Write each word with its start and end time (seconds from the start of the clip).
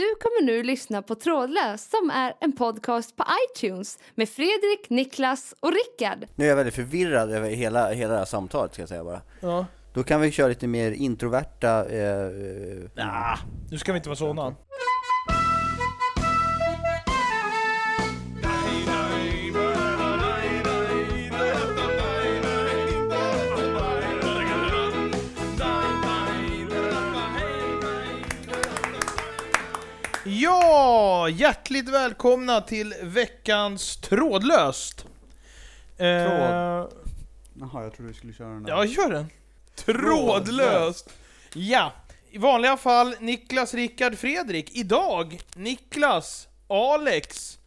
Du 0.00 0.14
kommer 0.20 0.46
nu 0.46 0.62
lyssna 0.62 1.02
på 1.02 1.14
Trådlös 1.14 1.90
som 1.90 2.10
är 2.10 2.34
en 2.40 2.52
podcast 2.52 3.16
på 3.16 3.24
iTunes 3.44 3.98
med 4.14 4.28
Fredrik, 4.28 4.90
Niklas 4.90 5.54
och 5.60 5.72
Rickard. 5.72 6.26
Nu 6.34 6.44
är 6.44 6.48
jag 6.48 6.56
väldigt 6.56 6.74
förvirrad 6.74 7.30
över 7.30 7.50
hela, 7.50 7.92
hela 7.92 8.12
det 8.12 8.18
här 8.18 8.24
samtalet 8.24 8.72
ska 8.72 8.82
jag 8.82 8.88
säga 8.88 9.04
bara. 9.04 9.20
Ja. 9.40 9.66
Då 9.94 10.02
kan 10.02 10.20
vi 10.20 10.30
köra 10.30 10.48
lite 10.48 10.66
mer 10.66 10.90
introverta... 10.92 11.86
Eh, 11.88 12.24
eh, 12.24 12.90
Nah, 12.94 13.38
nu 13.70 13.78
ska 13.78 13.92
vi 13.92 13.96
inte 13.96 14.08
vara 14.08 14.16
sådana. 14.16 14.54
Ja, 30.42 31.28
hjärtligt 31.28 31.88
välkomna 31.88 32.60
till 32.60 32.94
veckans 33.02 33.96
Trådlöst. 33.96 35.06
Eh, 35.96 36.06
Jaha, 36.06 36.88
jag 37.72 37.92
trodde 37.94 38.12
vi 38.12 38.14
skulle 38.14 38.32
köra 38.32 38.48
den 38.48 38.62
där. 38.62 38.70
Ja, 38.72 38.84
gör 38.84 39.10
den. 39.10 39.26
Trådlöst! 39.74 41.10
Ja, 41.54 41.92
i 42.30 42.38
vanliga 42.38 42.76
fall 42.76 43.14
Niklas, 43.20 43.74
Rickard, 43.74 44.18
Fredrik. 44.18 44.76
Idag 44.76 45.40
Niklas, 45.54 46.48
Alex 46.68 47.58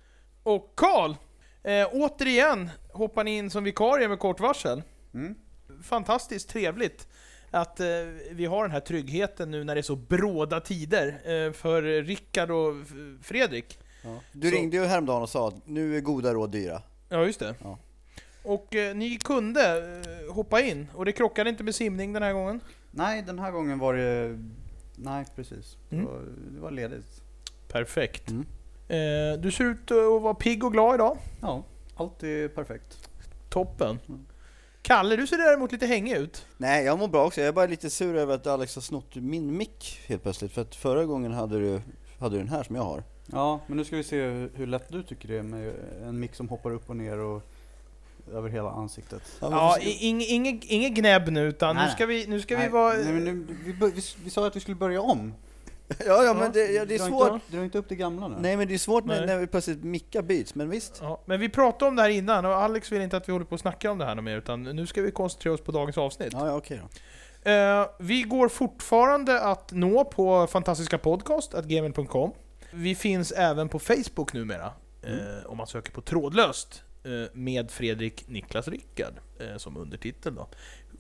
och 0.44 0.74
Karl. 0.76 1.16
Eh, 1.64 1.88
återigen 1.92 2.70
hoppar 2.94 3.24
ni 3.24 3.38
in 3.38 3.50
som 3.50 3.64
vikarie 3.64 4.08
med 4.08 4.20
kort 4.20 4.40
varsel. 4.40 4.84
Mm. 5.14 5.36
Fantastiskt 5.84 6.50
trevligt 6.50 7.08
att 7.54 7.80
eh, 7.80 7.86
vi 8.32 8.46
har 8.46 8.62
den 8.64 8.72
här 8.72 8.80
tryggheten 8.80 9.52
nu 9.52 9.64
när 9.64 9.76
det 9.76 9.82
är 9.82 9.84
så 9.84 9.96
bråda 9.96 10.60
tider 10.60 11.08
eh, 11.08 11.52
för 11.52 11.82
Rickard 12.04 12.52
och 12.52 12.74
Fredrik. 13.22 13.80
ja. 14.04 14.20
Du 14.32 14.50
Så- 14.50 14.56
ringde 14.56 14.78
ju 14.78 14.86
häromdagen 14.86 15.22
och 15.22 15.30
sa 15.30 15.48
att 15.48 15.68
nu 15.68 15.98
är 15.98 16.02
goda 16.02 16.34
råd 16.34 16.52
dyra. 16.52 16.82
Ja, 17.10 17.26
just 17.26 17.40
det. 17.40 17.56
Ja. 17.64 17.78
Och 18.44 18.76
eh, 18.76 18.96
ni 18.96 19.18
kunde 19.18 19.78
eh, 20.28 20.34
hoppa 20.34 20.62
in, 20.62 20.88
och 20.94 21.06
det 21.06 21.12
krockade 21.12 21.50
inte 21.50 21.64
med 21.64 21.76
simning 21.76 22.14
den 22.14 22.24
här 22.24 22.34
gången. 22.34 22.60
Nej, 22.92 23.22
den 23.22 23.40
här 23.40 23.52
gången 23.52 23.80
var 23.80 23.94
det... 23.94 24.40
Nej, 24.96 25.26
precis. 25.36 25.78
Mm. 25.92 26.06
Det, 26.06 26.12
var, 26.12 26.22
det 26.56 26.60
var 26.60 26.72
ledigt. 26.72 27.22
Perfekt. 27.68 28.30
Mm. 28.30 28.46
Eh, 28.88 29.40
du 29.40 29.52
ser 29.52 29.64
ut 29.66 29.92
att 29.92 30.22
vara 30.22 30.34
pigg 30.34 30.64
och 30.64 30.72
glad 30.72 30.96
idag. 30.96 31.18
Ja, 31.42 31.64
allt 31.96 32.24
är 32.24 32.48
perfekt. 32.48 33.10
Toppen. 33.50 34.00
Mm. 34.08 34.26
Kalle, 34.84 35.16
du 35.16 35.28
ser 35.28 35.38
däremot 35.38 35.72
lite 35.72 35.86
hängig 35.86 36.14
ut. 36.18 36.46
Nej, 36.58 36.86
jag 36.86 37.00
mår 37.00 37.08
bra 37.08 37.26
också. 37.26 37.42
Jag 37.42 37.48
är 37.48 37.52
bara 37.52 37.66
lite 37.66 37.90
sur 37.90 38.16
över 38.16 38.36
att 38.36 38.48
Alex 38.48 38.76
har 38.76 38.82
snott 38.82 39.16
min 39.16 39.58
mick 39.58 40.00
helt 40.08 40.24
plötsligt. 40.24 40.52
För 40.52 40.62
att 40.62 40.76
förra 40.76 41.06
gången 41.06 41.34
hade 41.34 41.60
du, 41.60 41.82
hade 42.20 42.36
du 42.36 42.40
den 42.40 42.50
här 42.50 42.64
som 42.64 42.76
jag 42.76 42.84
har. 42.84 43.04
Ja, 43.26 43.60
men 43.68 43.78
nu 43.78 43.86
ska 43.86 43.96
vi 43.96 44.04
se 44.04 44.22
hur, 44.56 44.68
lätt 44.68 44.90
du 44.90 45.04
tycker 45.04 45.28
det 45.28 45.38
är 45.38 45.44
med 45.44 45.74
en 46.04 46.20
mick 46.20 46.36
som 46.36 46.50
hoppar 46.50 46.72
upp 46.72 46.90
och 46.90 46.96
ner 46.96 47.18
och 47.18 47.42
över 48.34 48.50
hela 48.50 48.72
ansiktet. 48.72 49.22
Ja, 49.40 49.78
inget 49.82 50.30
ing, 50.30 50.62
ing, 50.64 50.94
gnäbb 50.94 51.30
nu, 51.30 51.48
utan 51.48 51.76
Nej, 51.76 51.86
nu 51.86 51.92
ska 51.92 52.06
vi, 52.06 52.28
nu 52.28 52.42
ska 52.42 52.56
vi 52.56 52.62
Nej, 52.62 52.70
vara... 52.70 52.94
Nej, 52.94 53.14
men 53.14 53.24
nu, 53.24 53.56
vi, 53.66 53.72
vi, 53.72 54.02
vi 54.24 54.30
sa 54.30 54.48
att 54.48 54.56
vi 54.56 54.60
skulle 54.60 54.76
börja 54.76 55.02
om. 55.02 55.34
ja, 56.06 56.24
ja, 56.24 56.34
men 56.34 56.52
det, 56.52 56.72
ja, 56.72 56.86
det 56.86 56.96
är 56.96 57.00
svårt. 57.00 57.42
Dra 57.48 57.64
inte 57.64 57.78
upp 57.78 57.90
det 57.90 57.96
gamla 57.96 58.28
nu. 58.28 58.36
Nej, 58.40 58.58
men 58.58 58.68
det 58.68 58.74
är 58.74 58.78
svårt 58.78 59.06
när, 59.06 59.18
Nej. 59.18 59.26
när 59.26 59.38
vi 59.38 59.48
plötsligt 59.48 59.84
mickar 59.84 60.22
byts, 60.22 60.56
men 60.56 60.70
visst. 60.70 61.00
Ja, 61.02 61.22
men 61.26 61.40
vi 61.40 61.50
pratade 61.50 61.90
om 61.90 61.96
det 61.96 62.02
här 62.02 62.10
innan, 62.10 62.46
och 62.46 62.56
Alex 62.56 62.92
vill 62.92 63.02
inte 63.02 63.18
att 63.18 63.28
vi 63.28 63.32
håller 63.32 63.46
på 63.46 63.54
och 63.54 63.60
snackar 63.60 63.90
om 63.90 63.98
det 63.98 64.06
här 64.06 64.16
något 64.16 64.24
mer, 64.24 64.38
utan 64.38 64.64
nu 64.64 64.88
ska 64.88 65.02
vi 65.02 65.12
koncentrera 65.12 65.54
oss 65.54 65.62
på 65.62 65.72
dagens 65.72 65.98
avsnitt. 65.98 66.34
Ja, 66.34 66.48
ja 66.48 66.56
okej 66.56 66.82
då. 66.82 66.90
Eh, 67.52 67.88
vi 68.00 68.22
går 68.22 68.50
fortfarande 68.50 69.42
att 69.42 69.72
nå 69.72 70.06
på 70.06 70.48
fantastiska 70.48 70.98
podcast, 70.98 71.54
gmail.com. 71.54 72.32
Vi 72.72 72.96
finns 72.96 73.32
även 73.32 73.70
på 73.70 73.80
Facebook 73.80 74.34
numera, 74.34 74.72
eh, 75.02 75.46
om 75.46 75.58
man 75.58 75.68
söker 75.68 75.92
på 75.92 76.02
trådlöst, 76.02 76.84
eh, 77.04 77.12
med 77.34 77.72
Fredrik 77.72 78.28
Niklas 78.28 78.68
Rickard 78.68 79.14
eh, 79.40 79.58
som 79.58 79.78
undertitel 79.78 80.36
då. 80.36 80.48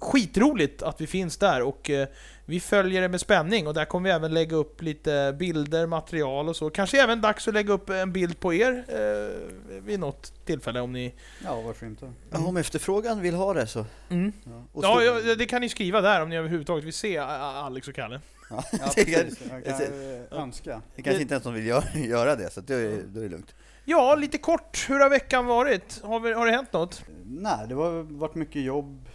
Skitroligt 0.03 0.83
att 0.83 1.01
vi 1.01 1.07
finns 1.07 1.37
där 1.37 1.61
och 1.61 1.89
eh, 1.89 2.07
vi 2.45 2.59
följer 2.59 3.01
det 3.01 3.09
med 3.09 3.19
spänning 3.21 3.67
och 3.67 3.73
där 3.73 3.85
kommer 3.85 4.09
vi 4.09 4.15
även 4.15 4.33
lägga 4.33 4.55
upp 4.55 4.81
lite 4.81 5.35
bilder, 5.39 5.85
material 5.87 6.49
och 6.49 6.55
så. 6.55 6.69
Kanske 6.69 7.03
även 7.03 7.21
dags 7.21 7.47
att 7.47 7.53
lägga 7.53 7.73
upp 7.73 7.89
en 7.89 8.11
bild 8.13 8.39
på 8.39 8.53
er 8.53 8.83
eh, 8.87 9.79
vid 9.81 9.99
något 9.99 10.45
tillfälle 10.45 10.79
om 10.81 10.91
ni... 10.93 11.13
Ja, 11.43 11.61
varför 11.61 11.85
inte? 11.85 12.11
Ja, 12.31 12.37
om 12.47 12.57
efterfrågan 12.57 13.21
vill 13.21 13.33
ha 13.35 13.53
det 13.53 13.67
så. 13.67 13.85
Mm. 14.09 14.33
Ja, 14.81 15.03
Ja, 15.03 15.35
det 15.37 15.45
kan 15.45 15.61
ni 15.61 15.69
skriva 15.69 16.01
där 16.01 16.21
om 16.21 16.29
ni 16.29 16.37
överhuvudtaget 16.37 16.83
vill 16.85 16.93
se 16.93 17.17
A- 17.17 17.27
Alex 17.65 17.87
och 17.87 17.95
Kalle. 17.95 18.21
Ja, 18.49 18.63
Det 18.95 19.05
kan- 19.05 19.23
precis. 19.23 19.39
Jag 19.51 19.65
kan 19.65 19.81
eh, 19.81 20.41
önska. 20.43 20.81
Det 20.95 21.01
kanske 21.01 21.21
inte 21.21 21.33
ens 21.33 21.43
de 21.43 21.53
vill 21.53 21.65
göra, 21.65 21.83
göra 21.99 22.35
det, 22.35 22.49
så 22.53 22.61
då, 22.61 22.73
är, 22.73 23.01
då 23.07 23.19
är 23.19 23.23
det 23.23 23.29
lugnt. 23.29 23.55
Ja, 23.85 24.15
lite 24.15 24.37
kort. 24.37 24.85
Hur 24.89 24.99
har 24.99 25.09
veckan 25.09 25.45
varit? 25.45 26.01
Har, 26.03 26.19
vi, 26.19 26.33
har 26.33 26.45
det 26.45 26.51
hänt 26.51 26.73
något? 26.73 27.03
Nej, 27.25 27.67
det 27.67 27.75
har 27.75 28.01
varit 28.19 28.35
mycket 28.35 28.61
jobb. 28.63 29.09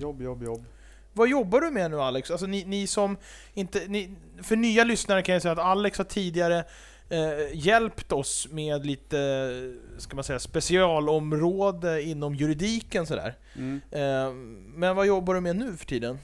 Jobb, 0.00 0.22
jobb, 0.22 0.42
jobb. 0.42 0.64
Vad 1.12 1.28
jobbar 1.28 1.60
du 1.60 1.70
med 1.70 1.90
nu 1.90 2.00
Alex? 2.00 2.30
Alltså 2.30 2.46
ni, 2.46 2.64
ni 2.64 2.86
som 2.86 3.16
inte... 3.54 3.88
Ni, 3.88 4.16
för 4.42 4.56
nya 4.56 4.84
lyssnare 4.84 5.22
kan 5.22 5.32
jag 5.32 5.42
säga 5.42 5.52
att 5.52 5.58
Alex 5.58 5.98
har 5.98 6.04
tidigare 6.04 6.64
eh, 7.08 7.54
hjälpt 7.54 8.12
oss 8.12 8.48
med 8.50 8.86
lite, 8.86 9.50
ska 9.98 10.14
man 10.14 10.24
säga, 10.24 10.38
specialområde 10.38 12.02
inom 12.02 12.34
juridiken 12.34 13.06
sådär. 13.06 13.34
Mm. 13.56 13.80
Eh, 13.90 14.32
men 14.78 14.96
vad 14.96 15.06
jobbar 15.06 15.34
du 15.34 15.40
med 15.40 15.56
nu 15.56 15.76
för 15.76 15.86
tiden? 15.86 16.18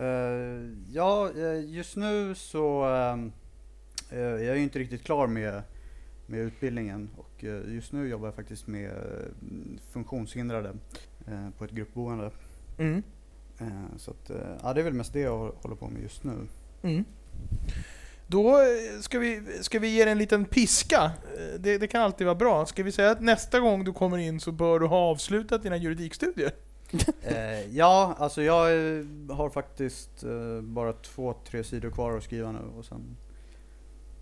Eh, 0.00 0.70
ja, 0.92 1.30
eh, 1.36 1.64
just 1.64 1.96
nu 1.96 2.34
så 2.34 2.84
eh, 4.10 4.18
jag 4.18 4.42
är 4.42 4.54
ju 4.54 4.62
inte 4.62 4.78
riktigt 4.78 5.04
klar 5.04 5.26
med, 5.26 5.62
med 6.26 6.40
utbildningen 6.40 7.10
och 7.16 7.44
just 7.68 7.92
nu 7.92 8.08
jobbar 8.08 8.26
jag 8.26 8.34
faktiskt 8.34 8.66
med 8.66 8.92
funktionshindrade 9.92 10.72
på 11.58 11.64
ett 11.64 11.70
gruppboende. 11.70 12.30
Mm. 12.80 13.02
Eh, 13.60 13.96
så 13.98 14.10
att, 14.10 14.30
eh, 14.30 14.36
ja, 14.62 14.72
det 14.74 14.80
är 14.80 14.84
väl 14.84 14.92
mest 14.92 15.12
det 15.12 15.20
jag 15.20 15.38
hå- 15.38 15.54
håller 15.62 15.76
på 15.76 15.88
med 15.88 16.02
just 16.02 16.24
nu. 16.24 16.32
Mm. 16.82 17.04
Då 18.26 18.50
eh, 18.58 19.00
ska 19.00 19.18
vi, 19.18 19.42
ska 19.60 19.78
vi 19.78 19.88
ge 19.88 20.04
dig 20.04 20.12
en 20.12 20.18
liten 20.18 20.44
piska. 20.44 21.12
Det, 21.58 21.78
det 21.78 21.86
kan 21.86 22.02
alltid 22.02 22.26
vara 22.26 22.34
bra. 22.34 22.66
Ska 22.66 22.82
vi 22.82 22.92
säga 22.92 23.10
att 23.10 23.20
nästa 23.20 23.60
gång 23.60 23.84
du 23.84 23.92
kommer 23.92 24.18
in 24.18 24.40
så 24.40 24.52
bör 24.52 24.78
du 24.80 24.86
ha 24.86 24.98
avslutat 24.98 25.62
dina 25.62 25.76
juridikstudier? 25.76 26.52
Ja, 27.70 28.14
alltså 28.18 28.42
jag 28.42 28.56
har 29.34 29.50
faktiskt 29.50 30.24
bara 30.62 30.92
två, 30.92 31.34
tre 31.44 31.64
sidor 31.64 31.90
kvar 31.90 32.16
att 32.16 32.22
skriva 32.24 32.52
nu 32.52 32.58
och 32.78 32.84
sen, 32.84 33.16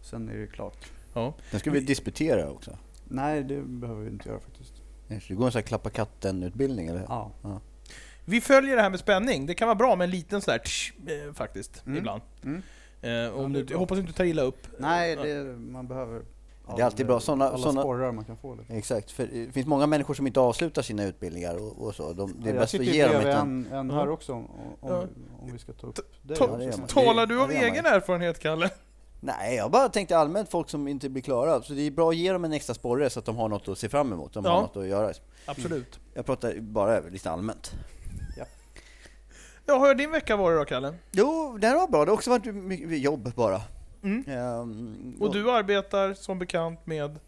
sen 0.03 0.29
är 0.29 0.37
det 0.37 0.47
klart. 0.47 0.87
Ja. 1.15 1.35
Sen 1.51 1.61
ska 1.61 1.71
vi 1.71 1.81
disputera 1.81 2.51
också. 2.51 2.79
Nej, 3.05 3.43
det 3.45 3.63
behöver 3.63 4.03
vi 4.03 4.11
inte 4.11 4.29
göra 4.29 4.41
faktiskt. 4.41 4.73
Det 5.29 5.35
går 5.35 5.47
en 5.47 5.53
sån 5.53 5.59
här 5.59 5.67
klappa 5.67 5.91
katten-utbildning 5.91 6.87
eller? 6.87 7.05
Ja. 7.09 7.33
Vi 8.29 8.41
följer 8.41 8.77
det 8.77 8.83
här 8.83 8.91
med 8.91 9.01
spänning. 9.01 9.47
Det 9.47 9.55
kan 9.55 9.69
vara 9.69 9.75
bra 9.77 9.97
med 9.97 10.05
en 10.05 10.11
liten 10.11 10.41
sån 10.41 10.53
där 10.53 10.59
tsch, 10.59 10.93
eh, 11.07 11.33
faktiskt, 11.35 11.83
Mm. 11.87 11.99
ibland. 11.99 12.23
Mm. 12.45 12.63
Eh, 13.03 13.35
om 13.39 13.55
är 13.55 13.63
du, 13.63 13.67
jag 13.73 13.79
hoppas 13.79 13.99
inte 13.99 14.11
du 14.11 14.17
tar 14.17 14.25
illa 14.25 14.43
upp. 14.43 14.67
Nej, 14.79 15.13
Ja. 15.15 15.23
det, 15.23 15.45
man 15.59 15.87
behöver 15.89 16.23
Det 16.77 16.83
är 16.83 16.87
alltid 16.87 17.07
bra. 17.07 17.21
Såna- 17.21 17.49
alla 17.49 17.59
såna- 17.59 17.81
sporrar 17.83 18.13
man 18.13 18.25
kan 18.25 18.37
få. 18.37 18.55
Liksom. 18.55 18.77
Exakt, 18.77 19.11
för 19.11 19.27
det 19.27 19.53
finns 19.53 19.67
många 19.67 19.87
människor 19.87 20.15
som 20.15 20.27
inte 20.27 20.41
avslutar 20.41 20.83
sina 20.83 21.05
utbildningar 21.05 21.57
och, 21.57 21.87
och 21.87 21.95
så. 21.95 22.13
De, 22.13 22.35
det 22.43 22.51
är 22.51 22.55
jag 22.55 22.61
bäst 22.63 22.75
att 22.75 22.85
ge 22.85 23.07
dem 23.07 23.27
en, 23.27 23.67
en 23.73 23.91
Ja. 23.91 23.95
här 23.97 24.09
också 24.11 24.33
om, 24.33 24.47
om, 24.81 24.91
Ja. 24.91 25.05
om 25.41 25.53
vi 25.53 25.59
ska 25.59 25.73
ta 25.73 25.87
upp 25.87 25.97
det. 26.23 26.35
ta- 26.37 26.49
Ja, 26.61 26.67
det. 26.67 26.87
Talar 26.89 27.27
du 27.27 27.35
ja, 27.35 27.43
av 27.43 27.51
egen 27.51 27.87
erfarenhet, 27.87 28.39
Kalle? 28.39 28.71
Nej, 29.21 29.57
jag 29.57 29.71
bara 29.71 29.89
tänkte 29.89 30.19
allmänt 30.19 30.51
folk 30.51 30.71
som 30.71 30.89
inte 30.89 31.09
blir 31.09 31.23
klara. 31.23 31.63
Så 31.63 31.73
det 31.73 31.83
är 31.83 31.91
bra 31.91 32.09
att 32.11 32.17
ge 32.17 32.33
dem 32.33 32.45
en 32.45 32.53
extra 32.53 32.75
sporre 32.75 33.11
så 33.11 33.19
att 33.19 33.25
de 33.25 33.37
har 33.37 33.49
något 33.49 33.69
att 33.69 33.79
se 33.79 33.89
fram 33.89 34.13
emot. 34.13 34.33
De 34.33 34.45
Ja. 34.45 34.51
har 34.51 34.61
något 34.63 34.77
att 34.77 34.87
göra. 34.87 35.13
Absolut. 35.47 36.01
Jag 36.15 36.27
pratar 36.27 36.61
bara 36.61 37.01
lite 37.01 37.31
allmänt. 37.31 37.73
Ja, 39.69 39.79
hur 39.79 39.87
har 39.87 39.95
din 39.95 40.11
vecka 40.11 40.37
varit 40.37 40.61
då, 40.61 40.65
Kalle? 40.65 40.95
Jo, 41.13 41.59
här 41.63 41.77
var 41.77 41.89
bra. 41.89 42.05
Det 42.05 42.11
har 42.11 42.17
också 42.17 42.31
varit 42.31 42.55
mycket 42.55 42.99
jobb 42.99 43.33
bara. 43.35 43.61
Mm. 44.03 44.25
Ehm, 44.29 45.17
Och 45.21 45.33
du 45.33 45.51
arbetar 45.51 46.15
som 46.15 46.39
bekant 46.39 46.87
med... 46.87 47.19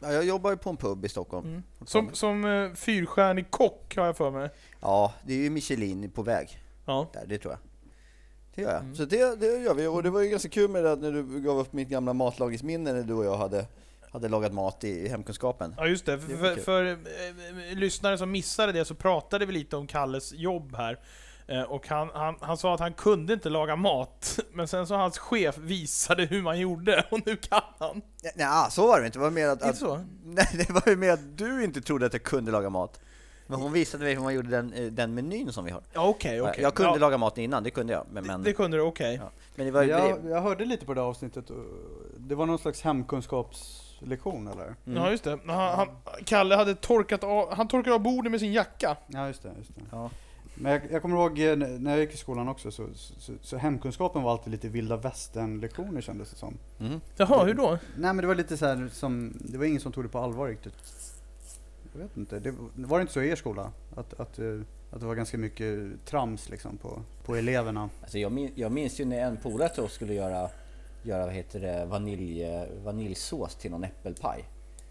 Ja, 0.00 0.12
jag 0.12 0.24
jobbar 0.24 0.50
ju 0.50 0.56
på 0.56 0.70
en 0.70 0.76
pub 0.76 1.04
i 1.04 1.08
Stockholm. 1.08 1.46
Mm. 1.46 1.62
Som, 1.86 2.14
som 2.14 2.44
eh, 2.44 2.72
fyrstjärnig 2.74 3.50
kock, 3.50 3.96
har 3.96 4.06
jag 4.06 4.16
för 4.16 4.30
mig. 4.30 4.50
Ja, 4.80 5.12
det 5.26 5.32
är 5.32 5.36
ju 5.36 5.50
Michelin 5.50 6.10
på 6.10 6.22
väg. 6.22 6.58
Ja. 6.84 7.08
Där, 7.12 7.24
det 7.26 7.38
tror 7.38 7.52
jag. 7.52 7.60
Det 8.54 8.62
gör 8.62 8.72
jag. 8.72 8.82
Mm. 8.82 8.94
Så 8.94 9.04
det, 9.04 9.36
det 9.40 9.46
gör 9.46 9.74
vi. 9.74 9.86
Och 9.86 10.02
det 10.02 10.10
var 10.10 10.20
ju 10.20 10.28
ganska 10.28 10.48
kul 10.48 10.70
med 10.70 10.84
det 10.84 10.92
att 10.92 11.00
när 11.00 11.12
du 11.12 11.40
gav 11.40 11.58
upp 11.58 11.72
mitt 11.72 11.88
gamla 11.88 12.12
matlagningsminne 12.12 12.92
när 12.92 13.02
du 13.02 13.14
och 13.14 13.24
jag 13.24 13.36
hade, 13.36 13.66
hade 14.12 14.28
lagat 14.28 14.52
mat 14.52 14.84
i, 14.84 15.08
hemkunskapen. 15.08 15.74
Ja 15.78 15.86
just 15.86 16.06
det, 16.06 16.18
för, 16.20 16.28
Det 16.28 16.36
för, 16.36 16.56
för 16.56 16.90
eh, 16.90 17.76
lyssnare 17.76 18.18
som 18.18 18.30
missade 18.30 18.72
det 18.72 18.84
så 18.84 18.94
pratade 18.94 19.46
vi 19.46 19.52
lite 19.52 19.76
om 19.76 19.86
Kalles 19.86 20.32
jobb 20.32 20.76
här. 20.76 20.98
Eh, 21.46 21.62
och 21.62 21.88
han, 21.88 22.10
han, 22.14 22.34
han 22.40 22.56
sa 22.56 22.74
att 22.74 22.80
han 22.80 22.92
kunde 22.92 23.32
inte 23.32 23.48
laga 23.48 23.76
mat, 23.76 24.38
men 24.52 24.68
sen 24.68 24.86
så 24.86 24.94
hans 24.94 25.18
chef 25.18 25.58
visade 25.58 26.24
hur 26.24 26.42
man 26.42 26.58
gjorde, 26.58 27.06
och 27.10 27.20
nu 27.26 27.36
kan 27.36 27.62
han. 27.78 28.02
Nej, 28.22 28.32
nej, 28.36 28.70
så 28.70 28.86
var 28.86 29.00
det 29.00 29.06
inte. 29.06 29.18
Det 29.18 29.22
var 29.22 29.30
mer 29.30 29.48
att, 29.48 29.52
Inte 29.52 29.68
att, 29.68 29.76
så? 29.76 29.96
nej, 30.24 30.48
det 30.52 30.70
var 30.70 30.82
ju 30.86 30.96
mer 30.96 31.10
att 31.10 31.38
du 31.38 31.64
inte 31.64 31.80
trodde 31.80 32.06
att 32.06 32.12
jag 32.12 32.22
kunde 32.22 32.52
laga 32.52 32.70
mat. 32.70 33.00
Men 33.46 33.60
hon 33.60 33.72
visade 33.72 34.04
mig 34.04 34.14
hur 34.14 34.22
man 34.22 34.34
gjorde 34.34 34.48
den, 34.48 34.72
eh, 34.72 34.84
den 34.84 35.14
menyn 35.14 35.52
som 35.52 35.64
vi 35.64 35.70
har. 35.70 35.82
Ja 35.92 36.08
okej, 36.08 36.42
okej. 36.42 36.62
Jag 36.62 36.74
kunde 36.74 36.92
ja, 36.92 36.98
laga 36.98 37.18
mat 37.18 37.38
innan, 37.38 37.62
det 37.62 37.70
kunde 37.70 37.92
jag. 37.92 38.06
Men, 38.10 38.26
men, 38.26 38.42
Det 38.42 38.52
kunde 38.52 38.76
du, 38.76 38.82
okej. 38.82 39.20
Ja. 39.22 39.30
men 39.54 39.66
det 39.66 39.72
var, 39.72 39.82
Jag, 39.82 40.22
det, 40.22 40.30
jag 40.30 40.40
hörde 40.40 40.64
lite 40.64 40.86
på 40.86 40.94
det 40.94 41.02
avsnittet 41.02 41.50
det 42.16 42.34
var 42.34 42.46
någon 42.46 42.58
slags 42.58 42.82
hemkunskapslektion 42.82 44.48
eller? 44.48 44.74
Mm. 44.86 45.02
Ja, 45.02 45.10
just 45.10 45.24
det. 45.24 45.38
Han, 45.46 45.76
han, 45.76 45.88
Kalle 46.24 46.54
hade 46.54 46.74
torkat 46.74 47.24
av, 47.24 47.54
han 47.54 47.68
torkade 47.68 47.94
av 47.94 48.00
bordet 48.00 48.30
med 48.30 48.40
sin 48.40 48.52
jacka. 48.52 48.96
Ja, 49.06 49.26
just 49.26 49.42
det. 49.42 49.52
Just 49.58 49.74
det. 49.74 49.80
Ja. 49.90 50.10
Men 50.54 50.72
jag, 50.72 50.82
jag 50.90 51.02
kommer 51.02 51.16
ihåg 51.16 51.38
eh, 51.38 51.56
när 51.56 51.90
jag 51.90 52.00
gick 52.00 52.14
i 52.14 52.16
skolan 52.16 52.48
också 52.48 52.70
så, 52.70 52.86
så, 52.94 53.32
så 53.40 53.56
hemkunskapen 53.56 54.22
var 54.22 54.32
alltid 54.32 54.50
lite 54.50 54.68
vilda 54.68 54.96
västern 54.96 55.60
lektioner 55.60 56.00
kändes 56.00 56.30
det 56.30 56.36
som. 56.36 56.58
Mm. 56.80 57.00
Jaha, 57.16 57.44
hur 57.44 57.54
då? 57.54 57.70
Nej 57.70 58.14
men 58.14 58.16
det 58.16 58.26
var 58.26 58.34
lite 58.34 58.56
så 58.56 58.66
här 58.66 58.88
som, 58.92 59.32
det 59.40 59.58
var 59.58 59.64
ingen 59.64 59.80
som 59.80 59.92
tog 59.92 60.04
det 60.04 60.08
på 60.08 60.18
allvar 60.18 60.48
riktigt. 60.48 60.74
Jag 61.92 62.00
vet 62.00 62.16
inte, 62.16 62.38
det, 62.38 62.54
var 62.74 62.98
det 62.98 63.02
inte 63.02 63.12
så 63.12 63.22
i 63.22 63.28
er 63.28 63.36
skola? 63.36 63.72
Att, 63.96 64.20
att, 64.20 64.38
eh, 64.38 64.60
att 64.90 65.00
det 65.00 65.06
var 65.06 65.14
ganska 65.14 65.38
mycket 65.38 66.04
trams 66.04 66.48
liksom 66.48 66.76
på, 66.76 67.02
på 67.24 67.36
eleverna? 67.36 67.90
Alltså 68.02 68.18
jag, 68.18 68.32
min, 68.32 68.52
jag 68.54 68.72
minns 68.72 69.00
ju 69.00 69.04
när 69.04 69.20
en 69.20 69.36
polare 69.36 69.88
skulle 69.88 70.14
göra, 70.14 70.48
göra 71.02 71.26
vad 71.26 71.34
heter 71.34 71.60
det, 71.60 71.86
vanilj, 71.86 72.46
vaniljsås 72.84 73.54
till 73.54 73.70
någon 73.70 73.84
äppelpaj. 73.84 74.44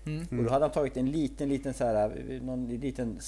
Mm. 0.05 0.39
Och 0.39 0.43
då 0.45 0.49
hade 0.51 0.65
han 0.65 0.71
tagit 0.71 0.97
en 0.97 1.11
liten, 1.11 1.49
liten 1.49 1.73
så 1.73 1.83
här, 1.85 2.39
någon 2.43 2.67
liten 2.67 3.19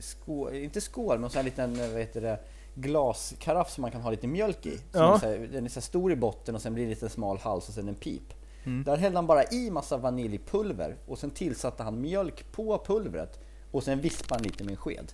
skål, 0.00 0.54
inte 0.54 0.80
skål, 0.80 1.18
men 1.18 1.30
så 1.30 1.36
här 1.38 1.44
liten, 1.44 1.74
vad 1.76 2.00
heter 2.00 2.20
det, 2.20 2.38
glaskaraff 2.74 3.70
som 3.70 3.82
man 3.82 3.90
kan 3.90 4.00
ha 4.00 4.10
lite 4.10 4.26
mjölk 4.26 4.66
i. 4.66 4.76
Som 4.76 4.82
Ja. 4.92 5.14
är 5.14 5.18
så 5.18 5.26
här, 5.26 5.48
den 5.52 5.64
är 5.64 5.68
så 5.68 5.80
här 5.80 5.82
stor 5.82 6.12
i 6.12 6.16
botten 6.16 6.54
och 6.54 6.60
sen 6.62 6.74
blir 6.74 6.84
det 6.84 6.90
lite 6.90 7.08
smal 7.08 7.38
hals 7.38 7.68
och 7.68 7.74
sen 7.74 7.88
en 7.88 7.94
pip. 7.94 8.34
Mm. 8.64 8.84
Där 8.84 8.96
hällde 8.96 9.18
han 9.18 9.26
bara 9.26 9.44
i 9.44 9.70
massa 9.70 9.96
vaniljpulver 9.96 10.96
och 11.06 11.18
sen 11.18 11.30
tillsatte 11.30 11.82
han 11.82 12.00
mjölk 12.00 12.52
på 12.52 12.78
pulvret 12.86 13.40
och 13.70 13.82
sen 13.82 14.00
vispade 14.00 14.34
han 14.34 14.42
lite 14.42 14.64
med 14.64 14.70
en 14.70 14.76
sked. 14.76 15.12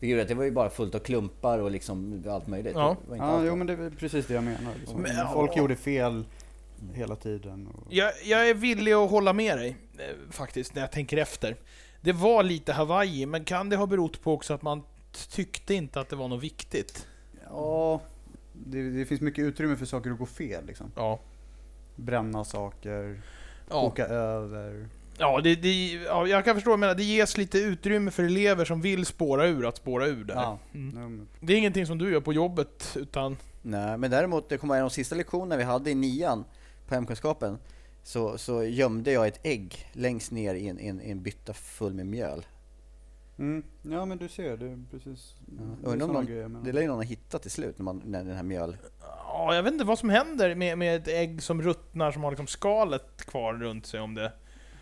Gjorde 0.00 0.22
att 0.22 0.28
det 0.28 0.34
var 0.34 0.44
ju 0.44 0.50
bara 0.50 0.70
fullt 0.70 0.94
av 0.94 0.98
klumpar 0.98 1.58
och 1.58 1.70
liksom 1.70 2.24
allt 2.28 2.46
möjligt. 2.46 2.72
Ja. 2.76 2.96
Det 3.02 3.08
var 3.08 3.16
inte 3.16 3.26
Ja, 3.26 3.32
allt 3.32 3.46
jo 3.46 3.56
men 3.56 3.66
det 3.66 3.72
är 3.72 3.90
precis 3.90 4.26
det 4.26 4.34
jag 4.34 4.44
menar. 4.44 4.72
Liksom. 4.78 5.00
Men, 5.00 5.16
ja. 5.16 5.30
Folk 5.32 5.56
gjorde 5.56 5.76
fel 5.76 6.24
hela 6.94 7.16
tiden. 7.16 7.66
Och, 7.66 7.86
Jag, 7.90 8.12
jag 8.24 8.48
är 8.48 8.54
villig 8.54 8.92
att 8.92 9.10
hålla 9.10 9.32
med 9.32 9.58
dig, 9.58 9.76
eh, 9.98 10.04
faktiskt, 10.30 10.74
när 10.74 10.82
jag 10.82 10.92
tänker 10.92 11.16
efter. 11.16 11.56
Det 12.00 12.12
var 12.12 12.42
lite 12.42 12.72
Hawaii, 12.72 13.26
men 13.26 13.44
kan 13.44 13.68
det 13.68 13.76
ha 13.76 13.86
berott 13.86 14.22
på 14.22 14.32
också 14.32 14.54
att 14.54 14.62
man 14.62 14.82
tyckte 15.30 15.74
inte 15.74 16.00
att 16.00 16.08
det 16.08 16.16
var 16.16 16.28
något 16.28 16.42
viktigt? 16.42 17.06
ja, 17.50 18.00
det, 18.52 18.90
det 18.90 19.04
finns 19.06 19.20
mycket 19.20 19.44
utrymme 19.44 19.76
för 19.76 19.86
saker 19.86 20.10
att 20.10 20.18
gå 20.18 20.26
fel 20.26 20.66
liksom. 20.66 20.92
Ja. 20.96 21.20
Bränna 21.96 22.44
saker, 22.44 23.22
Ja, 23.70 23.80
koka 23.80 24.06
över. 24.06 24.88
ja, 25.18 25.40
det, 25.40 25.54
det, 25.54 25.92
ja 25.92 26.26
jag 26.26 26.44
kan 26.44 26.54
förstå 26.54 26.70
vad 26.70 26.78
du 26.78 26.80
menar. 26.80 26.94
Det 26.94 27.02
ges 27.04 27.36
lite 27.36 27.58
utrymme 27.58 28.10
för 28.10 28.22
elever 28.22 28.64
som 28.64 28.80
vill 28.80 29.06
spåra 29.06 29.46
ur 29.46 29.68
att 29.68 29.76
spåra 29.76 30.06
ur 30.06 30.24
där. 30.24 30.34
Ja. 30.34 30.58
Mm. 30.74 31.28
Det 31.40 31.52
är 31.52 31.56
ingenting 31.56 31.86
som 31.86 31.98
du 31.98 32.12
gör 32.12 32.20
på 32.20 32.32
jobbet, 32.32 32.96
utan... 32.96 33.36
Nej, 33.62 33.98
men 33.98 34.10
däremot, 34.10 34.48
det 34.48 34.58
kommer 34.58 34.74
ihåg 34.76 34.82
de 34.84 34.90
sista 34.90 35.14
lektionerna 35.14 35.56
vi 35.56 35.62
hade 35.64 35.90
i 35.90 35.94
nian 35.94 36.44
på 36.88 36.94
hemkunskapen. 36.94 37.58
Så, 38.02 38.38
så 38.38 38.64
gömde 38.64 39.12
jag 39.12 39.26
ett 39.26 39.40
ägg 39.42 39.86
längst 39.92 40.30
ner 40.30 40.54
i 40.54 40.68
en, 40.68 40.78
en, 40.78 41.00
en 41.00 41.22
bytta 41.22 41.52
full 41.54 41.94
med 41.94 42.06
mjöl. 42.06 42.46
Mm. 43.38 43.62
Ja 43.82 44.04
men 44.04 44.18
du 44.18 44.28
ser, 44.28 44.56
det 44.56 44.66
är 44.66 44.84
precis 44.90 45.34
det 45.82 45.90
är 45.90 45.96
någon- 45.96 46.26
grejer 46.26 46.48
menar. 46.48 46.64
Det 46.64 46.72
lär 46.72 46.80
ju 46.80 46.86
någon 46.88 46.96
ha 46.96 47.02
hittat 47.02 47.42
till 47.42 47.50
slut 47.50 47.78
när, 47.78 47.84
man, 47.84 48.02
när 48.04 48.24
den 48.24 48.36
här 48.36 48.42
mjöl... 48.42 48.76
Ja, 49.00 49.54
jag 49.54 49.62
vet 49.62 49.72
inte 49.72 49.84
vad 49.84 49.98
som 49.98 50.08
händer 50.10 50.54
med, 50.54 50.78
med 50.78 50.96
ett 50.96 51.08
ägg 51.08 51.42
som 51.42 51.62
ruttnar, 51.62 52.12
som 52.12 52.22
har 52.24 52.30
liksom 52.30 52.46
skalet 52.46 53.24
kvar 53.26 53.54
runt 53.54 53.86
sig 53.86 54.00
om 54.00 54.14
det... 54.14 54.32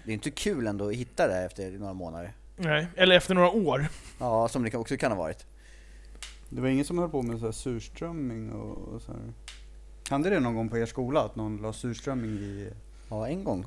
Det 0.05 0.11
är 0.11 0.15
inte 0.15 0.31
kul 0.31 0.67
ändå 0.67 0.89
att 0.89 0.95
hitta 0.95 1.29
det 1.29 1.45
efter 1.45 1.71
några 1.71 1.93
månader. 1.95 2.33
Nej, 2.57 2.87
eller 2.97 3.17
efter 3.17 3.35
några 3.35 3.51
år. 3.51 3.87
Ja, 4.21 4.49
som 4.49 4.63
det 4.63 4.75
också 4.75 4.97
kan 4.97 5.13
ha 5.13 5.19
varit. 5.19 5.47
Det 6.49 6.61
var 6.61 6.69
ingen 6.69 6.85
som 6.85 6.99
höll 6.99 7.09
på 7.11 7.23
med 7.23 7.39
så 7.39 7.45
här 7.45 7.53
surströmming 7.53 8.53
och, 8.53 8.79
och 8.95 9.03
så 9.03 9.13
här. 9.13 9.33
Hände 10.15 10.31
det 10.31 10.41
någon 10.41 10.55
gång 10.55 10.69
på 10.69 10.79
er 10.79 10.87
skola 10.87 11.21
att 11.21 11.37
någon 11.37 11.57
la 11.57 11.73
surströmming 11.73 12.31
i, 12.31 12.71
Ja, 13.11 13.29
en 13.29 13.45
gång. 13.45 13.67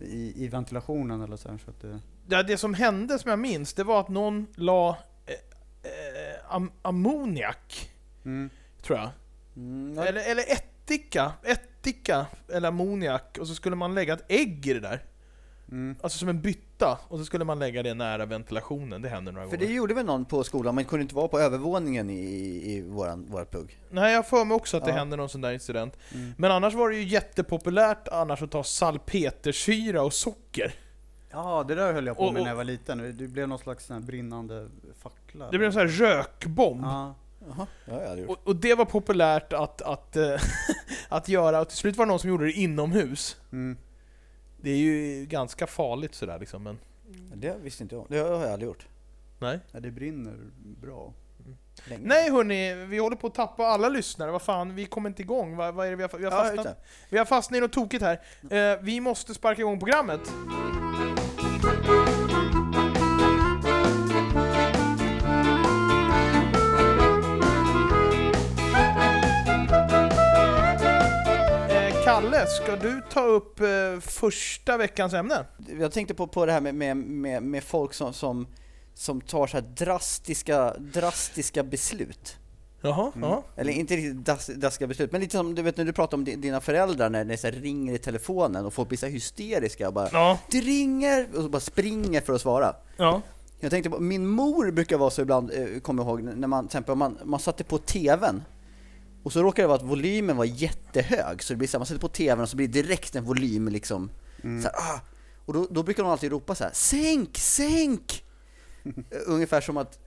i, 0.00 0.04
i, 0.04 0.44
i 0.44 0.48
ventilationen 0.48 1.20
eller 1.20 1.36
så 1.36 1.48
här, 1.48 1.58
så 1.64 1.70
att 1.70 1.80
det... 1.80 2.00
Ja, 2.28 2.42
det 2.42 2.56
som 2.58 2.74
hände, 2.74 3.18
som 3.18 3.30
jag 3.30 3.38
minns, 3.38 3.74
det 3.74 3.84
var 3.84 4.00
att 4.00 4.08
någon 4.08 4.46
la 4.54 4.98
eh, 5.26 5.32
eh, 5.90 6.54
am, 6.54 6.70
ammoniak, 6.82 7.90
Mm. 8.24 8.50
tror 8.82 8.98
jag. 8.98 9.08
Mm, 9.56 9.94
ja, 9.96 10.04
Eller, 10.04 10.30
eller 10.30 10.42
ättika, 10.52 11.32
ättika 11.42 12.26
eller 12.48 12.68
ammoniak, 12.68 13.38
och 13.40 13.48
så 13.48 13.54
skulle 13.54 13.76
man 13.76 13.94
lägga 13.94 14.14
ett 14.14 14.24
ägg 14.28 14.66
i 14.66 14.72
det 14.74 14.80
där. 14.80 15.02
Mm. 15.70 15.96
Alltså 16.02 16.18
som 16.18 16.28
en 16.28 16.40
bytta, 16.40 16.98
och 17.08 17.18
så 17.18 17.24
skulle 17.24 17.44
man 17.44 17.58
lägga 17.58 17.82
det 17.82 17.94
nära 17.94 18.26
ventilationen, 18.26 19.02
det 19.02 19.08
hände 19.08 19.32
några 19.32 19.48
för 19.48 19.56
gånger. 19.56 19.68
det 19.68 19.74
gjorde 19.74 19.94
väl 19.94 20.06
någon 20.06 20.24
på 20.24 20.44
skolan, 20.44 20.74
man 20.74 20.84
kunde 20.84 21.02
inte 21.02 21.14
vara 21.14 21.28
på 21.28 21.38
övervåningen 21.40 22.10
i, 22.10 22.22
i 22.72 22.82
våran, 22.82 23.26
våra 23.30 23.44
plugg. 23.44 23.78
Nej, 23.90 24.12
jag 24.14 24.26
för 24.28 24.44
mig 24.44 24.54
också 24.54 24.76
att 24.76 24.84
det 24.84 24.90
Ja. 24.90 24.96
hände 24.96 25.16
någon 25.16 25.28
sån 25.28 25.40
där 25.40 25.52
incident. 25.52 25.96
Mm. 26.14 26.34
Men 26.38 26.50
annars 26.50 26.74
var 26.74 26.90
det 26.90 26.96
ju 26.96 27.02
jättepopulärt 27.04 28.08
annars 28.08 28.42
att 28.42 28.50
ta 28.50 28.62
salpetersyra 28.64 30.02
och 30.02 30.12
socker. 30.12 30.74
Ja, 31.30 31.64
det 31.68 31.74
där 31.74 31.92
höll 31.92 32.06
jag 32.06 32.16
på 32.16 32.22
Och- 32.22 32.32
med 32.32 32.42
när 32.42 32.50
jag 32.50 32.56
var 32.56 32.64
liten. 32.64 33.16
Det 33.18 33.28
blev 33.28 33.48
någon 33.48 33.58
slags 33.58 33.88
här 33.90 34.00
brinnande 34.00 34.68
fackla. 35.02 35.44
Det 35.50 35.58
blev 35.58 35.66
en 35.66 35.72
sån 35.72 35.80
här 35.82 35.88
rökbomb. 35.88 36.84
Ja. 36.84 37.14
Ja, 37.86 38.16
gjort. 38.16 38.28
Och, 38.30 38.38
och 38.48 38.56
det 38.56 38.74
var 38.74 38.84
populärt 38.84 39.52
att, 39.52 39.82
att, 39.82 40.16
eh, 40.16 40.40
att 41.08 41.28
göra, 41.28 41.60
och 41.60 41.68
till 41.68 41.76
slut 41.78 41.96
var 41.96 42.06
det 42.06 42.10
någon 42.10 42.18
som 42.18 42.30
gjorde 42.30 42.44
det 42.44 42.52
inomhus. 42.52 43.36
Mm. 43.52 43.76
Det 44.66 44.70
är 44.72 44.76
ju 44.76 45.26
ganska 45.26 45.66
farligt 45.66 46.14
sådär 46.14 46.38
liksom, 46.38 46.62
men... 46.62 46.78
Det 47.34 47.56
visste 47.62 47.82
inte 47.82 47.94
jag. 47.94 48.06
Det 48.08 48.18
har 48.18 48.28
jag 48.42 48.52
aldrig 48.52 48.68
gjort. 48.68 48.86
Nej. 49.38 49.60
ja, 49.72 49.80
det 49.80 49.90
brinner 49.90 50.34
bra. 50.60 51.12
Länge. 51.84 52.02
Nej 52.08 52.30
hörni, 52.30 52.74
vi 52.74 52.98
håller 52.98 53.16
på 53.16 53.26
att 53.26 53.34
tappa 53.34 53.66
alla 53.66 53.88
lyssnare. 53.88 54.30
Vad 54.30 54.42
fan, 54.42 54.74
vi 54.74 54.86
kommer 54.86 55.08
inte 55.10 55.22
igång. 55.22 55.56
Vad, 55.56 55.74
vad 55.74 55.86
är 55.86 55.90
det 55.90 55.96
vi 55.96 56.02
har, 56.02 56.18
vi 56.18 56.24
har 56.24 56.32
Ja, 56.32 56.38
fastnat? 56.44 56.64
det. 56.66 56.76
vi 57.10 57.18
har 57.18 57.24
fastnat 57.24 57.58
i 57.58 57.60
något 57.60 57.72
tokigt 57.72 58.02
här. 58.02 58.20
Eh, 58.50 58.78
vi 58.82 59.00
måste 59.00 59.34
sparka 59.34 59.60
igång 59.60 59.78
programmet. 59.78 60.20
Kalle, 72.16 72.46
ska 72.46 72.76
du 72.76 73.02
ta 73.10 73.20
upp 73.24 73.60
eh, 73.60 73.66
första 74.00 74.76
veckans 74.76 75.12
ämne? 75.14 75.44
Jag 75.80 75.92
tänkte 75.92 76.14
på, 76.14 76.26
på 76.26 76.46
det 76.46 76.52
här 76.52 76.60
med, 76.60 76.74
med, 76.74 76.96
med, 76.96 77.42
med 77.42 77.64
folk 77.64 77.94
som, 77.94 78.12
som, 78.12 78.46
som 78.94 79.20
tar 79.20 79.46
så 79.46 79.56
här 79.56 79.64
drastiska, 79.76 80.74
drastiska 80.78 81.62
beslut. 81.62 82.36
Jaha, 82.80 83.12
Mm. 83.16 83.28
ja. 83.30 83.44
Eller 83.56 83.72
inte 83.72 83.96
riktigt 83.96 84.16
dras- 84.28 84.54
drastiska 84.54 84.86
beslut, 84.86 85.12
men 85.12 85.20
lite 85.20 85.36
som 85.36 85.54
du 85.54 85.62
vet 85.62 85.76
när 85.76 85.84
du 85.84 85.92
pratar 85.92 86.16
om 86.16 86.24
di- 86.24 86.36
dina 86.36 86.60
föräldrar 86.60 87.10
när 87.10 87.24
det 87.24 87.36
så 87.36 87.48
ringer 87.50 87.94
i 87.94 87.98
telefonen 87.98 88.66
och 88.66 88.74
folk 88.74 88.88
blir 88.88 88.98
så 88.98 89.06
hysteriska 89.06 89.88
och 89.88 89.94
bara 89.94 90.08
Ja, 90.12 90.38
Det 90.50 90.60
ringer! 90.60 91.26
Och 91.36 91.42
så 91.42 91.48
bara 91.48 91.60
springer 91.60 92.20
för 92.20 92.32
att 92.32 92.40
svara. 92.40 92.76
ja. 92.96 93.22
Jag 93.60 93.70
tänkte 93.70 93.90
på, 93.90 93.98
min 94.00 94.26
mor 94.26 94.70
brukar 94.70 94.98
vara 94.98 95.10
så 95.10 95.22
ibland, 95.22 95.50
eh, 95.54 95.80
kommer 95.80 96.02
jag 96.04 96.10
ihåg, 96.10 96.22
när 96.36 96.48
man 96.48 96.64
till 96.64 96.68
exempel 96.68 96.94
man, 96.94 97.18
man 97.24 97.40
satte 97.40 97.64
på 97.64 97.78
TVn 97.78 98.42
och 99.26 99.32
så 99.32 99.42
råkar 99.42 99.62
det 99.62 99.66
vara 99.66 99.76
att 99.78 99.84
volymen 99.84 100.36
var 100.36 100.44
jättehög, 100.44 101.42
så 101.42 101.52
det 101.52 101.56
blir 101.56 101.68
så 101.68 101.76
här, 101.76 101.78
man 101.80 101.86
sätter 101.86 102.00
på 102.00 102.08
TVn 102.08 102.40
och 102.40 102.48
så 102.48 102.56
blir 102.56 102.68
det 102.68 102.82
direkt 102.82 103.16
en 103.16 103.24
volym 103.24 103.68
liksom, 103.68 104.10
Mm. 104.42 104.62
så 104.62 104.68
här, 104.68 104.76
ah! 104.76 105.00
Och 105.46 105.52
då, 105.54 105.66
då 105.70 105.82
brukar 105.82 106.02
de 106.02 106.12
alltid 106.12 106.30
ropa 106.30 106.54
så 106.54 106.64
här: 106.64 106.70
Sänk, 106.74 107.38
sänk! 107.38 108.24
Eh, 108.84 108.92
Ungefär 109.26 109.60
som 109.60 109.76
att 109.76 109.98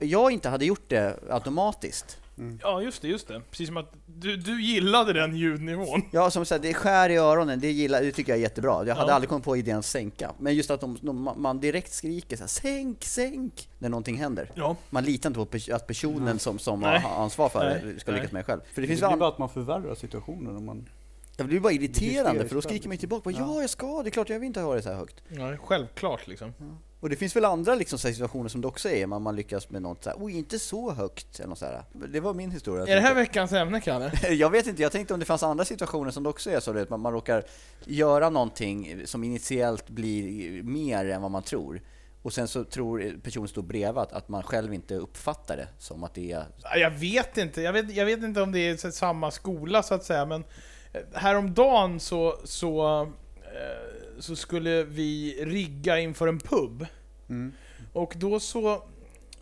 jag 0.00 0.30
inte 0.30 0.48
hade 0.48 0.64
gjort 0.64 0.88
det 0.88 1.16
automatiskt. 1.30 2.18
Ja, 2.62 2.82
just 2.82 3.02
det, 3.02 3.08
just 3.08 3.28
det. 3.28 3.42
Precis 3.50 3.66
som 3.68 3.76
att 3.76 3.92
du, 4.06 4.36
du 4.36 4.62
gillade 4.62 5.12
den 5.12 5.36
ljudnivån. 5.36 6.02
Ja, 6.10 6.30
som 6.30 6.44
sagt, 6.44 6.62
det 6.62 6.74
skär 6.74 7.10
i 7.10 7.16
öronen, 7.16 7.60
det, 7.60 7.70
gillar, 7.70 8.00
det 8.02 8.12
tycker 8.12 8.32
jag 8.32 8.38
är 8.38 8.42
jättebra. 8.42 8.86
Jag 8.86 8.94
hade 8.94 9.10
Ja. 9.10 9.14
aldrig 9.14 9.28
kommit 9.28 9.44
på 9.44 9.56
idén 9.56 9.78
att 9.78 9.84
sänka. 9.84 10.32
Men 10.38 10.54
just 10.54 10.70
att 10.70 10.80
de, 10.80 10.98
de, 11.02 11.30
man 11.36 11.60
direkt 11.60 11.92
skriker 11.92 12.36
så 12.36 12.42
här, 12.42 12.48
sänk, 12.48 13.04
sänk, 13.04 13.68
när 13.78 13.88
någonting 13.88 14.16
händer. 14.16 14.50
Ja. 14.54 14.76
Man 14.90 15.04
litar 15.04 15.30
inte 15.30 15.44
på 15.58 15.74
att 15.74 15.86
personen 15.86 16.38
som, 16.38 16.58
som 16.58 16.80
Nej. 16.80 17.00
har 17.00 17.22
ansvar 17.22 17.48
för 17.48 17.64
det 17.94 18.00
ska 18.00 18.12
lyckas 18.12 18.32
med 18.32 18.40
det 18.40 18.44
själv. 18.44 18.60
För 18.60 18.80
det 18.80 18.80
Det, 18.80 18.86
finns 18.88 19.00
blir 19.00 19.08
väl 19.08 19.18
bara 19.18 19.28
att 19.28 19.38
man 19.38 19.48
förvärrar 19.48 19.94
situationen 19.94 20.56
om 20.56 20.64
man... 20.66 20.88
Ja, 21.36 21.44
det 21.44 21.48
blir 21.48 21.60
bara 21.60 21.72
irriterande, 21.72 22.48
för 22.48 22.54
då 22.54 22.62
skriker 22.62 22.88
man 22.88 22.94
ju 22.94 22.98
tillbaka 22.98 23.30
ja. 23.30 23.36
Ja. 23.38 23.60
jag 23.60 23.70
ska, 23.70 24.02
det 24.02 24.08
är 24.08 24.10
klart 24.10 24.28
jag 24.28 24.38
vill 24.40 24.46
inte 24.46 24.60
ha 24.60 24.74
det 24.74 24.82
så 24.82 24.88
här 24.88 24.96
högt. 24.96 25.22
ja, 25.28 25.56
självklart 25.56 26.26
liksom. 26.26 26.52
Och 27.00 27.08
det 27.08 27.16
finns 27.16 27.36
väl 27.36 27.44
andra 27.44 27.74
liksom, 27.74 27.98
situationer 27.98 28.48
som 28.48 28.60
det 28.60 28.68
också 28.68 28.88
är, 28.88 29.06
man, 29.06 29.22
man 29.22 29.36
lyckas 29.36 29.70
med 29.70 29.82
något 29.82 30.04
så 30.04 30.10
här, 30.10 30.16
oj 30.20 30.38
inte 30.38 30.58
så 30.58 30.92
högt, 30.92 31.38
eller 31.38 31.48
något 31.48 31.58
så 31.58 31.64
här. 31.64 31.82
Det 31.92 32.20
var 32.20 32.34
min 32.34 32.50
historia. 32.50 32.86
Är 32.86 32.94
det 32.94 33.00
här 33.00 33.14
veckans 33.14 33.52
ämne, 33.52 33.80
Kalle? 33.80 34.12
Jag 34.30 34.50
vet 34.50 34.66
inte, 34.66 34.82
jag 34.82 34.92
tänkte 34.92 35.14
om 35.14 35.20
det 35.20 35.26
fanns 35.26 35.42
andra 35.42 35.64
situationer 35.64 36.10
som 36.10 36.22
det 36.22 36.28
också 36.28 36.50
är 36.50 36.60
så, 36.60 36.72
vet, 36.72 36.90
man, 36.90 37.00
man 37.00 37.12
råkar 37.12 37.42
göra 37.84 38.30
någonting 38.30 39.02
som 39.06 39.24
initiellt 39.24 39.88
blir 39.88 40.62
mer 40.62 41.08
än 41.08 41.22
vad 41.22 41.30
man 41.30 41.42
tror. 41.42 41.80
Och 42.22 42.32
sen 42.32 42.48
så 42.48 42.64
tror 42.64 43.20
personen 43.22 43.48
står 43.48 43.62
bredvid 43.62 43.98
att, 43.98 44.12
att 44.12 44.28
man 44.28 44.42
själv 44.42 44.74
inte 44.74 44.94
uppfattar 44.94 45.56
det 45.56 45.68
som 45.78 46.04
att 46.04 46.14
det 46.14 46.32
är... 46.32 46.44
Ja, 46.62 46.76
Jag 46.76 46.90
vet 46.90 47.36
inte, 47.36 47.62
jag 47.62 47.72
vet, 47.72 47.90
jag 47.90 48.06
vet 48.06 48.22
inte 48.22 48.42
om 48.42 48.52
det 48.52 48.68
är 48.68 48.90
samma 48.90 49.30
skola 49.30 49.82
så 49.82 49.94
att 49.94 50.04
säga, 50.04 50.26
men 50.26 50.44
eh, 50.92 51.00
häromdagen 51.14 52.00
så, 52.00 52.38
så, 52.44 53.00
eh, 53.42 53.97
så 54.18 54.36
skulle 54.36 54.84
vi 54.84 55.38
rigga 55.44 55.98
inför 55.98 56.28
en 56.28 56.38
pub. 56.38 56.86
Mm. 57.28 57.52
Och 57.92 58.14
då 58.16 58.40
så, 58.40 58.82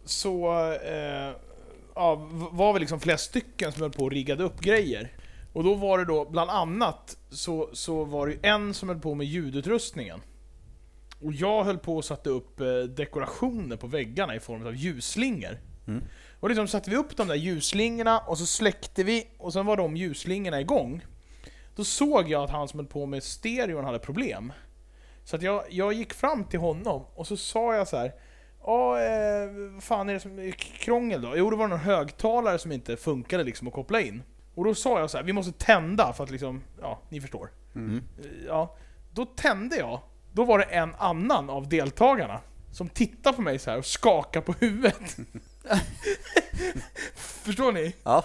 så 0.04 0.52
eh, 0.72 1.32
ja, 1.94 2.14
var 2.50 2.72
vi 2.72 2.80
liksom 2.80 3.00
flera 3.00 3.18
stycken 3.18 3.72
som 3.72 3.82
höll 3.82 3.92
på 3.92 4.04
och 4.04 4.10
riggade 4.10 4.44
upp 4.44 4.60
grejer. 4.60 5.12
Och 5.52 5.64
då 5.64 5.74
var 5.74 5.98
det 5.98 6.04
då, 6.04 6.24
bland 6.24 6.50
annat, 6.50 7.16
så, 7.30 7.70
så 7.72 8.04
var 8.04 8.26
det 8.26 8.48
en 8.48 8.74
som 8.74 8.88
höll 8.88 9.00
på 9.00 9.14
med 9.14 9.26
ljudutrustningen. 9.26 10.20
Och 11.20 11.32
jag 11.32 11.64
höll 11.64 11.78
på 11.78 11.96
och 11.96 12.04
satte 12.04 12.30
upp 12.30 12.60
eh, 12.60 12.78
dekorationer 12.78 13.76
på 13.76 13.86
väggarna 13.86 14.34
i 14.36 14.40
form 14.40 14.66
av 14.66 14.74
ljusslingor. 14.74 15.58
Mm. 15.86 16.04
Och 16.40 16.48
liksom 16.48 16.68
satte 16.68 16.90
vi 16.90 16.96
upp 16.96 17.16
de 17.16 17.28
där 17.28 17.34
ljusslingorna 17.34 18.18
och 18.18 18.38
så 18.38 18.46
släckte 18.46 19.04
vi 19.04 19.26
och 19.38 19.52
sen 19.52 19.66
var 19.66 19.76
de 19.76 19.96
ljusslingorna 19.96 20.60
igång. 20.60 21.04
Då 21.76 21.84
såg 21.84 22.28
jag 22.28 22.44
att 22.44 22.50
han 22.50 22.68
som 22.68 22.80
höll 22.80 22.86
på 22.86 23.06
med 23.06 23.22
stereon 23.22 23.84
hade 23.84 23.98
problem. 23.98 24.52
Så 25.26 25.36
att 25.36 25.42
jag, 25.42 25.64
jag 25.70 25.92
gick 25.92 26.14
fram 26.14 26.44
till 26.44 26.60
honom 26.60 27.04
och 27.14 27.26
så 27.26 27.36
sa 27.36 27.74
jag 27.74 27.88
så 27.88 27.96
här. 27.96 28.12
Ja, 28.66 29.00
eh, 29.00 29.48
vad 29.74 29.82
fan 29.82 30.08
är 30.08 30.14
det 30.14 30.20
som 30.20 30.38
är 30.38 30.50
krångel 30.50 31.22
då? 31.22 31.36
Jo, 31.36 31.50
det 31.50 31.56
var 31.56 31.68
någon 31.68 31.78
högtalare 31.78 32.58
som 32.58 32.72
inte 32.72 32.96
funkade 32.96 33.44
liksom 33.44 33.68
att 33.68 33.74
koppla 33.74 34.00
in. 34.00 34.22
Och 34.54 34.64
då 34.64 34.74
sa 34.74 35.00
jag 35.00 35.10
så 35.10 35.16
här, 35.16 35.24
vi 35.24 35.32
måste 35.32 35.52
tända 35.52 36.12
för 36.12 36.24
att 36.24 36.30
liksom, 36.30 36.62
ja, 36.80 36.98
ni 37.08 37.20
förstår. 37.20 37.50
Mm. 37.74 38.02
Eh, 38.18 38.24
Ja, 38.46 38.76
då 39.10 39.24
tände 39.24 39.76
jag. 39.76 40.00
Då 40.32 40.44
var 40.44 40.58
det 40.58 40.64
en 40.64 40.94
annan 40.98 41.50
av 41.50 41.68
deltagarna 41.68 42.40
som 42.72 42.88
tittade 42.88 43.36
på 43.36 43.42
mig 43.42 43.58
så 43.58 43.70
här 43.70 43.78
och 43.78 43.86
skakade 43.86 44.46
på 44.46 44.52
huvudet. 44.52 45.16
Förstår 47.16 47.72
ni? 47.72 47.94
Ja. 48.02 48.24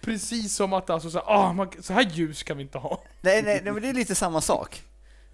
Precis 0.00 0.56
som 0.56 0.72
att 0.72 0.90
alltså 0.90 1.10
så 1.10 1.18
här, 1.18 1.24
ah, 1.28 1.52
man, 1.52 1.70
så 1.80 1.92
här 1.92 2.02
ljus 2.10 2.42
kan 2.42 2.56
vi 2.56 2.62
inte 2.62 2.78
ha. 2.78 3.02
Nej, 3.20 3.42
nej, 3.42 3.60
nej, 3.64 3.72
men 3.72 3.82
det 3.82 3.88
är 3.88 3.92
lite 3.92 4.14
samma 4.14 4.40
sak. 4.40 4.82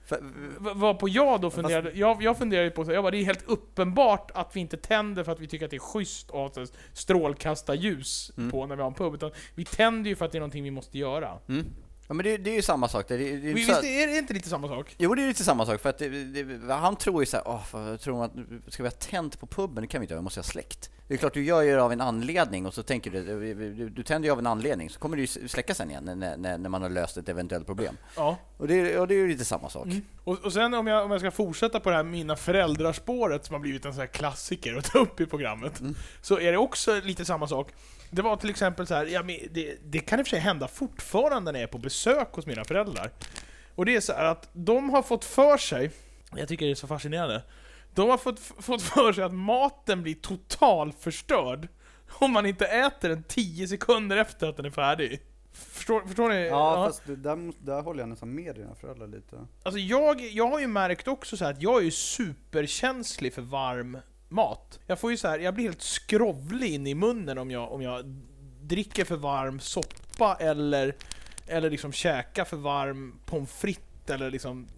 För, 0.09 0.19
V- 0.61 0.71
Vad 0.75 0.99
på 0.99 1.09
jag 1.09 1.41
då 1.41 1.51
funderade, 1.51 1.93
jag, 1.95 2.23
jag 2.23 2.39
funderade 2.39 2.65
ju 2.67 2.71
på 2.71 2.85
så 2.85 2.93
jag 2.93 3.05
bara, 3.05 3.11
det 3.11 3.17
är 3.19 3.25
helt 3.25 3.45
uppenbart 3.49 4.31
att 4.35 4.57
vi 4.57 4.61
inte 4.61 4.77
tänder 4.77 5.25
för 5.25 5.33
att 5.33 5.41
vi 5.41 5.49
tycker 5.49 5.65
att 5.65 5.71
det 5.71 5.77
är 5.77 5.81
schysst 5.81 6.31
att 6.31 6.57
ha 6.57 6.67
strålkastarljus 6.93 8.33
Mm. 8.37 8.51
på 8.51 8.67
när 8.67 8.77
vi 8.77 8.83
har 8.83 8.89
en 8.89 8.95
pub, 8.95 9.15
utan 9.15 9.31
vi 9.55 9.65
tänder 9.65 10.11
ju 10.11 10.17
för 10.17 10.25
att 10.25 10.33
det 10.33 10.39
är 10.39 10.41
någonting 10.41 10.65
vi 10.65 10.71
måste 10.71 10.99
göra. 10.99 11.39
mm. 11.49 11.67
Ja 12.11 12.15
men 12.15 12.25
det, 12.25 12.37
det 12.37 12.51
är 12.51 12.55
ju 12.55 12.63
samma 12.63 12.89
sak. 12.89 13.09
Det, 13.09 13.17
det, 13.17 13.37
det 13.37 13.53
Visst 13.53 13.71
att- 13.71 13.85
är 13.85 14.07
det 14.07 14.19
inte 14.19 14.35
lite 14.35 14.49
samma 14.49 14.69
sak? 14.69 14.95
Jo, 14.99 15.15
det 15.15 15.23
är 15.23 15.29
lite 15.29 15.45
samma 15.45 15.67
sak. 15.67 15.81
För 15.81 15.89
att 15.89 16.03
han 16.81 16.97
tror 16.97 17.23
ju 17.23 17.27
såhär, 17.27 17.49
åh, 17.49 17.97
tror 17.97 18.17
man 18.17 18.25
att, 18.67 18.73
ska 18.73 18.83
vi 18.83 18.87
ha 18.89 18.95
tänt 18.97 19.41
på 19.41 19.47
puben? 19.47 19.83
Det 19.83 19.87
kan 19.87 20.01
vi 20.01 20.05
inte 20.05 20.15
göra, 20.15 20.21
vi 20.21 20.25
måste 20.25 20.39
ha 20.41 20.45
släckt. 20.45 20.91
Det 21.09 21.15
är 21.15 21.19
klart, 21.19 21.35
du 21.35 21.45
gör 21.45 21.63
ju 21.63 21.71
det 21.71 21.83
av 21.83 21.93
en 21.93 22.01
anledning 22.01 22.67
och 22.67 22.75
så 22.75 22.83
tänker 22.83 23.11
du, 23.11 23.25
du, 23.25 23.55
du, 23.75 23.89
du 23.89 24.03
tänder 24.03 24.29
ju 24.29 24.33
av 24.33 24.39
en 24.39 24.47
anledning, 24.47 24.91
så 24.91 24.99
kommer 24.99 25.17
det 25.17 25.23
ju 25.23 25.49
släcka 25.49 25.75
sen 25.75 25.91
igen 25.91 26.05
när, 26.05 26.37
när, 26.37 26.59
när 26.59 26.69
man 26.69 26.83
har 26.83 26.91
löst 26.91 27.17
ett 27.17 27.29
eventuellt 27.29 27.67
problem. 27.67 27.97
Ja. 28.17 28.37
Och 28.57 28.69
det, 28.69 28.99
och 28.99 29.09
det 29.09 29.15
är 29.15 29.19
ju 29.19 29.29
lite 29.29 29.45
samma 29.45 29.71
sak. 29.71 29.87
Mm. 29.87 30.03
Och, 30.25 30.45
och 30.45 30.53
sen 30.53 30.75
om 30.75 30.87
jag, 30.87 31.05
om 31.05 31.11
jag 31.11 31.21
ska 31.21 31.31
fortsätta 31.31 31.81
på 31.81 31.91
det 31.91 31.97
här 31.97 32.03
mina 32.03 32.37
föräldraspåret 32.37 33.45
som 33.45 33.55
har 33.55 33.61
blivit 33.61 33.85
en 33.85 33.93
sån 33.93 34.01
här 34.01 34.07
klassiker 34.07 34.77
att 34.77 34.85
ta 34.85 34.99
upp 34.99 35.21
i 35.21 35.27
programmet. 35.27 35.81
Mm. 35.81 35.95
Så 36.23 36.41
är 36.41 36.53
det 36.53 36.59
också 36.59 37.01
lite 37.05 37.25
samma 37.25 37.49
sak. 37.49 37.73
Det 38.11 38.23
var 38.23 38.37
till 38.37 38.51
exempel 38.51 38.87
så 38.87 38.95
här, 38.95 39.07
ja, 39.07 39.23
det, 39.51 39.77
det 39.85 39.99
kan 39.99 40.19
i 40.19 40.23
och 40.23 40.27
för 40.27 40.31
sig 40.31 40.41
hända 40.41 40.69
fortfarande 40.69 41.53
när 41.53 41.61
jag 41.61 41.69
är 41.69 41.73
på 41.73 41.79
besök 41.79 42.29
hos 42.33 42.47
mina 42.47 42.65
föräldrar. 42.65 43.11
Och 43.75 43.87
det 43.87 43.97
är 43.97 44.01
så 44.01 44.13
här 44.13 44.25
att 44.25 44.49
de 44.53 44.91
har 44.91 45.03
fått 45.03 45.25
för 45.25 45.57
sig, 45.57 45.91
jag 46.37 46.49
tycker 46.49 46.67
det 46.67 46.73
är 46.73 46.75
så 46.75 46.87
fascinerande, 46.87 47.43
de 47.99 48.11
har 48.11 48.19
fått, 48.19 48.41
fått 48.41 48.83
för 48.83 49.13
sig 49.13 49.25
att 49.25 49.35
maten 49.35 50.03
blir 50.03 50.15
totalförstörd 50.15 51.69
om 52.19 52.33
man 52.33 52.47
inte 52.47 52.67
äter 52.67 53.09
den 53.09 53.23
10 53.23 53.69
sekunder 53.69 54.17
efter 54.17 54.49
att 54.49 54.57
den 54.57 54.67
är 54.67 54.71
färdig. 54.71 55.21
Förstår, 55.53 56.01
förstår 56.07 56.29
ni? 56.29 56.47
Ja, 56.47 56.87
fast 56.87 57.07
det, 57.07 57.17
där, 57.17 57.53
där 57.65 57.83
håller 57.83 58.01
jag 58.01 58.09
nästan 58.09 58.35
med 58.35 58.55
dina 58.55 58.75
föräldrar 58.75 59.07
lite. 59.07 59.47
Alltså 59.63 59.79
jag, 59.79 60.21
jag 60.21 60.49
har 60.49 60.61
ju 60.61 60.67
märkt 60.67 61.09
också 61.09 61.37
så 61.37 61.45
här 61.45 61.53
att 61.53 61.63
jag 61.63 61.87
är 61.87 61.91
superkänslig 61.91 63.35
för 63.35 63.43
varm 63.43 63.99
mat. 64.29 64.79
Jag 64.87 64.99
får 64.99 65.11
ju 65.11 65.17
så 65.17 65.29
här, 65.29 65.39
jag 65.39 65.55
blir 65.55 65.65
helt 65.65 65.83
skrovlig 65.83 66.75
in 66.75 66.87
i 66.87 66.95
munnen 66.95 67.39
om 67.39 67.51
jag, 67.51 67.73
om 67.73 67.83
jag 67.83 68.05
dricker 68.63 69.05
för 69.05 69.17
varm 69.17 69.61
soppa 69.61 70.37
eller, 70.41 70.97
eller 71.47 71.71
liksom 71.71 71.93
käkar 71.93 72.45
för 72.45 72.57
varm 72.57 73.21
pommes 73.27 73.53
frites 73.53 74.11
eller 74.11 74.31
liksom... 74.31 74.69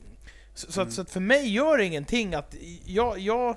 Så, 0.55 0.73
så, 0.73 0.81
att, 0.81 0.93
så 0.93 1.03
att 1.03 1.11
för 1.11 1.21
mig 1.21 1.53
gör 1.55 1.79
det 1.79 1.85
ingenting 1.85 2.35
att 2.35 2.55
jag, 2.85 3.19
jag, 3.19 3.57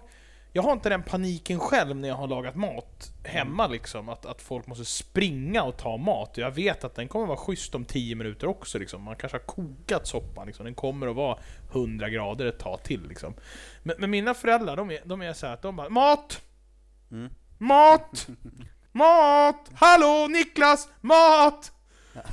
jag 0.51 0.63
har 0.63 0.73
inte 0.73 0.89
den 0.89 1.03
paniken 1.03 1.59
själv 1.59 1.95
när 1.95 2.07
jag 2.07 2.15
har 2.15 2.27
lagat 2.27 2.55
mat 2.55 3.13
hemma 3.23 3.67
liksom, 3.67 4.09
att, 4.09 4.25
att 4.25 4.41
folk 4.41 4.67
måste 4.67 4.85
springa 4.85 5.63
och 5.63 5.77
ta 5.77 5.97
mat. 5.97 6.37
Jag 6.37 6.51
vet 6.51 6.83
att 6.83 6.95
den 6.95 7.07
kommer 7.07 7.25
vara 7.25 7.37
schysst 7.37 7.75
om 7.75 7.85
10 7.85 8.15
minuter 8.15 8.47
också 8.47 8.79
liksom. 8.79 9.03
Man 9.03 9.15
kanske 9.15 9.37
har 9.37 9.45
kokat 9.45 10.07
soppan 10.07 10.47
liksom. 10.47 10.65
Den 10.65 10.75
kommer 10.75 11.07
att 11.07 11.15
vara 11.15 11.37
100 11.71 12.09
grader 12.09 12.45
ett 12.45 12.59
tag 12.59 12.83
till 12.83 13.07
liksom. 13.07 13.33
Men, 13.83 13.95
men 13.99 14.09
mina 14.09 14.33
föräldrar, 14.33 14.75
de 14.75 14.91
är, 14.91 14.99
de 15.05 15.21
är 15.21 15.33
så 15.33 15.45
här 15.45 15.53
att 15.53 15.61
de 15.61 15.75
bara 15.75 15.89
MAT! 15.89 16.41
Mm. 17.11 17.29
Mat! 17.57 18.27
Mat! 18.91 19.69
Hallå 19.73 20.27
Niklas! 20.29 20.89
Mat! 21.01 21.71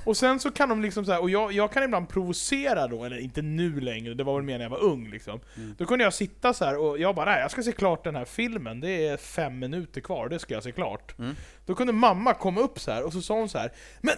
Och 0.04 0.16
sen 0.16 0.40
så 0.40 0.50
kan 0.50 0.68
de 0.68 0.82
liksom 0.82 1.04
så 1.04 1.12
här, 1.12 1.20
och 1.20 1.30
jag, 1.30 1.52
jag 1.52 1.72
kan 1.72 1.82
ibland 1.82 2.08
provocera 2.08 2.86
då, 2.86 3.04
eller 3.04 3.18
inte 3.18 3.42
nu 3.42 3.80
längre, 3.80 4.14
det 4.14 4.24
var 4.24 4.34
väl 4.34 4.44
mer 4.44 4.58
när 4.58 4.64
jag 4.64 4.70
var 4.70 4.82
ung 4.82 5.10
liksom. 5.10 5.40
Då 5.78 5.86
kunde 5.86 6.04
jag 6.04 6.14
sitta 6.14 6.54
så 6.54 6.64
här 6.64 6.78
och 6.78 6.98
jag 6.98 7.14
bara 7.14 7.30
nej, 7.30 7.40
jag 7.40 7.50
ska 7.50 7.62
se 7.62 7.72
klart 7.72 8.04
den 8.04 8.16
här 8.16 8.24
filmen, 8.24 8.80
det 8.80 9.06
är 9.06 9.16
fem 9.16 9.58
minuter 9.58 10.00
kvar, 10.00 10.28
det 10.28 10.38
ska 10.38 10.54
jag 10.54 10.62
se 10.62 10.72
klart. 10.72 11.18
Mm. 11.18 11.36
Då 11.66 11.74
kunde 11.74 11.92
mamma 11.92 12.34
komma 12.34 12.60
upp 12.60 12.80
så 12.80 12.90
här 12.90 13.02
och 13.02 13.12
så 13.12 13.22
sa 13.22 13.34
hon 13.34 13.48
så 13.48 13.58
här 13.58 13.72
Men 14.00 14.14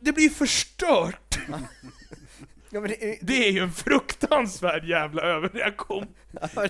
det 0.00 0.12
blir 0.12 0.28
förstört! 0.28 1.38
Ja, 2.70 2.80
det, 2.80 3.18
Det 3.20 3.48
är 3.48 3.52
ju 3.52 3.60
en 3.60 3.72
fruktansvärd 3.72 4.84
jävla 4.84 5.22
överreaktion. 5.22 6.06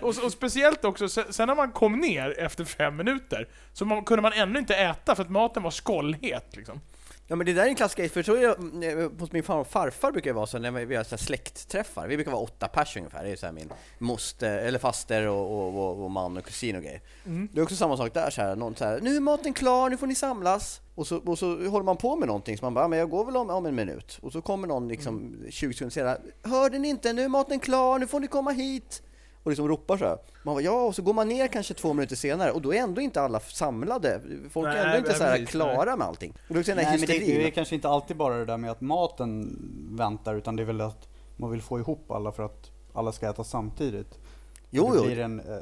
Och, 0.02 0.24
och 0.24 0.32
speciellt 0.32 0.84
också, 0.84 1.08
sen, 1.08 1.24
sen 1.32 1.48
när 1.48 1.54
man 1.54 1.72
kom 1.72 1.92
ner 1.92 2.38
efter 2.38 2.64
fem 2.64 2.96
minuter, 2.96 3.48
så 3.72 3.84
man, 3.84 4.04
kunde 4.04 4.22
man 4.22 4.32
ännu 4.32 4.58
inte 4.58 4.74
äta 4.74 5.14
för 5.14 5.22
att 5.22 5.30
maten 5.30 5.62
var 5.62 5.70
skållhet 5.70 6.56
liksom. 6.56 6.80
Ja 7.26 7.37
men 7.37 7.47
det 7.47 7.52
där 7.52 7.62
är 7.62 7.69
en 7.69 7.75
klassisk 7.75 8.14
för 8.14 8.23
så 8.23 8.37
jag, 8.37 8.85
eh, 8.85 9.11
hos 9.19 9.33
min 9.33 9.43
farfar 9.43 9.61
och 9.61 9.66
farfar 9.66 10.12
brukar 10.12 10.31
det 10.31 10.35
vara 10.35 10.47
så 10.47 10.59
när 10.59 10.71
vi 10.71 10.97
har 10.97 11.04
så 11.04 11.16
släktträffar, 11.16 12.09
vi 12.09 12.16
brukar 12.16 12.33
vara 12.33 12.43
åtta 12.43 12.69
pers 12.69 12.97
ungefär, 12.97 13.25
det 13.25 13.31
är 13.31 13.37
så 13.37 13.52
min 13.52 13.73
moster, 13.99 14.59
eller 14.59 14.78
faster 14.78 15.28
och, 15.28 15.52
och, 15.52 15.75
och, 15.75 16.04
och 16.04 16.11
man 16.11 16.37
och 16.37 16.45
kusin 16.45 16.76
och 16.76 16.83
grejer. 16.83 17.00
Mm. 17.26 17.49
Det 17.52 17.61
är 17.61 17.62
också 17.62 17.76
samma 17.76 17.97
sak 17.97 18.14
där, 18.14 18.31
så 18.31 18.43
här, 18.43 18.57
någon 18.57 18.76
så 18.76 18.85
här, 18.85 19.00
nu 19.00 19.16
är 19.16 19.21
maten 19.21 19.52
klar, 19.54 19.90
nu 19.90 19.97
får 19.97 20.07
ni 20.07 20.14
samlas. 20.14 20.81
Och 20.95 21.07
så, 21.07 21.16
och 21.16 21.38
så 21.38 21.47
håller 21.69 21.85
man 21.85 21.97
på 21.97 22.16
med 22.16 22.28
någonting, 22.28 22.59
så 22.59 22.64
man 22.64 22.75
bara, 22.75 22.85
"Ja, 22.85 22.88
men 22.88 22.99
jag 22.99 23.11
går 23.11 23.25
väl 23.25 23.37
om, 23.37 23.50
om 23.50 23.66
en 23.66 23.75
minut. 23.75 24.19
Och 24.23 24.33
så 24.33 24.40
kommer 24.43 24.69
någon 24.69 24.88
liksom 24.88 25.37
20 25.50 25.73
sekunder 25.73 25.90
senare, 25.93 26.21
hörde 26.43 26.78
ni 26.78 26.88
inte, 26.88 27.12
nu 27.12 27.23
är 27.23 27.28
maten 27.28 27.61
klar, 27.61 27.99
nu 27.99 28.07
får 28.07 28.21
ni 28.21 28.26
komma 28.26 28.50
hit. 28.50 29.02
Och 29.44 29.50
liksom 29.50 29.68
ropar 29.68 29.96
så 29.96 30.04
här. 30.04 30.18
Man 30.42 30.54
bara, 30.54 30.62
ja, 30.62 30.82
och 30.82 30.94
så 30.94 31.02
går 31.02 31.12
man 31.12 31.28
ner 31.28 31.46
kanske 31.46 31.74
två 31.74 31.92
minuter 31.92 32.16
senare 32.16 32.52
och 32.52 32.62
då 32.62 32.74
är 32.74 32.78
ändå 32.78 33.00
inte 33.00 33.20
alla 33.20 33.40
samlade. 33.40 34.20
Folk 34.50 34.68
är 34.68 34.72
Nej, 34.72 34.84
ändå 34.84 34.96
inte 34.96 35.10
nej, 35.10 35.18
så 35.18 35.24
här 35.24 35.32
precis, 35.32 35.50
klara 35.50 35.96
med 35.96 36.06
allting. 36.06 36.34
Och 36.48 36.54
då 36.54 36.60
är 36.60 36.64
det 36.64 36.74
Nej, 36.74 36.98
men 36.98 37.00
det, 37.00 37.18
det 37.18 37.46
är 37.46 37.50
kanske 37.50 37.74
inte 37.74 37.88
alltid 37.88 38.16
bara 38.16 38.36
det 38.36 38.44
där 38.44 38.56
med 38.56 38.70
att 38.70 38.80
maten 38.80 39.58
väntar, 39.90 40.34
utan 40.34 40.56
det 40.56 40.62
är 40.62 40.66
väl 40.66 40.80
att 40.80 41.08
man 41.36 41.50
vill 41.50 41.62
få 41.62 41.78
ihop 41.78 42.10
alla 42.10 42.32
för 42.32 42.42
att 42.42 42.70
alla 42.92 43.12
ska 43.12 43.30
äta 43.30 43.44
samtidigt. 43.44 44.18
Jo, 44.76 44.94
det 44.94 45.06
blir 45.06 45.18
en, 45.18 45.40
eh, 45.40 45.56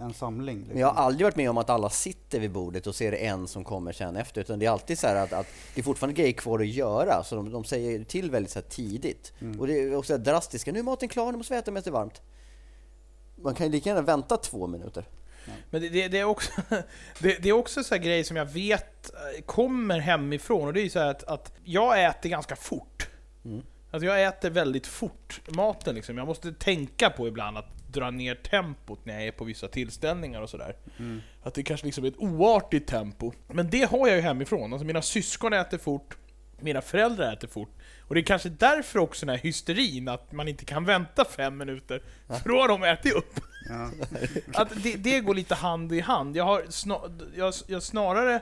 en 0.00 0.14
samling. 0.14 0.56
Liksom. 0.56 0.72
Men 0.72 0.80
jag 0.80 0.88
har 0.88 1.02
aldrig 1.02 1.26
varit 1.26 1.36
med 1.36 1.50
om 1.50 1.58
att 1.58 1.70
alla 1.70 1.90
sitter 1.90 2.40
vid 2.40 2.52
bordet 2.52 2.86
och 2.86 3.02
är 3.02 3.10
det 3.10 3.16
en 3.16 3.46
som 3.46 3.64
kommer 3.64 3.92
sen 3.92 4.16
efter. 4.16 4.40
Utan 4.40 4.58
det 4.58 4.66
är 4.66 4.70
alltid 4.70 4.98
så 4.98 5.06
här 5.06 5.16
att, 5.16 5.32
att 5.32 5.46
det 5.74 5.80
är 5.80 5.82
fortfarande 5.82 6.14
grejer 6.14 6.32
kvar 6.32 6.58
att 6.58 6.66
göra. 6.66 7.24
Så 7.24 7.36
de, 7.36 7.52
de 7.52 7.64
säger 7.64 8.04
till 8.04 8.30
väldigt 8.30 8.52
så 8.52 8.58
här 8.58 8.66
tidigt. 8.66 9.32
Och 9.58 9.66
det 9.66 9.80
är 9.80 9.96
också 9.96 10.18
drastiska. 10.18 10.72
Nu 10.72 10.78
är 10.78 10.82
maten 10.82 11.08
klar, 11.08 11.32
nu 11.32 11.38
måste 11.38 11.54
vi 11.54 11.58
äta 11.58 11.70
medan 11.70 11.82
det 11.84 11.90
är 11.90 11.92
varmt. 11.92 12.22
Man 13.42 13.54
kan 13.54 13.66
ju 13.66 13.72
lika 13.72 13.90
gärna 13.90 14.02
vänta 14.02 14.36
två 14.36 14.66
minuter. 14.66 15.04
Men 15.70 15.80
det, 15.80 15.88
det, 15.88 16.08
det 16.08 16.18
är 16.18 16.24
också, 16.24 16.50
det, 17.18 17.42
det 17.42 17.48
är 17.48 17.52
också 17.52 17.84
så 17.84 17.96
grej 17.96 18.24
som 18.24 18.36
jag 18.36 18.44
vet 18.44 19.10
eh, 19.14 19.44
kommer 19.44 19.98
hemifrån, 19.98 20.66
och 20.66 20.72
det 20.72 20.80
är 20.80 20.84
ju 20.84 20.90
så 20.90 20.98
här 20.98 21.10
att, 21.10 21.24
att 21.24 21.52
jag 21.64 22.04
äter 22.04 22.28
ganska 22.28 22.56
fort. 22.56 23.08
Mm. 23.44 23.62
Alltså 23.90 24.06
jag 24.06 24.24
äter 24.24 24.50
väldigt 24.50 24.86
fort 24.86 25.40
maten 25.48 25.94
liksom. 25.94 26.18
Jag 26.18 26.26
måste 26.26 26.52
tänka 26.52 27.10
på 27.10 27.28
ibland 27.28 27.58
att 27.58 27.92
dra 27.92 28.10
ner 28.10 28.34
tempot 28.34 29.04
när 29.04 29.14
jag 29.14 29.22
är 29.22 29.32
på 29.32 29.44
vissa 29.44 29.68
tillställningar 29.68 30.42
och 30.42 30.50
sådär. 30.50 30.76
Att 31.42 31.54
det 31.54 31.62
kanske 31.62 31.86
liksom 31.86 32.04
är 32.04 32.08
ett 32.08 32.18
oartigt 32.18 32.88
tempo. 32.88 33.32
Men 33.48 33.70
det 33.70 33.90
har 33.90 34.08
jag 34.08 34.16
ju 34.16 34.22
hemifrån. 34.22 34.72
Alltså 34.72 34.86
mina 34.86 35.02
syskon 35.02 35.52
äter 35.52 35.78
fort, 35.78 36.16
mina 36.62 36.80
föräldrar 36.80 37.32
äter 37.32 37.48
fort. 37.48 37.76
Och 38.00 38.14
det 38.14 38.20
är 38.20 38.24
kanske 38.24 38.48
därför 38.48 38.98
också 38.98 39.26
den 39.26 39.36
här 39.36 39.42
hysterin, 39.42 40.08
att 40.08 40.32
man 40.32 40.48
inte 40.48 40.64
kan 40.64 40.84
vänta 40.84 41.24
fem 41.24 41.56
minuter, 41.58 42.02
för 42.26 42.48
då 42.48 42.60
har 42.60 42.68
de 42.68 42.82
ätit 42.82 43.14
upp. 43.14 43.40
Ja. 43.68 43.90
Att 44.62 44.82
det, 44.82 44.96
det 44.96 45.20
går 45.20 45.34
lite 45.34 45.54
hand 45.54 45.92
i 45.92 46.00
hand. 46.00 46.36
Jag 46.36 46.44
har 46.44 46.64
sna, 46.68 47.00
jag, 47.36 47.54
jag 47.66 47.82
snarare 47.82 48.40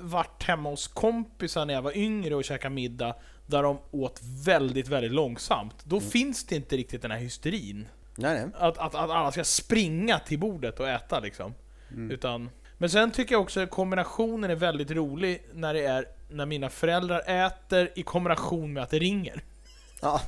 varit 0.00 0.42
hemma 0.42 0.70
hos 0.70 0.88
kompisar 0.88 1.66
när 1.66 1.74
jag 1.74 1.82
var 1.82 1.96
yngre 1.96 2.34
och 2.34 2.44
käkade 2.44 2.74
middag, 2.74 3.14
där 3.46 3.62
de 3.62 3.78
åt 3.90 4.20
väldigt, 4.44 4.88
väldigt 4.88 5.12
långsamt. 5.12 5.84
Då 5.84 6.00
finns 6.00 6.44
det 6.44 6.56
inte 6.56 6.76
riktigt 6.76 7.02
den 7.02 7.10
här 7.10 7.18
hysterin. 7.18 7.88
Nej, 8.16 8.34
nej. 8.34 8.46
Att, 8.54 8.78
att, 8.78 8.94
att 8.94 9.10
alla 9.10 9.32
ska 9.32 9.44
springa 9.44 10.18
till 10.18 10.38
bordet 10.38 10.80
och 10.80 10.88
äta 10.88 11.20
liksom. 11.20 11.54
Utan, 12.10 12.50
men 12.78 12.90
sen 12.90 13.10
tycker 13.10 13.34
jag 13.34 13.42
också 13.42 13.60
att 13.60 13.70
kombinationen 13.70 14.50
är 14.50 14.54
väldigt 14.54 14.90
rolig 14.90 15.42
när 15.52 15.74
det 15.74 15.84
är 15.84 16.04
när 16.28 16.46
mina 16.46 16.70
föräldrar 16.70 17.46
äter 17.46 17.90
i 17.94 18.02
kombination 18.02 18.72
med 18.72 18.82
att 18.82 18.90
det 18.90 18.98
ringer. 18.98 19.42
Ja, 20.00 20.20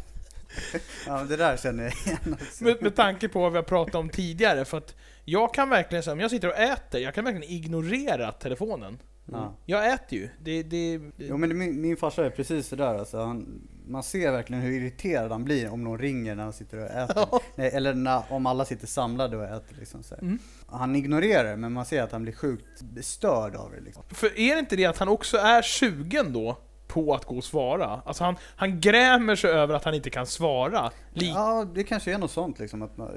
ja, 1.07 1.25
det 1.25 1.37
där 1.37 1.57
känner 1.57 1.85
jag 1.85 1.93
igen 1.93 2.37
också. 2.43 2.65
Med, 2.65 2.83
med 2.83 2.97
tanke 2.97 3.29
på 3.29 3.41
vad 3.41 3.53
vi 3.53 3.59
har 3.59 3.63
pratat 3.63 3.95
om 3.95 4.09
tidigare, 4.09 4.65
för 4.65 4.79
att 4.79 4.95
jag 5.25 5.55
kan 5.55 5.71
verkligen 5.71 6.13
om 6.13 6.21
jag 6.21 6.31
sitter 6.31 6.49
och 6.49 6.57
äter, 6.57 7.01
jag 7.01 7.15
kan 7.15 7.25
verkligen 7.25 7.51
ignorera 7.51 8.33
telefonen. 8.33 8.99
Ja. 9.33 9.55
Jag 9.67 9.93
äter 9.93 10.19
ju. 10.19 10.29
Det, 10.45 10.63
det, 10.63 11.01
Jo 11.17 11.37
men 11.37 11.59
min, 11.59 11.81
min 11.81 11.97
farsa 11.97 12.27
är 12.27 12.31
precis 12.31 12.69
sådär 12.69 12.95
alltså. 12.99 13.19
Han, 13.21 13.61
man 13.87 14.03
ser 14.03 14.33
verkligen 14.33 14.63
hur 14.63 14.73
irriterad 14.81 15.31
han 15.33 15.45
blir 15.45 15.71
om 15.73 15.85
någon 15.85 15.99
ringer 15.99 16.35
när 16.35 16.43
han 16.45 16.53
sitter 16.53 16.79
och 16.79 16.91
äter. 16.91 17.27
Nej, 17.55 17.71
eller 17.75 17.95
när, 17.95 18.23
om 18.31 18.47
alla 18.47 18.65
sitter 18.65 18.87
samlade 18.87 19.37
och 19.37 19.45
äter 19.45 19.77
liksom 19.79 20.03
så. 20.03 20.15
Mm. 20.15 20.39
Han 20.67 20.97
ignorerar 20.97 21.51
det 21.51 21.57
men 21.57 21.73
man 21.73 21.85
ser 21.85 22.03
att 22.03 22.13
han 22.13 22.23
blir 22.23 22.33
sjukt 22.33 22.83
störd 23.03 23.55
av 23.57 23.71
det 23.71 23.81
liksom. 23.81 24.03
För 24.09 24.39
är 24.39 24.55
det 24.55 24.61
inte 24.61 24.77
det 24.77 24.87
att 24.87 24.99
han 24.99 25.09
också 25.09 25.37
är 25.37 25.63
sugen 25.63 26.33
då 26.33 26.57
på 26.87 27.15
att 27.15 27.25
gå 27.25 27.37
och 27.37 27.45
svara? 27.45 28.03
Alltså 28.05 28.25
han, 28.25 28.37
han 28.57 28.81
grämer 28.81 29.37
sig 29.37 29.51
över 29.51 29.75
att 29.75 29.85
han 29.85 29.95
inte 29.95 30.11
kan 30.11 30.27
svara. 30.27 30.91
Li- 31.13 31.29
Ja 31.35 31.67
det 31.75 31.85
kanske 31.85 32.15
är 32.15 32.19
något 32.19 32.31
sånt 32.31 32.59
liksom 32.59 32.83
att 32.83 32.97
man 32.97 33.09
eh, 33.09 33.15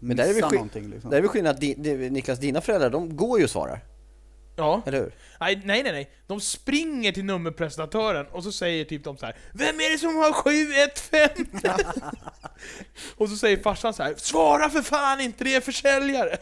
Men 0.00 0.16
där 0.16 0.36
är 0.38 0.52
någonting 0.54 0.88
liksom. 0.90 1.10
Det 1.10 1.16
är 1.16 1.20
väl 1.20 1.28
skillnad, 1.30 1.62
Niklas, 2.12 2.38
dina 2.38 2.60
föräldrar, 2.60 2.90
de 2.90 3.16
går 3.16 3.38
ju 3.38 3.44
och 3.44 3.50
svarar, 3.50 3.80
ja. 4.56 4.82
eller 4.86 4.98
hur? 4.98 5.14
Nej, 5.40 5.62
nej, 5.64 5.82
nej. 5.82 6.10
De 6.26 6.40
springer 6.40 7.12
till 7.12 7.24
nummerpresentatören 7.24 8.26
och 8.26 8.44
så 8.44 8.52
säger 8.52 8.84
typ 8.84 9.04
de 9.04 9.16
så 9.16 9.26
här 9.26 9.36
Vem 9.52 9.76
är 9.80 9.92
det 9.92 9.98
som 9.98 10.16
har 10.16 10.32
715? 10.32 11.62
och 13.16 13.28
så 13.28 13.36
säger 13.36 13.56
farsan 13.56 13.94
så 13.94 14.02
här 14.02 14.14
Svara 14.16 14.68
för 14.68 14.82
fan 14.82 15.20
inte, 15.20 15.44
det 15.44 15.54
är 15.54 15.60
försäljare! 15.60 16.36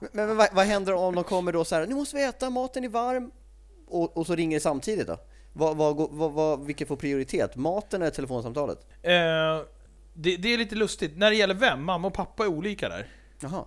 Men, 0.00 0.26
men 0.26 0.36
vad, 0.36 0.48
vad 0.52 0.66
händer 0.66 0.94
om 0.94 1.14
de 1.14 1.24
kommer 1.24 1.52
då 1.52 1.64
så 1.64 1.74
här, 1.74 1.86
nu 1.86 1.94
måste 1.94 2.16
vi 2.16 2.24
äta, 2.24 2.50
maten 2.50 2.84
är 2.84 2.88
varm, 2.88 3.30
och, 3.86 4.16
och 4.16 4.26
så 4.26 4.34
ringer 4.34 4.56
det 4.56 4.60
samtidigt 4.60 5.06
då? 5.06 5.18
Vad, 5.52 5.76
vad, 5.76 5.96
vad, 5.96 6.32
vad, 6.32 6.64
vilket 6.64 6.88
får 6.88 6.96
prioritet? 6.96 7.56
Maten 7.56 8.02
eller 8.02 8.10
telefonsamtalet? 8.10 8.78
Eh, 9.02 9.12
det, 10.14 10.36
det 10.36 10.54
är 10.54 10.58
lite 10.58 10.74
lustigt. 10.74 11.16
När 11.16 11.30
det 11.30 11.36
gäller 11.36 11.54
vem, 11.54 11.84
mamma 11.84 12.08
och 12.08 12.14
pappa 12.14 12.44
är 12.44 12.48
olika 12.48 12.88
där. 12.88 13.06
Jaha. 13.40 13.64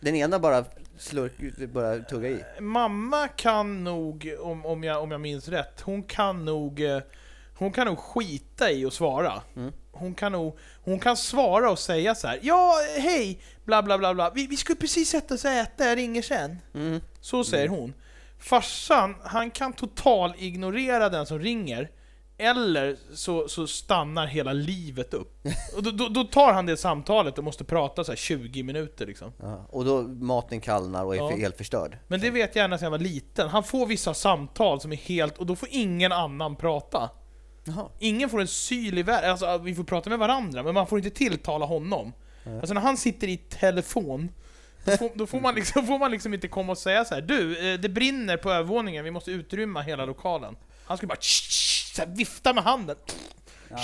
Den 0.00 0.16
ena 0.16 0.38
bara 0.38 0.64
slurk, 0.98 1.32
bara 1.72 1.98
tugga 1.98 2.28
i? 2.28 2.44
Mamma 2.60 3.28
kan 3.28 3.84
nog, 3.84 4.34
om, 4.40 4.66
om, 4.66 4.84
jag, 4.84 5.02
om 5.02 5.10
jag 5.10 5.20
minns 5.20 5.48
rätt, 5.48 5.80
hon 5.80 6.02
kan 6.02 6.44
nog 6.44 6.80
eh, 6.80 7.00
hon 7.60 7.72
kan 7.72 7.86
nog 7.86 7.98
skita 7.98 8.70
i 8.70 8.86
att 8.86 8.92
svara. 8.92 9.42
Mm. 9.56 9.72
Hon 9.92 10.14
kan 10.14 10.32
nog, 10.32 10.58
hon 10.84 10.98
kan 10.98 11.16
svara 11.16 11.70
och 11.70 11.78
säga 11.78 12.14
så 12.14 12.26
här. 12.26 12.38
Ja, 12.42 12.74
hej, 12.98 13.40
bla 13.64 13.82
bla 13.82 13.98
bla 13.98 14.14
bla. 14.14 14.30
Vi, 14.30 14.46
vi 14.46 14.56
skulle 14.56 14.76
precis 14.76 15.08
sätta 15.08 15.34
oss 15.34 15.44
och 15.44 15.50
äta, 15.50 15.84
jag 15.84 15.98
ringer 15.98 16.22
sen. 16.22 16.58
Mm. 16.74 17.00
Så 17.20 17.44
säger 17.44 17.68
hon. 17.68 17.94
Farsan, 18.38 19.14
han 19.22 19.50
kan 19.50 19.72
total 19.72 20.34
ignorera 20.38 21.08
den 21.08 21.26
som 21.26 21.38
ringer. 21.38 21.90
Eller 22.40 22.96
så, 23.14 23.48
så 23.48 23.66
stannar 23.66 24.26
hela 24.26 24.52
livet 24.52 25.14
upp. 25.14 25.46
Och 25.76 25.82
då, 25.82 25.90
då, 25.90 26.08
då 26.08 26.24
tar 26.24 26.52
han 26.52 26.66
det 26.66 26.76
samtalet 26.76 27.38
och 27.38 27.44
måste 27.44 27.64
prata 27.64 28.04
så 28.04 28.12
här 28.12 28.16
20 28.16 28.62
minuter 28.62 29.06
liksom. 29.06 29.32
Ja. 29.42 29.66
Och 29.70 29.84
då 29.84 30.02
maten 30.02 30.60
kallnar 30.60 31.04
och 31.04 31.14
är 31.14 31.18
Ja. 31.18 31.30
helt 31.36 31.56
förstörd? 31.56 31.98
Men 32.08 32.20
det 32.20 32.30
vet 32.30 32.56
jag 32.56 32.62
gärna 32.62 32.78
sedan 32.78 32.84
jag 32.84 32.90
var 32.90 32.98
liten. 32.98 33.48
Han 33.48 33.64
får 33.64 33.86
vissa 33.86 34.14
samtal 34.14 34.80
som 34.80 34.92
är 34.92 34.96
helt... 34.96 35.38
Och 35.38 35.46
då 35.46 35.56
får 35.56 35.68
ingen 35.72 36.12
annan 36.12 36.56
prata. 36.56 37.10
Jaha. 37.64 37.88
Ingen 37.98 38.30
får 38.30 38.40
en 38.40 38.46
syl 38.48 38.98
i 38.98 39.02
världen. 39.02 39.30
Alltså, 39.30 39.58
vi 39.58 39.74
får 39.74 39.84
prata 39.84 40.10
med 40.10 40.18
varandra, 40.18 40.62
men 40.62 40.74
man 40.74 40.86
får 40.86 40.98
inte 40.98 41.10
tilltala 41.10 41.66
honom. 41.66 42.12
Alltså 42.60 42.74
när 42.74 42.80
han 42.80 42.96
sitter 42.96 43.28
i 43.28 43.36
telefon, 43.36 44.28
då 44.84 44.96
får, 44.96 45.10
då 45.14 45.26
får, 45.26 45.40
man, 45.40 45.54
liksom, 45.54 45.86
får 45.86 45.98
man 45.98 46.10
liksom 46.10 46.34
inte 46.34 46.48
komma 46.48 46.72
och 46.72 46.78
säga 46.78 47.04
så 47.04 47.14
här: 47.14 47.22
Du, 47.22 47.72
eh, 47.72 47.80
det 47.80 47.88
brinner 47.88 48.36
på 48.36 48.50
övervåningen, 48.50 49.04
vi 49.04 49.10
måste 49.10 49.30
utrymma 49.30 49.80
hela 49.82 50.04
lokalen. 50.04 50.56
Han 50.84 50.96
skulle 50.96 51.08
bara 51.08 51.18
så 51.94 52.02
här, 52.02 52.08
vifta 52.08 52.52
med 52.52 52.64
handen. 52.64 52.96
Ja, 53.68 53.76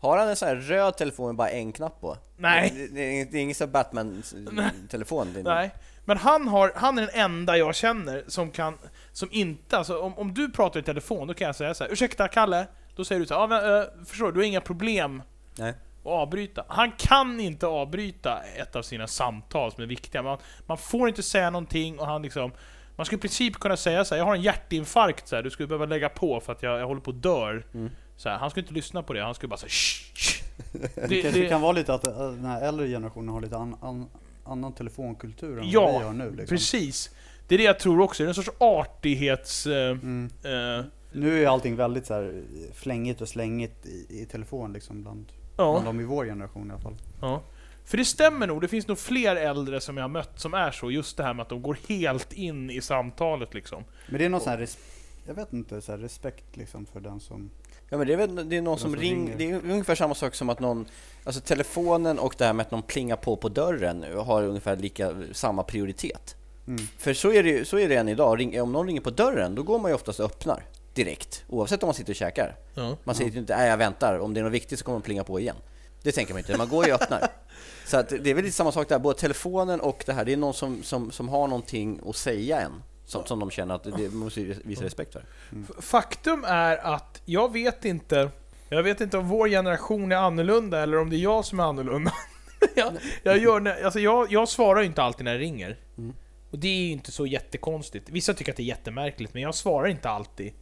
Har 0.00 0.18
han 0.18 0.28
en 0.28 0.36
sån 0.36 0.48
här 0.48 0.56
röd 0.56 0.96
telefon 0.96 1.26
med 1.26 1.36
bara 1.36 1.50
en 1.50 1.72
knapp 1.72 2.00
på? 2.00 2.16
Nej. 2.36 2.72
Det, 2.74 2.86
det, 2.86 3.24
det 3.24 3.38
är 3.38 3.42
ingen 3.42 3.54
sån 3.54 3.72
Batman-telefon? 3.72 5.36
Nej. 5.44 5.70
Men 6.04 6.16
han, 6.16 6.48
har, 6.48 6.72
han 6.76 6.98
är 6.98 7.02
den 7.02 7.20
enda 7.20 7.56
jag 7.56 7.74
känner 7.74 8.24
som 8.26 8.50
kan, 8.50 8.78
som 9.12 9.28
inte, 9.32 9.78
alltså 9.78 9.98
om, 9.98 10.18
om 10.18 10.34
du 10.34 10.50
pratar 10.50 10.80
i 10.80 10.82
telefon, 10.82 11.28
då 11.28 11.34
kan 11.34 11.46
jag 11.46 11.56
säga 11.56 11.74
så 11.74 11.84
här, 11.84 11.92
ursäkta 11.92 12.28
Kalle? 12.28 12.66
Då 12.96 13.04
säger 13.04 13.20
du 13.20 13.26
så 13.26 13.34
här, 13.34 13.40
ja, 13.40 13.46
men, 13.46 13.80
eh, 13.80 13.86
förstår 14.06 14.26
du, 14.26 14.32
du 14.32 14.38
har 14.38 14.44
inga 14.44 14.60
problem 14.60 15.22
Nej. 15.54 15.70
att 15.70 16.06
avbryta. 16.06 16.64
Han 16.68 16.92
kan 16.92 17.40
inte 17.40 17.66
avbryta 17.66 18.42
ett 18.56 18.76
av 18.76 18.82
sina 18.82 19.06
samtal 19.06 19.72
som 19.72 19.82
är 19.82 19.86
viktiga. 19.86 20.22
Man, 20.22 20.38
man 20.66 20.78
får 20.78 21.08
inte 21.08 21.22
säga 21.22 21.50
någonting 21.50 21.98
och 21.98 22.06
han 22.06 22.22
liksom 22.22 22.52
man 23.00 23.04
skulle 23.06 23.18
i 23.18 23.20
princip 23.20 23.54
kunna 23.58 23.76
säga 23.76 24.04
så 24.04 24.14
här, 24.14 24.20
jag 24.20 24.26
har 24.26 24.34
en 24.34 24.42
hjärtinfarkt, 24.42 25.28
så 25.28 25.36
här, 25.36 25.42
du 25.42 25.50
skulle 25.50 25.66
behöva 25.66 25.86
lägga 25.86 26.08
på 26.08 26.40
för 26.40 26.52
att 26.52 26.62
jag, 26.62 26.80
jag 26.80 26.86
håller 26.86 27.00
på 27.00 27.10
att 27.10 27.22
dör. 27.22 27.66
Mm. 27.74 27.90
Så 28.16 28.28
här, 28.28 28.38
han 28.38 28.50
skulle 28.50 28.62
inte 28.64 28.74
lyssna 28.74 29.02
på 29.02 29.12
det, 29.12 29.22
han 29.22 29.34
skulle 29.34 29.48
bara 29.48 29.56
säga 29.56 29.68
shh, 29.68 30.14
shh. 30.14 30.42
Det, 30.72 31.06
Det, 31.08 31.22
kanske 31.22 31.40
det, 31.40 31.48
kan 31.48 31.60
vara 31.60 31.72
lite 31.72 31.94
att 31.94 32.06
eh, 32.06 32.12
den 32.18 32.44
här 32.44 32.62
äldre 32.68 32.88
generationen 32.88 33.28
har 33.28 33.40
lite 33.40 33.56
an, 33.56 33.76
an, 33.80 34.06
annan 34.44 34.72
telefonkultur 34.72 35.58
än 35.58 35.70
Ja, 35.70 35.86
vad 35.86 36.00
vi 36.00 36.06
har 36.06 36.12
nu 36.12 36.30
liksom. 36.30 36.46
precis. 36.56 37.10
Det 37.48 37.54
är 37.54 37.58
det 37.58 37.64
jag 37.64 37.78
tror 37.78 38.00
också, 38.00 38.22
det 38.22 38.26
är 38.26 38.28
en 38.28 38.34
sorts 38.34 38.50
artighets... 38.58 39.66
Eh, 39.66 39.90
Mm. 39.90 40.30
eh, 40.44 40.84
Nu 41.12 41.42
är 41.44 41.48
allting 41.48 41.76
väldigt 41.76 42.06
så 42.06 42.14
här 42.14 42.42
flängigt 42.74 43.20
och 43.20 43.28
slängigt 43.28 43.86
i, 43.86 44.06
i 44.22 44.26
telefon 44.26 44.72
liksom 44.72 45.02
bland, 45.02 45.32
ja. 45.56 45.72
bland 45.72 45.86
de 45.98 46.00
i 46.00 46.04
vår 46.04 46.24
generation 46.24 46.68
i 46.68 46.72
alla 46.72 46.82
fall. 46.82 46.96
Ja. 47.20 47.42
För 47.90 47.96
det 47.96 48.04
stämmer 48.04 48.46
nog, 48.46 48.60
det 48.60 48.68
finns 48.68 48.88
nog 48.88 48.98
fler 48.98 49.36
äldre 49.36 49.80
som 49.80 49.96
jag 49.96 50.04
har 50.04 50.08
mött 50.08 50.40
som 50.40 50.54
är 50.54 50.70
så, 50.70 50.90
just 50.90 51.16
det 51.16 51.22
här 51.22 51.34
med 51.34 51.42
att 51.42 51.48
de 51.48 51.62
går 51.62 51.78
helt 51.88 52.32
in 52.32 52.70
i 52.70 52.80
samtalet 52.80 53.54
liksom. 53.54 53.84
Men 54.08 54.18
det 54.18 54.24
är 54.24 54.28
någon 54.28 54.40
sån 54.40 54.50
här, 54.50 54.58
res, 54.58 54.78
jag 55.26 55.34
vet 55.34 55.52
inte, 55.52 55.80
så 55.80 55.92
här 55.92 55.98
respekt 55.98 56.56
liksom 56.56 56.86
för 56.86 57.00
den 57.00 57.20
som 57.20 57.50
Ja 57.88 57.98
men 57.98 58.06
det 58.06 58.12
är 58.12 58.16
väl 58.16 58.48
det 58.48 58.56
är 58.56 58.62
någon 58.62 58.78
som 58.78 58.92
som 58.92 59.00
ringer, 59.00 59.36
ringer. 59.36 59.60
det 59.62 59.68
är 59.68 59.72
ungefär 59.72 59.94
samma 59.94 60.14
sak 60.14 60.34
som 60.34 60.48
att 60.48 60.60
någon, 60.60 60.86
alltså 61.24 61.40
telefonen 61.40 62.18
och 62.18 62.34
det 62.38 62.44
här 62.44 62.52
med 62.52 62.66
att 62.66 62.70
någon 62.70 62.82
plingar 62.82 63.16
på 63.16 63.36
på 63.36 63.48
dörren 63.48 64.04
har 64.16 64.42
ungefär 64.42 64.76
lika, 64.76 65.14
samma 65.32 65.62
prioritet. 65.62 66.36
Mm. 66.66 66.80
För 66.98 67.14
så 67.14 67.32
är 67.32 67.42
det 67.42 67.48
ju, 67.48 67.64
så 67.64 67.78
är 67.78 67.88
det 67.88 67.96
än 67.96 68.08
idag, 68.08 68.40
Ring, 68.40 68.62
om 68.62 68.72
någon 68.72 68.86
ringer 68.86 69.00
på 69.00 69.10
dörren 69.10 69.54
då 69.54 69.62
går 69.62 69.78
man 69.78 69.90
ju 69.90 69.94
oftast 69.94 70.20
och 70.20 70.26
öppnar 70.26 70.62
direkt, 70.94 71.44
oavsett 71.48 71.82
om 71.82 71.86
man 71.86 71.94
sitter 71.94 72.12
och 72.12 72.16
käkar. 72.16 72.56
Ja. 72.74 72.96
Man 73.04 73.14
säger 73.14 73.30
ju 73.30 73.38
inte 73.38 73.56
nej 73.56 73.68
jag 73.68 73.76
väntar, 73.76 74.18
om 74.18 74.34
det 74.34 74.40
är 74.40 74.44
något 74.44 74.52
viktigt 74.52 74.78
så 74.78 74.84
kommer 74.84 74.98
de 74.98 75.02
plinga 75.02 75.24
på 75.24 75.40
igen. 75.40 75.56
Det 76.02 76.12
tänker 76.12 76.34
man 76.34 76.38
inte, 76.38 76.56
man 76.56 76.68
går 76.68 76.86
ju 76.86 76.94
och 76.94 77.02
öppnar. 77.02 77.28
Så 77.90 77.96
att 77.96 78.08
det 78.08 78.30
är 78.30 78.34
väl 78.34 78.44
lite 78.44 78.56
samma 78.56 78.72
sak 78.72 78.88
där, 78.88 78.98
både 78.98 79.18
telefonen 79.18 79.80
och 79.80 80.02
det 80.06 80.12
här, 80.12 80.24
det 80.24 80.32
är 80.32 80.36
någon 80.36 80.54
som, 80.54 80.82
som, 80.82 81.10
som 81.10 81.28
har 81.28 81.48
någonting 81.48 82.00
att 82.06 82.16
säga 82.16 82.60
än. 82.60 82.82
Som, 83.04 83.24
som 83.26 83.38
de 83.40 83.50
känner 83.50 83.74
att 83.74 83.84
det 83.84 84.12
måste 84.14 84.40
visa 84.40 84.84
respekt 84.84 85.12
för. 85.12 85.24
F- 85.52 85.70
Faktum 85.84 86.44
är 86.44 86.76
att 86.76 87.22
jag 87.24 87.52
vet 87.52 87.84
inte, 87.84 88.30
jag 88.68 88.82
vet 88.82 89.00
inte 89.00 89.18
om 89.18 89.28
vår 89.28 89.48
generation 89.48 90.12
är 90.12 90.16
annorlunda 90.16 90.78
eller 90.82 90.98
om 90.98 91.10
det 91.10 91.16
är 91.16 91.18
jag 91.18 91.44
som 91.44 91.60
är 91.60 91.64
annorlunda. 91.64 92.12
jag, 92.74 92.92
jag, 93.22 93.38
gör, 93.38 93.84
alltså 93.84 94.00
jag, 94.00 94.32
jag 94.32 94.48
svarar 94.48 94.80
ju 94.80 94.86
inte 94.86 95.02
alltid 95.02 95.24
när 95.24 95.32
det 95.32 95.38
ringer. 95.40 95.76
Mm. 95.98 96.14
Och 96.50 96.58
det 96.58 96.68
är 96.68 96.80
ju 96.82 96.90
inte 96.90 97.12
så 97.12 97.26
jättekonstigt. 97.26 98.08
Vissa 98.10 98.34
tycker 98.34 98.52
att 98.52 98.56
det 98.56 98.62
är 98.62 98.64
jättemärkligt, 98.64 99.34
men 99.34 99.42
jag 99.42 99.54
svarar 99.54 99.88
inte 99.88 100.10
alltid. 100.10 100.52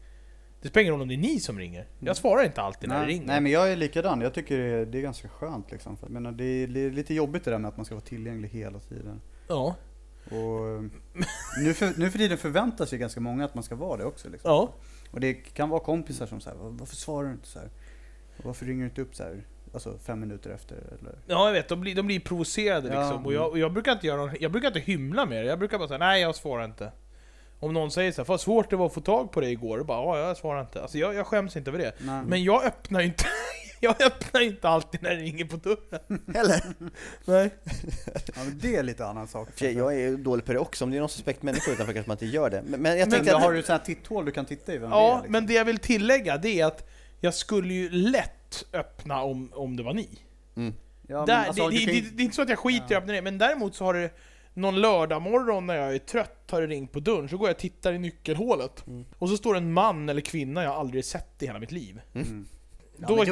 Det 0.63 0.69
spelar 0.69 0.83
ingen 0.83 0.93
roll 0.93 1.03
om 1.03 1.09
det 1.09 1.15
är 1.15 1.19
ni 1.19 1.41
som 1.41 1.59
ringer. 1.59 1.87
Jag 1.99 2.17
svarar 2.17 2.45
inte 2.45 2.63
alltid 2.63 2.89
när 2.89 3.01
det 3.01 3.07
ringer. 3.07 3.27
nej 3.27 3.41
men 3.41 3.53
jag 3.53 3.73
är 3.73 3.77
likadan, 3.77 4.21
jag 4.21 4.35
tycker 4.35 4.59
det 4.59 4.65
är, 4.65 4.87
det 4.87 4.99
är 4.99 5.03
ganska 5.03 5.29
skönt 5.29 5.71
liksom. 5.71 5.97
För, 5.97 6.07
menar, 6.09 6.33
det, 6.33 6.45
är, 6.45 6.67
det 6.67 6.81
är 6.81 6.91
lite 6.91 7.15
jobbigt 7.15 7.45
det 7.45 7.51
där 7.51 7.59
med 7.59 7.69
att 7.69 7.77
man 7.77 7.87
ska 7.87 7.95
vara 7.95 8.05
tillgänglig 8.05 8.49
hela 8.49 8.79
tiden. 8.79 9.21
Ja. 9.49 9.75
Och 10.31 10.69
eh, 10.69 10.83
nu 11.65 11.75
för, 11.75 12.01
nu 12.01 12.11
för 12.11 12.19
tiden 12.19 12.39
förväntar 12.39 12.87
sig 12.87 12.99
ganska 12.99 13.21
många 13.21 13.45
att 13.45 13.55
man 13.55 13.65
ska 13.65 13.75
vara 13.75 13.97
det 13.97 14.05
också 14.05 14.29
liksom. 14.29 14.51
Ja. 14.51 14.73
Och 15.11 15.21
det 15.21 15.35
kan 15.35 15.69
vara 15.69 15.81
kompisar 15.81 16.27
som 16.27 16.41
säger 16.41 16.57
varför 16.61 16.97
svarar 16.97 17.29
du 17.29 17.33
inte 17.35 17.49
så 17.49 17.59
här? 17.59 17.69
Varför 18.43 18.67
ringer 18.67 18.81
du 18.81 18.89
inte 18.89 19.03
upp 19.03 19.15
så 19.15 19.23
här? 19.23 19.45
Alltså 19.73 19.99
fem 19.99 20.21
minuter 20.21 20.51
efter 20.51 20.77
eller? 20.77 21.19
Ja, 21.27 21.47
jag 21.47 21.53
vet. 21.53 21.69
De 21.69 21.81
blir, 21.81 21.95
de 21.95 22.07
blir 22.07 22.21
provocerade 22.21 22.89
Ja, 22.95 23.01
liksom. 23.01 23.27
Och 23.27 23.33
jag, 23.33 23.51
och 23.51 23.59
jag 23.59 23.73
brukar 23.73 23.93
inte 23.93 24.07
göra 24.07 24.17
någon, 24.17 24.35
Jag 24.41 24.53
brukar 24.53 24.69
inte 24.69 24.81
hymla 24.81 25.27
med 25.27 25.45
det. 25.45 25.49
Jag 25.49 25.59
brukar 25.59 25.79
bara 25.79 25.89
säga 25.89 25.99
nej, 25.99 26.23
jag 26.23 26.35
svarar 26.35 26.65
inte. 26.65 26.93
Om 27.61 27.73
någon 27.73 27.91
säger 27.91 28.13
så 28.13 28.23
här, 28.23 28.27
vad 28.27 28.41
svårt 28.41 28.71
det 28.71 28.77
var 28.77 28.87
att 28.87 28.95
få 28.95 29.01
tag 29.01 29.33
på 29.33 29.41
dig 29.41 29.53
igår. 29.53 29.79
Och 29.79 29.87
bara, 29.87 30.19
ja, 30.19 30.29
jag 30.29 30.37
svarar 30.37 30.61
inte. 30.61 30.83
Alltså 30.83 30.99
jag, 30.99 31.15
jag 31.15 31.27
skäms 31.27 31.57
inte 31.57 31.71
över 31.71 31.79
det. 31.79 31.93
Nej. 31.99 32.23
Men 32.27 32.45
jag 32.45 32.65
öppnar 32.65 33.01
ju 33.01 33.07
inte 33.07 33.25
Jag 33.81 34.03
öppnar 34.03 34.41
inte 34.41 34.69
alltid 34.69 35.03
när 35.03 35.11
det 35.11 35.17
ringer 35.17 35.45
på 35.45 35.57
dörren. 35.57 36.23
Eller? 36.35 36.63
Nej. 37.25 37.51
Ja, 38.35 38.45
men 38.45 38.59
det 38.59 38.77
är 38.77 38.83
lite 38.83 39.07
annan 39.07 39.29
sak. 39.29 39.49
För 39.57 39.67
jag 39.67 39.95
är 39.95 39.99
ju 39.99 40.17
dålig 40.17 40.45
på 40.45 40.53
det 40.53 40.59
också, 40.59 40.85
om 40.85 40.91
det 40.91 40.97
är 40.97 41.01
någon 41.01 41.09
suspekt 41.09 41.43
människa 41.43 41.71
utanför 41.71 41.93
kanske 41.93 42.11
man 42.11 42.15
inte 42.15 42.27
gör 42.27 42.51
det. 42.51 42.63
Men, 42.67 42.83
men 42.83 42.99
jag 42.99 42.99
Men 42.99 43.11
tänkte 43.11 43.33
Men 43.33 43.37
att... 43.37 43.43
har 43.43 43.53
du 43.53 43.63
så 43.63 43.73
här 43.73 43.79
titthål 43.79 44.25
du 44.25 44.33
kan 44.33 44.45
titta 44.45 44.75
i 44.75 44.79
vem 44.79 44.91
det 44.91 44.97
är? 44.97 45.01
Ja, 45.01 45.15
Liksom? 45.17 45.33
men 45.33 45.47
det 45.47 45.53
jag 45.53 45.65
vill 45.65 45.79
tillägga 45.79 46.37
det 46.37 46.61
är 46.61 46.67
att 46.67 46.89
jag 47.21 47.35
skulle 47.35 47.75
ju 47.75 47.91
lätt 47.91 48.65
öppna 48.73 49.23
om, 49.23 49.53
om 49.55 49.77
det 49.77 49.83
var 49.83 49.95
ni. 49.95 50.09
Mm. 50.57 50.75
ja, 51.07 51.17
men 51.17 51.27
Där, 51.27 51.47
alltså, 51.47 51.69
det, 51.69 51.77
det, 51.77 51.85
kan 51.85 51.95
det, 51.95 52.01
det 52.01 52.23
är 52.23 52.25
inte 52.25 52.37
så 52.37 52.43
att 52.43 52.49
jag 52.49 52.59
skiter 52.59 52.93
i 52.93 52.95
att 52.95 53.03
öppna 53.03 53.13
det, 53.13 53.23
men 53.23 53.39
däremot 53.39 53.75
så 53.75 53.85
har 53.85 53.95
det 53.95 54.11
någon 54.59 54.81
lördag 54.81 55.23
morgon 55.23 55.67
när 55.67 55.75
jag 55.75 55.95
är 55.95 55.99
trött 55.99 56.51
har 56.51 56.61
det 56.61 56.67
ringt 56.67 56.93
på 56.93 57.01
dörren, 57.01 57.29
så 57.29 57.37
går 57.37 57.49
jag 57.49 57.55
och 57.55 57.61
tittar 57.61 57.93
i 57.93 57.99
nyckelhålet. 57.99 58.87
Mm. 58.87 59.05
Och 59.19 59.29
så 59.29 59.37
står 59.37 59.57
en 59.57 59.73
man 59.73 60.09
eller 60.09 60.21
kvinna 60.21 60.63
jag 60.63 60.73
aldrig 60.73 61.05
sett 61.05 61.43
i 61.43 61.47
hela 61.47 61.59
mitt 61.59 61.73
liv. 61.73 62.01
Mm. 62.15 62.47
Ja, 63.01 63.07
Då- 63.09 63.25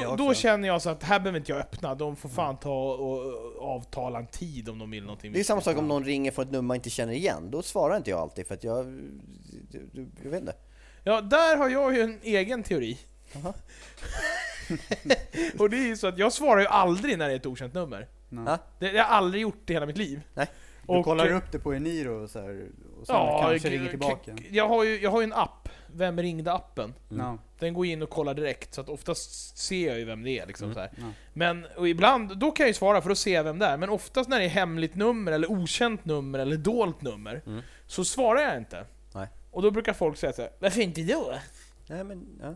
Ja, 0.00 0.16
jag. 0.26 0.36
känner 0.36 0.68
jag 0.68 0.82
så 0.82 0.90
att 0.90 1.02
här 1.02 1.20
behöver 1.20 1.38
inte 1.38 1.52
jag 1.52 1.60
öppna, 1.60 1.94
de 1.94 2.16
får 2.16 2.28
fan 2.28 2.56
ta 2.56 2.94
och 2.94 3.34
avtala 3.76 4.18
en 4.18 4.26
tid 4.26 4.68
om 4.68 4.78
de 4.78 4.90
vill 4.90 5.02
någonting 5.04 5.32
Det 5.32 5.40
är 5.40 5.44
samma 5.44 5.60
sak 5.60 5.78
om 5.78 5.88
någon 5.88 6.04
ringer 6.04 6.30
från 6.30 6.44
ett 6.44 6.50
nummer 6.52 6.62
man 6.62 6.74
inte 6.74 6.90
känner 6.90 7.12
igen. 7.12 7.50
Då 7.50 7.62
svarar 7.62 7.96
inte 7.96 8.10
jag 8.10 8.20
alltid 8.20 8.46
för 8.46 8.54
att 8.54 8.64
jag... 8.64 9.00
Jag, 10.22 10.30
vet 10.30 10.40
inte. 10.40 10.54
Ja, 11.04 11.20
där 11.20 11.56
har 11.56 11.68
jag 11.68 11.94
ju 11.94 12.00
en 12.00 12.18
egen 12.22 12.62
teori. 12.62 12.98
Jaha. 13.32 13.52
och 15.58 15.70
det 15.70 15.76
är 15.76 15.86
ju 15.86 15.96
så 15.96 16.06
att 16.06 16.18
jag 16.18 16.32
svarar 16.32 16.60
ju 16.60 16.66
aldrig 16.66 17.18
när 17.18 17.28
det 17.28 17.34
är 17.34 17.36
ett 17.36 17.46
okänt 17.46 17.74
nummer. 17.74 18.08
Nej. 18.32 18.44
Ja. 18.46 18.58
Det, 18.78 18.92
jag 18.92 19.04
har 19.04 19.16
aldrig 19.16 19.42
gjort 19.42 19.60
det 19.64 19.72
i 19.72 19.76
hela 19.76 19.86
mitt 19.86 19.98
liv. 19.98 20.20
Nej. 20.34 20.46
Du 20.86 20.92
Och, 20.92 21.04
kollar 21.04 21.32
upp 21.32 21.52
det 21.52 21.58
på 21.58 21.72
Eniro 21.74 22.22
och 22.22 22.30
så 22.30 22.40
här, 22.40 22.66
och 23.00 23.06
sen 23.06 23.16
kanske 23.40 23.68
g- 23.68 23.76
ringer 23.76 23.90
tillbaka. 23.90 24.36
Jag 24.50 24.68
har 24.68 24.84
ju 24.84 25.00
jag 25.00 25.10
har 25.10 25.20
ju 25.20 25.24
en 25.24 25.32
app, 25.32 25.68
Vem 25.94 26.18
ringde-appen. 26.20 26.92
Ja, 27.08 27.38
Den 27.58 27.74
går 27.74 27.86
in 27.86 28.02
och 28.02 28.10
kollar 28.10 28.34
direkt, 28.34 28.74
så 28.74 28.80
att 28.80 28.88
oftast 28.88 29.58
ser 29.58 29.88
jag 29.88 29.98
ju 29.98 30.04
vem 30.04 30.22
det 30.22 30.38
är. 30.38 30.46
Liksom, 30.46 30.64
Mm. 30.64 30.74
så 30.74 30.80
här. 30.80 30.90
ja. 30.96 31.04
Men 31.32 31.66
och 31.76 31.88
ibland, 31.88 32.38
då 32.38 32.50
kan 32.50 32.64
jag 32.64 32.68
ju 32.68 32.74
svara 32.74 33.00
för 33.02 33.08
då 33.08 33.14
ser 33.14 33.34
jag 33.34 33.44
vem 33.44 33.58
det 33.58 33.66
är. 33.66 33.76
Men 33.76 33.88
oftast 33.90 34.28
när 34.30 34.38
det 34.38 34.44
är 34.44 34.48
hemligt 34.48 34.94
nummer, 34.94 35.32
eller 35.32 35.50
okänt 35.50 36.04
nummer, 36.04 36.38
eller 36.38 36.56
dolt 36.56 37.02
nummer, 37.02 37.42
Mm. 37.46 37.62
så 37.86 38.04
svarar 38.04 38.40
jag 38.40 38.56
inte. 38.56 38.84
Nej. 39.14 39.28
Och 39.50 39.62
då 39.62 39.70
brukar 39.70 39.92
folk 39.92 40.16
säga 40.18 40.32
såhär, 40.32 40.50
varför 40.58 40.80
inte 40.80 41.02
då? 41.02 41.34
Nej, 41.86 42.04
men, 42.04 42.26
ja. 42.42 42.54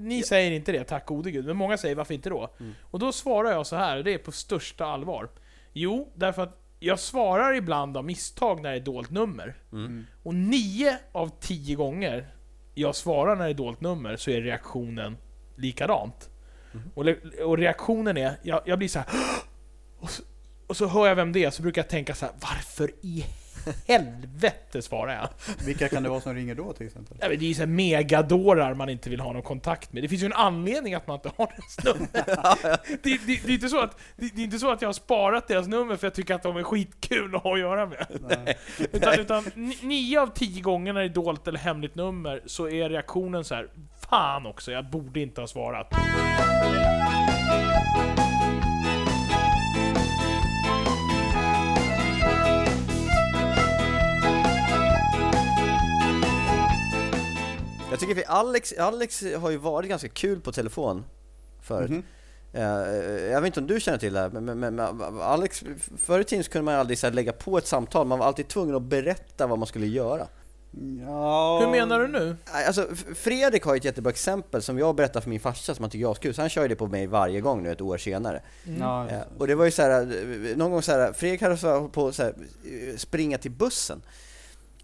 Ni 0.00 0.22
säger 0.22 0.50
inte 0.50 0.72
det, 0.72 0.84
tack 0.84 1.06
gode 1.06 1.30
gud, 1.30 1.44
men 1.44 1.56
många 1.56 1.76
säger 1.76 1.94
varför 1.94 2.14
inte 2.14 2.30
då? 2.30 2.54
Mm. 2.60 2.72
Och 2.82 2.98
då 2.98 3.12
svarar 3.12 3.50
jag 3.50 3.66
så 3.66 3.76
här, 3.76 3.96
och 3.96 4.04
det 4.04 4.14
är 4.14 4.18
på 4.18 4.32
största 4.32 4.84
allvar. 4.84 5.28
Jo, 5.72 6.12
därför 6.14 6.42
att 6.42 6.60
jag 6.80 6.98
svarar 6.98 7.54
ibland 7.54 7.96
av 7.96 8.04
misstag 8.04 8.62
när 8.62 8.70
det 8.70 8.76
är 8.76 8.80
dolt 8.80 9.10
nummer. 9.10 9.54
Mm. 9.72 10.06
Och 10.22 10.34
nio 10.34 10.98
av 11.12 11.30
tio 11.40 11.74
gånger 11.74 12.28
jag 12.74 12.94
svarar 12.94 13.36
när 13.36 13.44
det 13.44 13.50
är 13.50 13.54
dolt 13.54 13.80
nummer 13.80 14.16
så 14.16 14.30
är 14.30 14.40
reaktionen 14.40 15.16
likadant. 15.56 16.30
Mm. 16.72 16.90
Och, 16.94 17.06
och 17.46 17.58
reaktionen 17.58 18.16
är, 18.16 18.36
jag, 18.42 18.62
jag 18.66 18.78
blir 18.78 18.88
så 18.88 18.98
här. 18.98 19.08
Och 19.98 20.10
så, 20.10 20.22
och 20.66 20.76
så 20.76 20.86
hör 20.86 21.06
jag 21.06 21.16
vem 21.16 21.32
det 21.32 21.44
är, 21.44 21.50
så 21.50 21.62
brukar 21.62 21.82
jag 21.82 21.88
tänka 21.88 22.14
så 22.14 22.26
här: 22.26 22.34
varför 22.40 22.90
i 23.02 23.24
helvete 23.88 24.82
svarar 24.82 25.14
jag? 25.14 25.28
Vilka 25.66 25.88
kan 25.88 26.02
det 26.02 26.08
vara 26.08 26.20
som 26.20 26.34
ringer 26.34 26.54
då 26.54 26.72
till 26.72 26.86
exempel? 26.86 27.16
Ja, 27.20 27.28
men 27.28 27.38
det 27.38 27.44
är 27.44 27.48
ju 27.48 27.54
så 27.54 27.60
här 27.60 27.66
megadårar 27.66 28.74
man 28.74 28.88
inte 28.88 29.10
vill 29.10 29.20
ha 29.20 29.32
någon 29.32 29.42
kontakt 29.42 29.92
med. 29.92 30.02
Det 30.02 30.08
finns 30.08 30.22
ju 30.22 30.26
en 30.26 30.32
anledning 30.32 30.94
att 30.94 31.06
man 31.06 31.14
inte 31.14 31.30
har 31.36 31.46
deras 31.46 31.84
nummer. 31.84 32.08
det, 33.02 33.18
det, 33.26 33.46
det, 33.46 33.52
är 33.52 33.54
inte 33.54 33.68
så 33.68 33.80
att, 33.80 33.98
det, 34.16 34.34
det 34.34 34.40
är 34.40 34.44
inte 34.44 34.58
så 34.58 34.70
att 34.70 34.82
jag 34.82 34.88
har 34.88 34.92
sparat 34.92 35.48
deras 35.48 35.66
nummer 35.66 35.96
för 35.96 36.06
jag 36.06 36.14
tycker 36.14 36.34
att 36.34 36.42
de 36.42 36.56
är 36.56 36.62
skitkul 36.62 37.34
att 37.34 37.42
ha 37.42 37.54
att 37.54 37.60
göra 37.60 37.86
med. 37.86 38.06
Nej. 38.28 38.58
Utan, 38.92 39.20
utan 39.20 39.44
ni- 39.54 39.78
nio 39.82 40.20
av 40.20 40.26
tio 40.26 40.62
gånger 40.62 40.92
när 40.92 41.00
det 41.00 41.06
är 41.06 41.14
dolt 41.14 41.48
eller 41.48 41.58
hemligt 41.58 41.94
nummer 41.94 42.42
så 42.46 42.68
är 42.68 42.88
reaktionen 42.88 43.44
så 43.44 43.54
här: 43.54 43.68
Fan 44.10 44.46
också, 44.46 44.72
jag 44.72 44.90
borde 44.90 45.20
inte 45.20 45.40
ha 45.40 45.48
svarat. 45.48 45.94
Jag 57.94 58.00
tycker 58.00 58.14
vi, 58.14 58.24
Alex, 58.24 58.72
Alex 58.78 59.24
har 59.40 59.50
ju 59.50 59.56
varit 59.56 59.88
ganska 59.88 60.08
kul 60.08 60.40
på 60.40 60.52
telefon 60.52 61.04
förut. 61.60 61.90
Mhm. 61.90 62.02
Eh, 62.52 62.62
jag 63.32 63.40
vet 63.40 63.46
inte 63.46 63.60
om 63.60 63.66
du 63.66 63.80
känner 63.80 63.98
till 63.98 64.12
det 64.12 64.20
här, 64.20 64.30
men, 64.30 64.44
men, 64.44 64.74
men 64.74 64.80
Alex, 65.20 65.64
förr 65.98 66.20
i 66.20 66.24
tiden 66.24 66.44
kunde 66.44 66.64
man 66.64 66.74
aldrig 66.74 66.98
så 66.98 67.06
här, 67.06 67.14
lägga 67.14 67.32
på 67.32 67.58
ett 67.58 67.66
samtal, 67.66 68.06
man 68.06 68.18
var 68.18 68.26
alltid 68.26 68.48
tvungen 68.48 68.74
att 68.74 68.82
berätta 68.82 69.46
vad 69.46 69.58
man 69.58 69.68
skulle 69.68 69.86
göra. 69.86 70.26
Ja. 71.06 71.60
Hur 71.60 71.70
menar 71.70 72.00
du 72.00 72.08
nu? 72.08 72.36
Nej, 72.52 72.66
Alltså, 72.66 72.88
Fredrik 73.14 73.62
har 73.62 73.76
ett 73.76 73.84
jättebra 73.84 74.10
exempel 74.10 74.62
som 74.62 74.78
jag 74.78 74.94
berättar 74.94 75.20
för 75.20 75.30
min 75.30 75.40
farsa 75.40 75.74
som 75.74 75.82
han 75.82 75.90
tycker 75.90 76.02
jag 76.02 76.08
är 76.08 76.12
askul, 76.12 76.34
så 76.34 76.40
han 76.40 76.48
kör 76.48 76.62
ju 76.62 76.68
det 76.68 76.76
på 76.76 76.86
mig 76.86 77.06
varje 77.06 77.40
gång 77.40 77.62
nu 77.62 77.70
ett 77.72 77.80
år 77.80 77.98
senare. 77.98 78.42
Ja, 78.80 79.08
Eh, 79.08 79.20
och 79.38 79.46
det 79.46 79.54
var 79.54 79.64
ju 79.64 79.70
så 79.70 79.82
här, 79.82 79.90
eh, 79.90 80.56
någon 80.56 80.70
gång 80.70 80.82
så 80.82 80.92
här, 80.92 81.12
Fredrik 81.12 81.42
hade 81.42 81.56
så 81.56 81.88
på 81.88 82.08
att 82.08 82.14
så 82.14 82.22
här, 82.22 82.34
springa 82.96 83.38
till 83.38 83.50
bussen. 83.50 84.02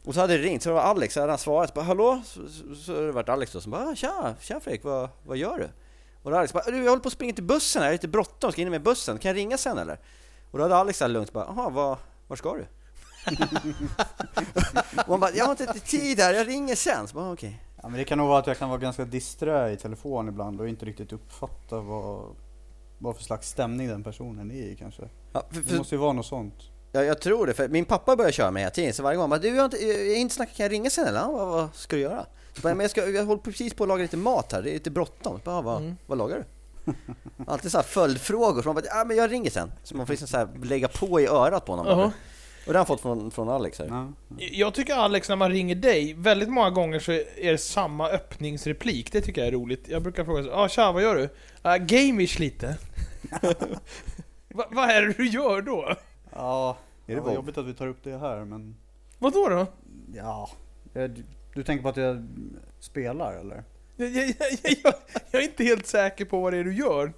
Och 0.05 0.15
så 0.15 0.21
hade 0.21 0.37
det 0.37 0.43
ringt, 0.43 0.63
så 0.63 0.69
det 0.69 0.75
var 0.75 0.83
Alex, 0.83 1.15
så 1.15 1.21
hade 1.21 1.33
han 1.33 1.39
svarat, 1.39 1.75
bara 1.75 1.85
hallå? 1.85 2.23
Så, 2.25 2.49
så, 2.49 2.75
så 2.75 2.95
hade 2.95 3.07
det 3.07 3.13
varit 3.13 3.29
Alex 3.29 3.53
då 3.53 3.61
som 3.61 3.71
bara, 3.73 3.89
"Ah, 3.89 3.95
tja, 3.95 4.35
tja 4.41 4.61
Fredrik, 4.61 4.85
vad, 4.85 5.09
vad 5.27 5.37
gör 5.37 5.59
du? 5.59 5.69
Och 6.23 6.31
då 6.31 6.37
Alex 6.37 6.53
bara, 6.53 6.65
du 6.65 6.77
jag 6.77 6.91
håller 6.91 7.03
på 7.03 7.07
att 7.07 7.13
springa 7.13 7.33
till 7.33 7.45
bussen 7.45 7.83
här, 7.83 7.89
jag 7.89 7.93
är 7.95 7.99
lite 7.99 8.09
bråttom, 8.09 8.53
ska 8.53 8.63
in 8.63 8.71
med 8.71 8.83
bussen, 8.83 9.19
kan 9.19 9.29
jag 9.29 9.37
ringa 9.37 9.59
sen 9.59 9.79
eller? 9.79 9.99
Och 10.51 10.59
då 10.59 10.65
hade 10.65 10.77
Alex 10.77 10.99
så 10.99 11.05
här 11.05 11.09
lugnt 11.09 11.33
bara, 11.33 11.45
jaha, 11.57 11.71
var, 11.71 11.99
var 12.29 12.37
ska 12.37 12.55
du? 12.55 12.67
och 14.97 15.07
han 15.07 15.21
bara, 15.21 15.31
jag 15.31 15.45
har 15.45 15.51
inte 15.51 15.81
tid 15.81 16.21
här, 16.21 16.35
jag 16.35 16.49
ringer 16.49 16.75
sen. 16.75 17.09
Så 17.09 17.15
bara, 17.15 17.33
okej. 17.33 17.63
Ja, 17.83 17.89
men 17.89 17.99
det 17.99 18.05
kan 18.05 18.19
nog 18.19 18.29
vara 18.29 18.39
att 18.39 18.47
jag 18.47 18.59
kan 18.59 18.69
vara 18.69 18.79
ganska 18.79 19.05
disträ 19.05 19.71
i 19.73 19.77
telefon 19.77 20.29
ibland 20.29 20.61
och 20.61 20.69
inte 20.69 20.87
riktigt 20.87 21.13
uppfatta 21.13 21.81
vad, 21.81 22.37
vad 22.99 23.17
för 23.17 23.23
slags 23.23 23.49
stämning 23.49 23.89
den 23.89 24.05
personen 24.05 24.51
är 24.51 24.55
i 24.65 24.77
kanske. 24.77 25.03
Ja, 25.33 25.43
för, 25.51 25.61
Det 25.61 25.69
för, 25.69 25.77
måste 25.79 25.95
ju 25.95 25.99
vara 25.99 26.13
något 26.13 26.27
sånt. 26.27 26.70
Ja, 26.92 27.05
jag 27.05 27.20
tror 27.20 27.46
det, 27.46 27.55
för 27.55 27.68
min 27.68 27.85
pappa 27.85 28.16
börjar 28.16 28.31
köra 28.31 28.50
mig 28.50 28.62
hela 28.62 28.70
tiden, 28.70 28.92
så 28.94 29.03
varje 29.03 29.16
gång 29.16 29.22
han 29.22 29.31
bara 29.31 29.40
du, 29.40 29.48
jag 29.48 29.57
har 29.57 29.64
inte, 29.64 29.76
jag 29.87 29.96
är 30.07 30.16
inte 30.16 30.35
snackat, 30.35 30.57
kan 30.57 30.64
jag 30.64 30.72
ringa 30.72 30.90
sen 30.90 31.07
eller? 31.07 31.26
Vad, 31.26 31.48
vad 31.48 31.68
ska 31.74 31.96
du 31.96 32.03
göra? 32.03 32.26
Så 32.55 32.61
bara, 32.61 32.74
men 32.74 32.85
jag, 32.85 32.90
ska, 32.90 33.07
jag 33.11 33.24
håller 33.24 33.42
precis 33.42 33.74
på 33.74 33.85
att 33.85 33.88
laga 33.88 34.03
lite 34.03 34.16
mat 34.16 34.53
här, 34.53 34.62
det 34.62 34.70
är 34.70 34.74
lite 34.74 34.90
bråttom. 34.90 35.37
Så 35.38 35.42
Bara, 35.44 35.62
vad, 35.62 35.83
Mm. 35.83 35.96
vad 36.07 36.18
lagar 36.18 36.37
du? 36.37 36.44
Alltid 37.46 37.70
så 37.72 37.79
här 37.79 37.83
följdfrågor, 37.85 38.62
så 38.62 38.68
man 38.68 38.74
bara, 38.74 38.87
ja 38.87 39.05
men 39.05 39.16
jag 39.16 39.33
ringer 39.33 39.50
sen. 39.50 39.72
Så 39.85 39.96
man 39.96 40.07
får 40.07 40.12
liksom 40.12 40.29
så 40.29 40.37
här 40.37 40.48
lägga 40.64 40.88
på 40.88 41.20
i 41.20 41.26
örat 41.26 41.64
på 41.66 41.72
honom. 41.72 41.87
Jaha. 41.98 42.12
Och 42.66 42.72
det 42.72 42.79
har 42.79 42.79
han 42.79 42.87
fått 42.87 43.00
från, 43.00 43.31
från 43.31 43.48
Alex 43.48 43.79
här. 43.79 43.87
Ja. 43.87 44.09
Jag 44.38 44.74
tycker 44.74 44.94
Alex, 44.94 45.29
när 45.29 45.37
man 45.37 45.50
ringer 45.50 45.74
dig, 45.74 46.14
väldigt 46.14 46.48
många 46.48 46.70
gånger 46.70 46.98
så 46.98 47.12
är 47.12 47.53
det 47.53 47.59
samma 47.59 48.09
öppningsreplik. 48.09 49.12
Det 49.12 49.20
tycker 49.20 49.40
jag 49.40 49.48
är 49.48 49.53
roligt. 49.53 49.85
Jag 49.88 50.03
brukar 50.03 50.24
fråga 50.24 50.42
så, 50.42 50.50
ah, 50.53 50.68
tja, 50.68 50.92
vad 50.92 51.03
gör 51.03 51.14
du? 51.16 51.22
Uh, 51.22 51.76
Gameish 51.76 52.40
lite. 52.40 52.76
Va, 54.55 54.64
vad 54.70 54.90
är 54.90 55.03
det 55.03 55.12
du 55.12 55.29
gör 55.29 55.62
då? 55.62 55.94
Ja, 56.33 56.77
Är 57.07 57.14
det 57.14 57.21
det 57.21 57.21
var 57.27 57.35
jobbigt 57.35 57.59
att 57.59 57.66
vi 57.66 57.75
tar 57.75 57.87
upp 57.87 58.03
det 58.05 58.19
här 58.19 58.45
men 58.45 58.77
Vad 59.19 59.33
då? 59.33 59.49
då? 59.49 59.66
ja. 60.14 60.51
Du, 60.93 61.25
du 61.55 61.62
tänker 61.64 61.83
på 61.83 61.88
att 61.88 61.97
jag 61.97 62.27
spelar 62.81 63.33
eller? 63.33 63.64
Jag, 63.97 64.09
jag, 64.09 64.27
jag, 64.29 64.75
jag, 64.85 64.95
jag 65.31 65.43
är 65.43 65.47
inte 65.47 65.64
helt 65.64 65.87
säker 65.87 66.25
på 66.25 66.40
vad 66.40 66.53
det 66.53 66.59
är 66.59 66.64
du 66.64 66.75
gör. 66.75 67.12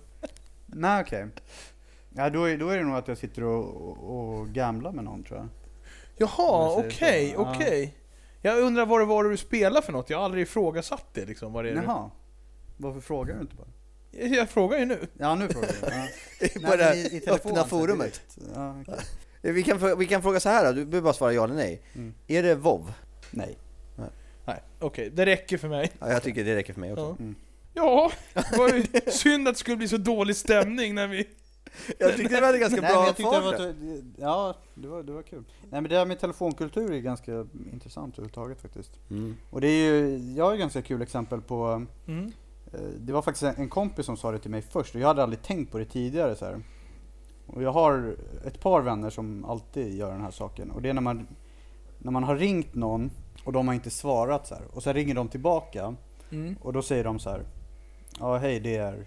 Nej 0.67 1.01
okej. 1.03 1.29
Ja, 2.15 2.31
då, 2.31 2.45
är, 2.45 2.59
då 2.59 2.69
är 2.69 2.79
det 2.79 2.85
nog 2.85 2.97
att 2.97 3.09
jag 3.09 3.19
sitter 3.19 3.45
och, 3.45 4.39
och, 4.39 4.49
gamblar 4.49 4.93
med 4.93 5.05
någon 5.05 5.23
tror 5.23 5.39
jag. 5.39 5.49
Jaha, 6.17 6.75
okej, 6.79 7.31
så, 7.31 7.35
ja. 7.43 7.55
okej. 7.57 7.95
Jag 8.43 8.59
undrar 8.59 8.87
vad 8.87 9.01
det 9.01 9.05
var 9.05 9.25
du 9.25 9.37
spelar 9.37 9.81
för 9.81 9.93
något, 9.93 10.11
jag 10.11 10.19
har 10.19 10.25
aldrig 10.25 10.43
ifrågasatt 10.43 11.07
det 11.13 11.27
liksom. 11.27 11.53
Vad 11.53 11.65
det 11.65 11.71
är 11.71 11.75
du- 11.75 11.83
Jaha. 11.83 12.11
Varför 12.77 13.01
frågar 13.01 13.35
du 13.35 13.41
inte 13.41 13.57
bara? 13.57 13.69
Jag, 14.13 14.51
frågar 14.51 14.79
ju 14.79 14.85
nu. 14.85 15.07
Ja 15.19 15.35
nu 15.35 15.49
frågar 15.49 15.69
jag. 15.83 15.93
Ja. 16.63 16.71
På 16.71 16.77
det 16.77 16.85
här 16.85 16.95
men 16.97 17.13
i- 17.13 17.17
i 17.17 17.21
telefon, 17.21 17.51
öppna 17.53 17.65
forumet. 17.65 18.21
direkt. 18.37 18.53
Ja, 18.55 18.81
okej. 18.81 19.53
Vi 19.53 19.63
kan, 19.63 19.99
vi 19.99 20.07
kan 20.07 20.23
fråga 20.23 20.41
så 20.41 20.49
här 20.49 20.65
då, 20.67 20.73
du 20.73 20.85
behöver 20.85 21.05
bara 21.05 21.13
svara 21.15 21.33
ja 21.33 21.45
eller 21.45 21.55
nej. 21.55 21.83
Mm. 21.95 22.15
Är 22.27 22.43
det 22.43 22.55
WoW? 22.55 22.93
Nej. 23.31 23.57
Nej, 24.45 24.63
okej, 24.79 25.11
det 25.11 25.27
räcker 25.27 25.59
för 25.59 25.69
mig. 25.69 25.93
Ja, 25.99 26.13
jag 26.13 26.23
tycker 26.23 26.45
det 26.45 26.57
räcker 26.57 26.73
för 26.73 26.81
mig 26.81 26.93
också. 26.93 27.03
Ja. 27.03 27.17
Mm. 27.19 27.35
Ja, 27.75 28.13
det 28.35 28.57
var 28.59 28.69
ju 28.69 28.85
synd 29.11 29.49
att 29.49 29.55
det 29.55 29.59
skulle 29.61 29.77
bli 29.77 29.89
så 29.89 29.97
dålig 29.97 30.37
stämning 30.37 30.95
när 30.95 31.07
vi... 31.09 31.29
Jag 31.99 32.17
tyckte 32.17 32.35
det 32.35 32.41
var 32.41 32.59
ganska 32.59 32.81
Nej, 32.81 32.91
men 32.91 32.93
bra 32.93 33.07
jag 33.07 33.17
tyckte 33.17 33.37
det 33.37 33.43
fart 33.43 33.59
var. 33.61 33.75
Ja, 34.19 34.57
det 34.75 34.89
var, 34.89 35.03
det 35.03 35.13
var 35.13 35.23
kul. 35.23 35.45
Nej 35.71 35.81
men 35.81 35.91
det 35.91 35.97
här 35.99 36.05
med 36.07 36.21
telefonkultur 36.21 36.93
är 36.93 36.99
ganska 36.99 37.47
intressant 37.73 38.15
överhuvudtaget 38.15 38.61
faktiskt. 38.63 38.91
Mm. 39.11 39.37
Och 39.51 39.61
det 39.61 39.69
är 39.69 39.93
ju, 39.93 40.19
jag 40.37 40.45
har 40.45 40.53
ju 40.53 40.59
ganska 40.59 40.83
kul 40.83 41.03
exempel 41.03 41.41
på 41.41 41.87
Mm. 42.07 42.33
Eh, 42.73 42.81
Det 42.81 43.13
var 43.13 43.23
faktiskt 43.23 43.43
en- 43.43 43.55
en 43.57 43.69
kompis 43.69 44.07
som 44.07 44.17
sa 44.17 44.33
det 44.33 44.39
till 44.39 44.51
mig 44.51 44.63
först 44.63 44.95
och 44.95 45.01
jag 45.01 45.09
hade 45.09 45.23
aldrig 45.23 45.43
tänkt 45.43 45.73
på 45.73 45.79
det 45.79 45.85
tidigare 45.85 46.37
så 46.37 46.45
här. 46.45 46.63
Och 47.47 47.63
jag 47.63 47.73
har 47.73 48.17
ett 48.47 48.61
par 48.61 48.83
vänner 48.83 49.11
som 49.11 49.45
alltid 49.45 49.95
gör 49.95 50.11
den 50.13 50.21
här 50.21 50.31
saken 50.31 50.71
och 50.71 50.83
det 50.83 50.89
är 50.89 50.95
när 50.95 51.03
man, 51.03 51.27
när 51.99 52.11
man 52.13 52.25
har 52.25 52.37
ringt 52.37 52.75
någon 52.75 53.11
och 53.45 53.53
de 53.53 53.67
har 53.69 53.75
inte 53.75 53.91
svarat 53.91 54.47
så 54.47 54.55
här. 54.55 54.65
och 54.73 54.83
sen 54.83 54.95
ringer 54.95 55.15
de 55.15 55.29
tillbaka 55.29 55.95
Mm. 56.31 56.57
och 56.63 56.73
då 56.73 56.83
säger 56.83 57.05
de 57.05 57.19
så 57.19 57.31
här. 57.31 57.43
Ja 58.21 58.37
hej 58.39 58.61
det 58.61 58.77
är 58.77 59.05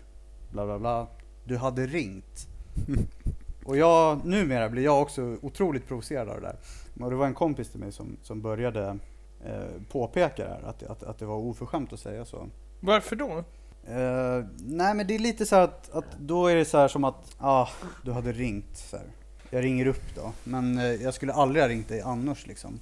bla 0.51 0.65
bla 0.65 0.79
bla. 0.79 1.07
Du 1.43 1.57
hade 1.57 1.85
ringt. 1.85 2.47
och 3.65 3.77
jag, 3.77 4.25
numera 4.25 4.69
blir 4.69 4.83
jag 4.83 5.01
också 5.01 5.37
otroligt 5.41 5.87
provocerad 5.87 6.29
av 6.29 6.35
det 6.35 6.41
där. 6.41 6.55
Och 7.03 7.09
det 7.09 7.15
var 7.15 7.25
en 7.25 7.33
kompis 7.33 7.69
till 7.69 7.79
mig 7.79 7.91
som, 7.91 8.17
som 8.23 8.41
började 8.41 8.97
eh, 9.45 9.81
påpeka 9.91 10.43
det 10.43 10.49
här, 10.49 10.61
att, 10.69 10.83
att, 10.83 11.03
att 11.03 11.17
det 11.19 11.25
var 11.25 11.35
oförskämt 11.37 11.93
att 11.93 11.99
säga 11.99 12.25
så. 12.25 12.47
Varför 12.85 13.15
då? 13.15 13.43
Eh, 13.87 14.45
nej 14.57 14.93
men 14.95 15.07
det 15.07 15.15
är 15.15 15.19
lite 15.19 15.45
så 15.45 15.55
att, 15.55 15.89
att 15.89 16.17
då 16.19 16.47
är 16.47 16.55
det 16.55 16.65
så 16.65 16.77
här 16.77 16.87
som 16.87 17.03
att, 17.03 17.35
ah, 17.39 17.69
du 18.03 18.11
hade 18.11 18.31
ringt 18.31 18.77
så 18.77 18.97
här. 18.97 19.05
Jag 19.49 19.63
ringer 19.63 19.87
upp 19.87 20.15
då, 20.15 20.33
men 20.43 20.77
eh, 20.77 20.85
jag 20.85 21.13
skulle 21.13 21.33
aldrig 21.33 21.63
ha 21.63 21.69
ringt 21.69 21.87
dig 21.87 22.01
annars 22.01 22.47
liksom. 22.47 22.79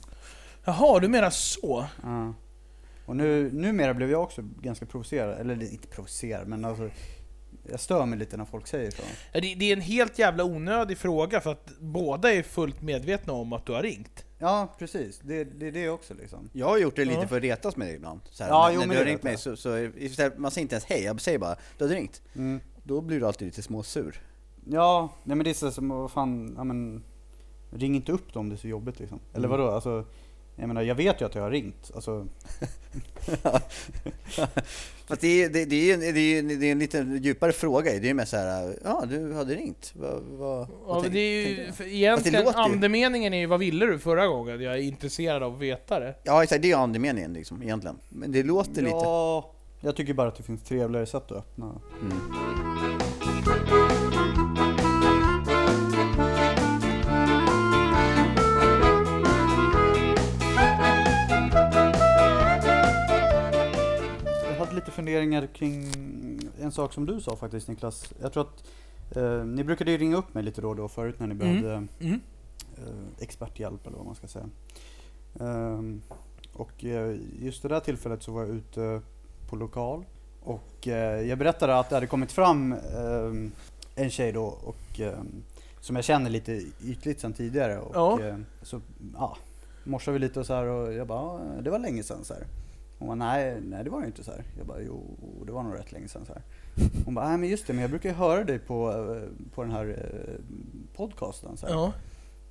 Jaha, 0.65 0.99
du 0.99 1.07
menar 1.07 1.29
så? 1.29 1.85
Ja. 2.03 2.33
Och 3.05 3.15
nu, 3.15 3.51
numera 3.53 3.93
blev 3.93 4.11
jag 4.11 4.23
också 4.23 4.41
ganska 4.61 4.85
provocerad, 4.85 5.39
eller 5.39 5.71
inte 5.71 5.87
provocerad 5.87 6.47
men 6.47 6.65
alltså 6.65 6.89
jag 7.71 7.79
stör 7.79 8.05
mig 8.05 8.19
lite 8.19 8.37
när 8.37 8.45
folk 8.45 8.67
säger 8.67 8.91
så. 8.91 9.01
Det, 9.33 9.39
det 9.39 9.65
är 9.69 9.73
en 9.73 9.81
helt 9.81 10.19
jävla 10.19 10.43
onödig 10.43 10.97
fråga 10.97 11.41
för 11.41 11.51
att 11.51 11.69
båda 11.79 12.33
är 12.33 12.43
fullt 12.43 12.81
medvetna 12.81 13.33
om 13.33 13.53
att 13.53 13.65
du 13.65 13.71
har 13.71 13.81
ringt. 13.83 14.25
Ja 14.39 14.75
precis, 14.79 15.19
det, 15.19 15.43
det 15.43 15.67
är 15.67 15.71
det 15.71 15.89
också 15.89 16.13
liksom. 16.13 16.49
Jag 16.53 16.65
har 16.67 16.77
gjort 16.77 16.95
det 16.95 17.05
lite 17.05 17.19
Ja. 17.21 17.27
för 17.27 17.37
att 17.37 17.43
retas 17.43 17.75
med 17.77 17.87
dig 17.87 17.95
ibland. 17.95 18.19
Så 18.29 18.43
här, 18.43 18.51
Ja, 18.51 18.65
när, 18.67 18.73
jo, 18.73 18.79
när 18.79 18.87
men 18.87 18.93
du 18.95 18.99
har 18.99 19.05
det 19.05 19.11
ringt 19.11 19.23
mig 19.23 19.37
så, 19.37 19.55
så 19.55 19.77
istället, 19.77 20.37
man 20.37 20.51
säger 20.51 20.61
inte 20.61 20.75
ens 20.75 20.85
hej, 20.85 21.03
jag 21.03 21.21
säger 21.21 21.39
bara 21.39 21.55
du 21.77 21.83
hade 21.83 21.95
ringt. 21.95 22.21
Mm. 22.35 22.59
Då 22.83 23.01
blir 23.01 23.19
du 23.19 23.27
alltid 23.27 23.45
lite 23.45 23.61
småsur. 23.61 24.21
Ja, 24.69 25.09
nej 25.23 25.35
men 25.37 25.43
det 25.43 25.49
är 25.49 25.53
så 25.53 25.71
som, 25.71 25.89
vad 25.89 26.11
fan, 26.11 26.53
ja 26.57 26.63
men 26.63 27.03
Ring 27.75 27.95
inte 27.95 28.11
upp 28.11 28.33
då 28.33 28.39
om 28.39 28.49
det 28.49 28.55
är 28.55 28.57
så 28.57 28.67
jobbigt 28.67 28.99
liksom. 28.99 29.19
Eller 29.33 29.47
Mm. 29.47 29.59
vadå, 29.59 29.71
alltså 29.71 30.05
Jag 30.55 30.67
menar 30.67 30.81
jag 30.81 30.95
vet 30.95 31.21
ju 31.21 31.25
att 31.25 31.35
jag 31.35 31.41
har 31.41 31.51
ringt, 31.51 31.91
alltså 31.95 32.27
Fast 35.07 35.21
det 35.21 35.43
är, 35.43 35.49
det, 35.49 35.65
det, 35.65 35.91
är, 35.91 35.97
det, 36.13 36.19
är, 36.19 36.43
det 36.59 36.67
är 36.67 36.71
en 36.71 36.79
lite 36.79 37.19
djupare 37.21 37.51
fråga. 37.51 37.91
Det 37.91 37.97
är 37.97 38.03
ju 38.03 38.13
mer 38.13 38.25
så 38.25 38.37
här, 38.37 38.75
ja 38.83 39.03
du 39.09 39.33
hade 39.33 39.55
ringt. 39.55 39.93
Vad, 39.95 40.21
vad, 40.23 40.67
Ja, 40.87 41.01
tänk- 41.01 41.13
det 41.13 41.19
är 41.19 41.47
ju, 41.47 41.71
egentligen, 41.97 42.47
andemeningen 42.47 43.33
är 43.33 43.37
ju 43.37 43.45
vad 43.45 43.59
ville 43.59 43.85
du 43.85 43.99
förra 43.99 44.27
gången? 44.27 44.61
Jag 44.61 44.73
är 44.73 44.77
intresserad 44.81 45.43
av 45.43 45.53
att 45.53 45.59
veta 45.59 45.99
det. 45.99 46.15
Ja 46.23 46.43
exakt, 46.43 46.61
det 46.61 46.71
är 46.71 46.77
andemeningen 46.77 47.33
liksom 47.33 47.63
egentligen. 47.63 47.97
Men 48.09 48.31
det 48.31 48.43
låter 48.43 48.81
lite... 48.81 48.95
Ja, 48.95 49.51
jag 49.81 49.95
tycker 49.95 50.13
bara 50.13 50.27
att 50.27 50.35
det 50.35 50.43
finns 50.43 50.63
trevligare 50.63 51.05
sätt 51.05 51.31
att 51.31 51.37
öppna. 51.37 51.81
Mm. 52.01 52.92
Funderingar 64.93 65.47
kring 65.47 65.87
en 66.61 66.71
sak 66.71 66.93
som 66.93 67.05
du 67.05 67.21
sa 67.21 67.35
faktiskt 67.35 67.67
Niklas. 67.67 68.13
Jag 68.21 68.33
tror 68.33 68.43
att 68.43 68.63
eh, 69.17 69.45
ni 69.45 69.63
brukade 69.63 69.91
ju 69.91 69.97
ringa 69.97 70.17
upp 70.17 70.33
mig 70.33 70.43
lite 70.43 70.61
då 70.61 70.69
och 70.69 70.75
då 70.75 70.87
förut 70.87 71.19
när 71.19 71.27
ni 71.27 71.33
Mm. 71.35 71.47
behövde 71.47 71.87
Mm. 71.99 72.19
eh, 72.77 72.93
experthjälp 73.23 73.87
eller 73.87 73.97
vad 73.97 74.05
man 74.05 74.15
ska 74.15 74.27
säga. 74.27 74.49
Ehm, 75.39 76.01
och 76.53 76.85
eh, 76.85 77.15
just 77.39 77.61
det 77.61 77.67
där 77.69 77.79
tillfället 77.79 78.23
så 78.23 78.31
var 78.31 78.41
jag 78.41 78.49
ute 78.49 79.01
på 79.49 79.55
lokal 79.55 80.05
och 80.43 80.87
eh, 80.87 81.21
jag 81.21 81.37
berättade 81.37 81.79
att 81.79 81.89
det 81.89 81.95
hade 81.95 82.07
kommit 82.07 82.31
fram 82.31 82.73
ehm, 82.73 83.51
en 83.95 84.09
tjej 84.09 84.31
då 84.31 84.43
och 84.45 84.99
ehm, 84.99 85.43
som 85.79 85.95
jag 85.95 86.05
känner 86.05 86.29
lite 86.29 86.61
ytligt 86.83 87.19
sedan 87.19 87.33
tidigare 87.33 87.79
och 87.79 87.95
Ja. 87.95 88.21
eh, 88.27 88.37
så 88.61 88.81
ja, 89.17 89.37
morsade 89.83 90.13
vi 90.13 90.19
lite 90.19 90.39
och 90.39 90.45
så 90.45 90.53
här 90.53 90.65
och 90.65 90.93
jag 90.93 91.07
bara, 91.07 91.39
"Ja, 91.55 91.61
det 91.61 91.69
var 91.69 91.79
länge 91.79 92.03
sedan 92.03 92.23
så 92.23 92.33
här. 92.33 92.43
Hon 92.99 93.07
bara, 93.07 93.15
nej, 93.15 93.61
nej 93.61 93.83
det 93.83 93.89
var 93.89 94.01
det 94.01 94.07
inte 94.07 94.23
så 94.23 94.31
här. 94.31 94.43
Jag 94.57 94.67
bara, 94.67 94.81
jo 94.81 95.17
det 95.45 95.51
var 95.51 95.63
nog 95.63 95.73
rätt 95.75 95.91
länge 95.91 96.07
sedan 96.07 96.25
så 96.25 96.33
här. 96.33 96.41
Hon 97.05 97.13
bara, 97.15 97.27
nej 97.29 97.37
men 97.37 97.49
just 97.49 97.67
det, 97.67 97.73
men 97.73 97.81
jag 97.81 97.89
brukar 97.89 98.09
ju 98.09 98.15
höra 98.15 98.43
dig 98.43 98.59
på, 98.59 98.91
eh, 98.91 99.49
på 99.55 99.63
den 99.63 99.71
här 99.71 99.87
eh, 99.87 100.35
podcasten 100.95 101.57
så 101.57 101.67
här. 101.67 101.73
Ja. 101.73 101.93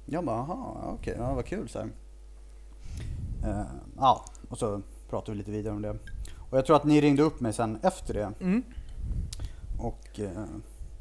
Jag 0.06 0.24
bara, 0.24 0.36
jaha, 0.36 0.94
okej, 0.98 1.14
ja, 1.18 1.34
vad 1.34 1.44
kul 1.46 1.68
så 1.68 1.78
här. 1.78 1.88
Eh, 3.44 3.66
ja, 3.96 4.24
och 4.48 4.58
så 4.58 4.82
pratade 5.10 5.32
vi 5.32 5.38
lite 5.38 5.50
vidare 5.50 5.74
om 5.74 5.82
det. 5.82 5.90
Och 6.50 6.58
jag 6.58 6.66
tror 6.66 6.76
att 6.76 6.84
ni 6.84 7.00
ringde 7.00 7.22
upp 7.22 7.40
mig 7.40 7.52
sen 7.52 7.78
efter 7.82 8.14
det 8.14 8.32
Mm. 8.40 8.62
och 9.78 10.20
eh, 10.20 10.44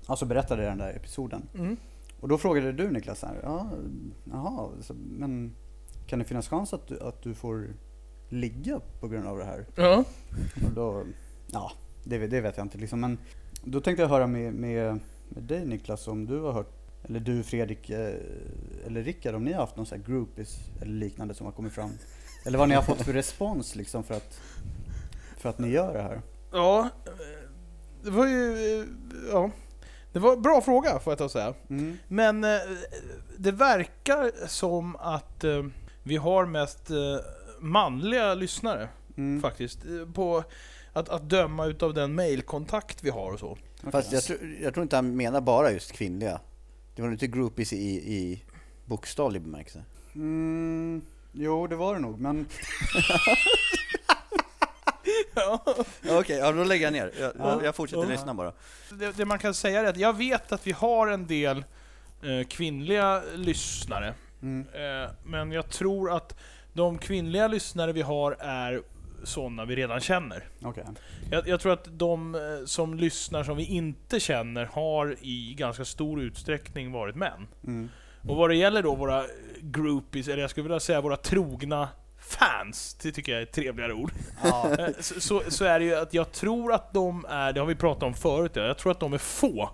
alltså 0.05 0.25
berättade 0.25 0.63
den 0.63 0.77
där 0.77 0.93
episoden. 0.95 1.41
Mm. 1.55 1.77
Och 2.19 2.27
då 2.27 2.37
frågade 2.37 2.71
du 2.71 2.91
Niklas 2.91 3.19
så 3.19 3.25
här, 3.25 3.39
ja, 3.43 3.67
jaha, 4.31 4.69
så, 4.81 4.93
men 4.93 5.55
kan 6.07 6.19
det 6.19 6.25
finnas 6.25 6.47
chans 6.49 6.73
att 6.73 6.87
du, 6.87 6.99
att 6.99 7.21
du 7.21 7.33
får 7.33 7.67
ligga 8.31 8.79
på 8.99 9.07
grund 9.07 9.27
av 9.27 9.37
det 9.37 9.45
här? 9.45 9.65
Ja. 9.75 10.03
Och 10.65 10.71
då, 10.75 11.03
ja, 11.51 11.71
det, 12.03 12.17
vet- 12.17 12.31
det 12.31 12.41
vet 12.41 12.57
jag 12.57 12.65
inte 12.65 12.77
liksom. 12.77 12.99
Men 12.99 13.17
då 13.63 13.81
tänkte 13.81 14.01
jag 14.03 14.09
höra 14.09 14.27
med, 14.27 14.53
med, 14.53 14.99
med 15.29 15.43
dig 15.43 15.65
Niklas 15.65 16.07
om 16.07 16.25
du 16.25 16.39
har 16.39 16.51
hört, 16.51 16.71
eller 17.03 17.19
du 17.19 17.43
Fredrik, 17.43 17.89
eh, 17.89 18.15
eller 18.85 19.03
Rickard, 19.03 19.35
om 19.35 19.43
ni 19.43 19.53
har 19.53 19.59
haft 19.61 19.75
någon 19.75 19.85
sån 19.85 19.97
här 19.99 20.05
groupies 20.07 20.57
eller 20.81 20.93
liknande 20.93 21.33
som 21.33 21.45
har 21.45 21.53
kommit 21.53 21.73
fram. 21.73 21.89
Eller 22.45 22.57
vad 22.57 22.69
ni 22.69 22.75
har 22.75 22.81
fått 22.81 23.01
för 23.01 23.13
respons 23.13 23.75
liksom 23.75 24.03
för 24.03 24.13
att, 24.13 24.41
för 25.37 25.49
att 25.49 25.59
ni 25.59 25.69
gör 25.69 25.93
det 25.93 26.01
här. 26.01 26.21
Ja, 26.51 26.79
eh, 27.05 27.11
det 28.03 28.09
var 28.09 28.27
ju... 28.27 28.79
eh, 28.81 28.85
Ja. 29.31 29.51
Det 30.13 30.19
var 30.19 30.33
en 30.33 30.41
bra 30.41 30.61
fråga 30.61 30.99
får 30.99 31.11
jag 31.11 31.17
ta 31.17 31.23
och 31.23 31.31
säga. 31.31 31.53
Mm. 31.69 31.97
Men 32.07 32.41
det 33.37 33.51
verkar 33.51 34.47
som 34.47 34.95
att 34.95 35.45
vi 36.03 36.17
har 36.17 36.45
mest 36.45 36.89
manliga 37.61 38.33
lyssnare 38.33 38.89
Mm. 39.17 39.41
faktiskt. 39.41 39.79
På 40.13 40.43
att, 40.93 41.09
att 41.09 41.29
döma 41.29 41.65
utav 41.65 41.93
den 41.93 42.15
mailkontakt 42.15 43.03
vi 43.03 43.09
har 43.09 43.31
och 43.31 43.39
så. 43.39 43.57
Fast 43.91 44.11
jag, 44.11 44.23
tror- 44.23 44.55
jag 44.61 44.73
tror 44.73 44.81
inte 44.83 44.95
han 44.95 45.15
menar 45.15 45.41
bara 45.41 45.71
just 45.71 45.91
kvinnliga. 45.91 46.39
Det 46.95 47.01
var 47.01 47.09
nog 47.09 47.15
inte 47.15 47.27
groupies 47.27 47.73
i, 47.73 47.77
i 48.15 48.43
bokstavlig 48.85 49.41
bemärkelse. 49.41 49.83
Mm, 50.15 51.01
jo, 51.31 51.67
det 51.67 51.75
var 51.75 51.93
det 51.93 51.99
nog, 51.99 52.19
men 52.19 52.45
Ja. 55.35 55.63
Okej, 56.09 56.37
ja, 56.37 56.51
då 56.51 56.63
lägger 56.63 56.85
jag 56.85 56.93
ner. 56.93 57.11
Jag, 57.19 57.31
Ja. 57.39 57.63
jag 57.63 57.75
fortsätter 57.75 58.03
Ja. 58.03 58.09
lyssna 58.09 58.33
bara. 58.33 58.53
Det, 58.89 59.17
det 59.17 59.25
man 59.25 59.39
kan 59.39 59.53
säga 59.53 59.79
är 59.79 59.85
att 59.85 59.97
jag 59.97 60.17
vet 60.17 60.51
att 60.51 60.67
vi 60.67 60.71
har 60.71 61.07
en 61.07 61.27
del 61.27 61.57
eh, 62.23 62.47
kvinnliga 62.49 63.21
lyssnare. 63.35 64.13
mm, 64.41 64.67
Eh, 64.73 65.09
men 65.25 65.51
jag 65.51 65.69
tror 65.69 66.11
att 66.11 66.35
de 66.73 66.97
kvinnliga 66.97 67.47
lyssnare 67.47 67.91
vi 67.91 68.01
har 68.01 68.31
är 68.39 68.81
sådana 69.23 69.65
vi 69.65 69.75
redan 69.75 69.99
känner. 69.99 70.43
okej. 70.63 70.83
Jag, 71.31 71.47
jag 71.47 71.59
tror 71.59 71.73
att 71.73 71.87
de 71.99 72.35
eh, 72.35 72.41
som 72.65 72.93
lyssnar 72.93 73.43
som 73.43 73.57
vi 73.57 73.65
inte 73.65 74.19
känner 74.19 74.65
har 74.65 75.15
i 75.21 75.53
ganska 75.57 75.85
stor 75.85 76.21
utsträckning 76.21 76.91
varit 76.91 77.15
män. 77.15 77.47
Mm, 77.67 77.89
Och 78.27 78.35
vad 78.35 78.49
det 78.49 78.55
gäller 78.55 78.83
då 78.83 78.95
våra 78.95 79.23
groupies, 79.61 80.27
eller 80.27 80.41
jag 80.41 80.49
skulle 80.49 80.63
vilja 80.63 80.79
säga 80.79 81.01
våra 81.01 81.17
trogna 81.17 81.89
fans, 82.19 82.93
det 83.03 83.11
tycker 83.11 83.31
jag 83.31 83.39
är 83.41 83.43
ett 83.45 83.51
trevligare 83.51 83.93
ord. 83.93 84.11
ja, 84.43 84.75
Eh, 84.79 84.87
så, 84.99 85.19
så, 85.21 85.41
så 85.47 85.65
är 85.65 85.79
det 85.79 85.85
ju 85.85 85.95
att 85.95 86.13
jag 86.13 86.31
tror 86.31 86.73
att 86.73 86.93
de 86.93 87.25
är, 87.29 87.53
det 87.53 87.59
har 87.59 87.67
vi 87.67 87.75
pratat 87.75 88.03
om 88.03 88.13
förut, 88.13 88.51
ja, 88.55 88.61
jag 88.61 88.77
tror 88.77 88.91
att 88.91 88.99
de 88.99 89.13
är 89.13 89.17
få. 89.17 89.69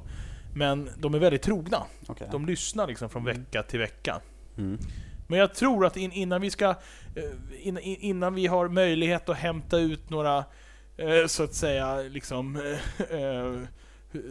Men 0.55 0.89
de 0.97 1.13
är 1.13 1.19
väldigt 1.19 1.41
trogna. 1.41 1.83
okej. 2.07 2.27
De 2.31 2.45
lyssnar 2.45 2.87
liksom 2.87 3.09
från 3.09 3.21
Mm. 3.27 3.37
vecka 3.37 3.63
till 3.63 3.79
vecka. 3.79 4.19
Mm. 4.57 4.79
Men 5.27 5.39
jag 5.39 5.53
tror 5.53 5.85
att 5.85 5.97
in, 5.97 6.11
innan 6.11 6.41
vi 6.41 6.49
ska... 6.51 6.69
eh, 6.69 6.75
In, 7.61 7.77
in, 7.77 7.97
innan 7.99 8.33
vi 8.35 8.47
har 8.47 8.67
möjlighet 8.69 9.29
att 9.29 9.37
hämta 9.37 9.77
ut 9.79 10.09
några, 10.09 10.37
eh, 10.97 11.25
så 11.27 11.43
att 11.43 11.53
säga, 11.53 11.95
liksom... 11.97 12.55
eh, 13.09 13.67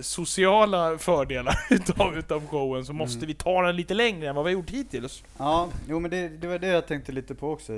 sociala 0.00 0.98
fördelar 0.98 1.54
utav, 1.70 2.18
utav 2.18 2.46
showen 2.46 2.84
så 2.86 2.92
måste 2.92 3.18
Mm. 3.18 3.26
vi 3.26 3.34
ta 3.34 3.62
den 3.62 3.76
lite 3.76 3.94
längre 3.94 4.28
än 4.28 4.34
vad 4.34 4.44
vi 4.44 4.50
har 4.52 4.60
gjort 4.60 4.70
hittills. 4.70 5.22
Ja, 5.38 5.68
jo 5.88 6.00
men 6.00 6.10
det, 6.10 6.28
det 6.28 6.46
var 6.46 6.58
det 6.58 6.66
jag 6.66 6.86
tänkte 6.86 7.12
lite 7.12 7.34
på 7.34 7.50
också. 7.50 7.72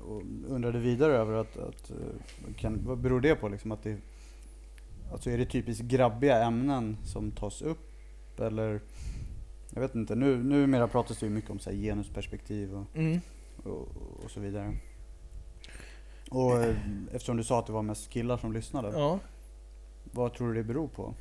Och 0.00 0.22
undrade 0.48 0.78
vidare 0.78 1.12
över 1.16 1.32
att, 1.40 1.56
att 1.58 1.90
kan, 2.56 2.78
vad 2.84 2.98
beror 2.98 3.20
det 3.20 3.34
på 3.34 3.48
liksom? 3.48 3.72
Att 3.72 3.82
det, 3.82 3.96
alltså 5.12 5.30
är 5.30 5.38
det 5.38 5.44
typiskt 5.46 5.84
grabbiga 5.84 6.42
ämnen 6.44 6.96
som 7.04 7.30
tas 7.30 7.62
upp? 7.62 8.40
Eller? 8.40 8.80
Jag 9.78 9.82
vet 9.82 9.94
inte, 9.94 10.14
nu, 10.14 10.36
numera 10.44 10.88
pratas 10.88 11.18
det 11.18 11.26
ju 11.26 11.30
mycket 11.32 11.50
om 11.50 11.58
så 11.58 11.70
genusperspektiv 11.70 12.74
och, 12.74 12.86
Mm. 12.96 13.20
och, 13.64 13.88
och 14.24 14.30
så 14.30 14.40
vidare. 14.40 14.76
Och 16.30 16.62
eh, 16.62 16.76
eftersom 17.12 17.36
du 17.36 17.44
sa 17.44 17.58
att 17.58 17.66
det 17.66 17.72
var 17.72 17.82
mest 17.82 18.10
killar 18.10 18.36
som 18.36 18.52
lyssnade, 18.52 18.88
Ja. 18.98 19.18
vad 20.04 20.34
tror 20.34 20.48
du 20.48 20.54
det 20.54 20.64
beror 20.64 20.88
på? 20.88 21.14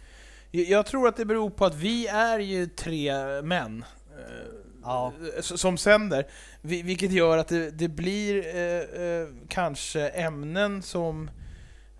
Jag 0.51 0.85
tror 0.85 1.07
att 1.07 1.17
det 1.17 1.25
beror 1.25 1.49
på 1.49 1.65
att 1.65 1.75
vi 1.75 2.07
är 2.07 2.39
ju 2.39 2.67
tre 2.67 3.11
män. 3.41 3.85
eh, 4.17 4.45
Ja. 4.83 5.13
Som 5.41 5.77
sänder. 5.77 6.27
Vi- 6.61 6.81
Vilket 6.81 7.11
gör 7.11 7.37
att 7.37 7.47
det, 7.47 7.71
det 7.71 7.87
blir 7.87 8.55
eh, 8.55 9.01
eh, 9.03 9.27
kanske 9.47 10.09
ämnen 10.09 10.81
som, 10.81 11.29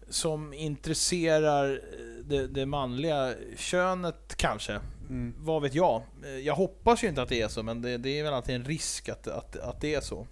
som 0.10 0.54
intresserar 0.54 1.82
det, 2.24 2.48
det 2.48 2.66
manliga 2.66 3.34
könet 3.58 4.34
kanske. 4.38 4.80
Mm. 5.10 5.34
Vad 5.40 5.62
vet 5.62 5.76
jag? 5.76 6.02
Eh, 6.24 6.30
Jag 6.30 6.56
hoppas 6.56 7.04
ju 7.04 7.08
inte 7.08 7.22
att 7.22 7.30
det 7.30 7.42
är 7.42 7.48
så, 7.48 7.64
men 7.64 7.82
det, 7.82 7.98
det 7.98 8.20
är 8.20 8.24
väl 8.24 8.34
alltid 8.34 8.56
en 8.56 8.66
risk 8.66 9.10
att, 9.10 9.28
att, 9.28 9.56
att 9.56 9.82
det 9.82 9.96
är 9.96 10.02
så. 10.02 10.28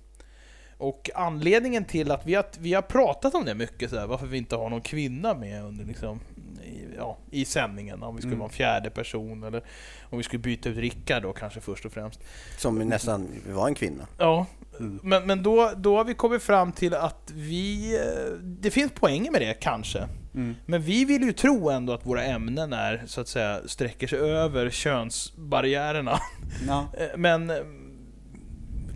Och 0.78 1.10
anledningen 1.16 1.86
till 1.86 2.12
att 2.12 2.26
vi 2.26 2.36
har, 2.36 2.46
vi 2.60 2.74
har 2.74 2.82
pratat 2.82 3.36
om 3.36 3.46
det 3.46 3.56
mycket, 3.56 3.90
så 3.90 3.98
här, 4.00 4.08
varför 4.08 4.26
vi 4.28 4.38
inte 4.38 4.56
har 4.56 4.70
någon 4.70 4.82
kvinna 4.82 5.34
med 5.34 5.64
under 5.64 5.86
liksom, 5.86 6.20
i, 6.64 6.82
ja, 6.98 7.18
i 7.32 7.46
sändningen, 7.46 8.04
om 8.04 8.16
vi 8.16 8.22
skulle 8.22 8.32
Mm. 8.34 8.40
vara 8.40 8.50
en 8.50 8.54
fjärde 8.54 8.90
person, 8.90 9.44
eller 9.44 9.64
om 10.10 10.18
vi 10.18 10.24
skulle 10.24 10.40
byta 10.40 10.70
ut 10.70 10.78
Rickard 10.78 11.24
då 11.24 11.34
kanske 11.34 11.62
först 11.62 11.86
och 11.86 11.92
främst. 11.92 12.20
Som 12.58 12.80
nästan 12.80 13.28
var 13.50 13.68
en 13.68 13.76
kvinna. 13.76 14.08
Ja, 14.18 14.46
Mm. 14.80 15.00
men, 15.04 15.26
men 15.28 15.44
då, 15.44 15.72
då 15.78 15.98
har 15.98 16.04
vi 16.06 16.14
kommit 16.14 16.44
fram 16.44 16.72
till 16.72 16.94
att 16.94 17.32
vi... 17.36 17.96
eh, 17.96 18.34
Det 18.42 18.72
finns 18.72 18.92
poänger 18.92 19.32
med 19.32 19.42
det, 19.42 19.54
kanske. 19.54 20.08
Mm. 20.36 20.56
Men 20.66 20.82
vi 20.82 21.06
vill 21.06 21.22
ju 21.22 21.34
tro 21.34 21.70
ändå 21.70 21.94
att 21.94 22.06
våra 22.06 22.24
ämnen 22.24 22.74
är, 22.74 23.04
så 23.06 23.22
att 23.22 23.28
säga, 23.28 23.62
sträcker 23.66 24.08
sig 24.08 24.20
över 24.20 24.70
könsbarriärerna. 24.70 26.20
Ja. 26.68 26.88
Eh, 26.98 27.18
Men 27.18 27.50
eh, 27.50 27.56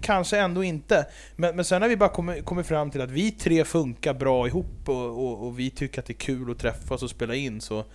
kanske 0.01 0.39
ändå 0.39 0.63
inte. 0.63 1.05
Men, 1.35 1.55
men 1.55 1.65
sen 1.65 1.81
har 1.81 1.89
vi 1.89 1.97
bara 1.97 2.09
kommit, 2.09 2.45
kommit 2.45 2.67
fram 2.67 2.91
till 2.91 3.01
att 3.01 3.11
vi 3.11 3.31
tre 3.31 3.65
funkar 3.65 4.13
bra 4.13 4.47
ihop 4.47 4.89
och, 4.89 5.25
och, 5.25 5.47
och 5.47 5.59
vi 5.59 5.69
tycker 5.69 5.99
att 5.99 6.05
det 6.05 6.13
är 6.13 6.17
kul 6.17 6.51
att 6.51 6.59
träffas 6.59 7.03
och 7.03 7.09
spela 7.09 7.35
in, 7.35 7.61
så 7.61 7.85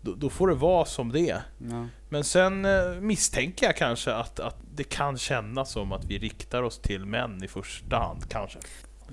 då, 0.00 0.14
då 0.14 0.30
får 0.30 0.48
det 0.48 0.54
vara 0.54 0.84
som 0.84 1.12
det 1.12 1.30
är. 1.30 1.42
Ja. 1.70 1.86
Men 2.08 2.24
sen 2.24 2.64
eh, 2.64 2.94
misstänker 3.00 3.66
jag 3.66 3.76
kanske 3.76 4.14
att, 4.14 4.40
att 4.40 4.56
det 4.74 4.84
kan 4.84 5.18
kännas 5.18 5.70
som 5.70 5.92
att 5.92 6.04
vi 6.04 6.18
riktar 6.18 6.62
oss 6.62 6.78
till 6.78 7.04
män 7.04 7.44
i 7.44 7.48
första 7.48 7.96
hand, 7.98 8.28
kanske. 8.28 8.58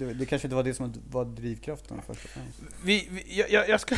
Det, 0.02 0.14
det 0.14 0.26
kanske 0.26 0.46
inte 0.48 0.56
var 0.56 0.64
det 0.64 0.74
som 0.74 0.94
var 1.10 1.26
drivkraften 1.26 2.02
först 2.08 2.24
och 2.26 2.30
främst. 2.30 2.60
Vi, 2.84 3.08
vi, 3.12 3.40
jag, 3.40 3.52
jag, 3.52 3.70
jag 3.70 3.80
ska... 3.80 3.96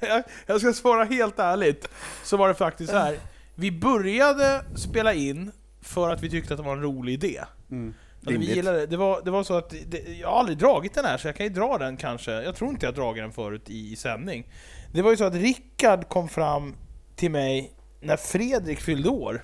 jag, 0.00 0.22
jag 0.46 0.60
ska 0.60 0.72
svara 0.72 1.04
helt 1.04 1.38
ärligt, 1.38 1.88
så 2.24 2.36
var 2.36 2.48
det 2.48 2.54
faktiskt 2.54 2.90
så 2.90 2.98
här. 2.98 3.18
Vi 3.54 3.72
började 3.72 4.64
spela 4.76 5.14
in 5.14 5.52
för 5.80 6.10
att 6.10 6.22
vi 6.22 6.30
tyckte 6.30 6.54
att 6.54 6.58
det 6.58 6.66
var 6.66 6.72
en 6.72 6.82
rolig 6.82 7.12
idé. 7.12 7.40
Mm. 7.70 7.94
Eller 8.26 8.38
vi 8.38 8.54
gillade 8.54 8.78
det. 8.78 8.86
Det 8.86 8.96
var, 8.96 9.22
det 9.24 9.30
var 9.30 9.44
så 9.44 9.54
att 9.54 9.74
det, 9.86 9.98
jag 10.20 10.28
har 10.28 10.38
aldrig 10.38 10.58
dragit 10.58 10.94
den 10.94 11.04
här, 11.04 11.18
så 11.18 11.28
jag 11.28 11.36
kan 11.36 11.46
ju 11.46 11.52
dra 11.52 11.78
den 11.78 11.96
kanske. 11.96 12.32
Jag 12.32 12.56
tror 12.56 12.70
inte 12.70 12.86
jag 12.86 12.94
dragit 12.94 13.22
den 13.22 13.32
förut 13.32 13.70
i, 13.70 13.92
i 13.92 13.96
sändning. 13.96 14.46
Det 14.92 15.02
var 15.02 15.10
ju 15.10 15.16
så 15.16 15.24
att 15.24 15.34
Rickard 15.34 16.08
kom 16.08 16.28
fram 16.28 16.74
till 17.16 17.30
mig 17.30 17.72
när 18.00 18.16
Fredrik 18.16 18.80
fyllde 18.80 19.08
år. 19.08 19.42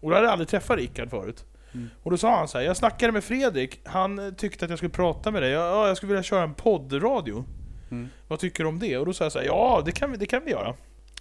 Och 0.00 0.10
då 0.10 0.16
hade 0.16 0.26
jag 0.26 0.32
aldrig 0.32 0.48
träffat 0.48 0.78
Rickard 0.78 1.10
förut. 1.10 1.44
Mm. 1.74 1.90
Och 2.02 2.10
då 2.10 2.16
sa 2.16 2.36
han 2.36 2.48
så 2.48 2.58
här, 2.58 2.64
jag 2.64 2.76
snackade 2.76 3.12
med 3.12 3.24
Fredrik, 3.24 3.80
han 3.84 4.18
eh, 4.18 4.34
tyckte 4.34 4.64
att 4.64 4.70
jag 4.70 4.78
skulle 4.78 4.90
prata 4.90 5.30
med 5.30 5.42
dig. 5.42 5.50
Ja, 5.50 5.66
ja, 5.66 5.88
jag 5.88 5.96
skulle 5.96 6.12
vilja 6.12 6.22
köra 6.22 6.42
en 6.42 6.54
poddradio. 6.54 7.44
Mm. 7.90 8.08
Vad 8.28 8.38
tycker 8.38 8.64
du 8.64 8.68
om 8.68 8.78
det? 8.78 8.98
Och 8.98 9.06
då 9.06 9.12
sa 9.12 9.24
jag 9.24 9.32
så 9.32 9.38
här, 9.38 9.46
ja 9.46 9.82
det 9.84 9.92
kan 9.92 10.10
vi, 10.10 10.16
det 10.16 10.26
kan 10.26 10.44
vi 10.44 10.50
göra. 10.50 10.74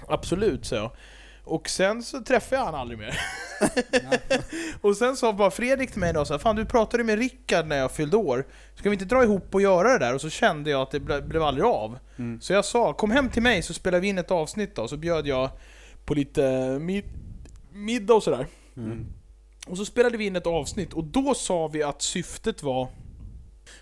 Absolut, 0.07 0.65
sa 0.65 0.75
jag. 0.75 0.91
Och 1.43 1.69
sen 1.69 2.03
så 2.03 2.21
träffade 2.21 2.61
jag 2.61 2.65
han 2.65 2.75
aldrig 2.75 2.99
mer. 2.99 3.19
och 4.81 4.97
sen 4.97 5.17
sa 5.17 5.33
bara 5.33 5.51
Fredrik 5.51 5.91
till 5.91 5.99
mig 5.99 6.13
då 6.13 6.25
så 6.25 6.33
här, 6.33 6.39
fan 6.39 6.55
du 6.55 6.65
pratade 6.65 7.03
med 7.03 7.19
Rickard 7.19 7.65
när 7.65 7.77
jag 7.77 7.91
fyllde 7.91 8.17
år. 8.17 8.47
Ska 8.75 8.89
vi 8.89 8.93
inte 8.93 9.05
dra 9.05 9.23
ihop 9.23 9.55
och 9.55 9.61
göra 9.61 9.91
det 9.91 10.05
där? 10.05 10.15
Och 10.15 10.21
så 10.21 10.29
kände 10.29 10.69
jag 10.69 10.81
att 10.81 10.91
det 10.91 10.99
ble, 10.99 11.21
blev 11.21 11.43
aldrig 11.43 11.65
av. 11.65 11.99
Mm. 12.17 12.41
Så 12.41 12.53
jag 12.53 12.65
sa, 12.65 12.93
kom 12.93 13.11
hem 13.11 13.29
till 13.29 13.41
mig 13.41 13.61
så 13.61 13.73
spelar 13.73 13.99
vi 13.99 14.07
in 14.07 14.17
ett 14.17 14.31
avsnitt 14.31 14.75
då. 14.75 14.87
Så 14.87 14.97
bjöd 14.97 15.27
jag 15.27 15.49
på 16.05 16.13
lite 16.13 16.41
mid 16.79 17.03
middag 17.71 18.13
och 18.13 18.23
sådär. 18.23 18.47
Mm. 18.77 19.05
Och 19.69 19.77
så 19.77 19.85
spelade 19.85 20.17
vi 20.17 20.25
in 20.25 20.35
ett 20.35 20.47
avsnitt 20.47 20.93
och 20.93 21.03
då 21.03 21.33
sa 21.33 21.67
vi 21.67 21.83
att 21.83 22.01
syftet 22.01 22.63
var 22.63 22.87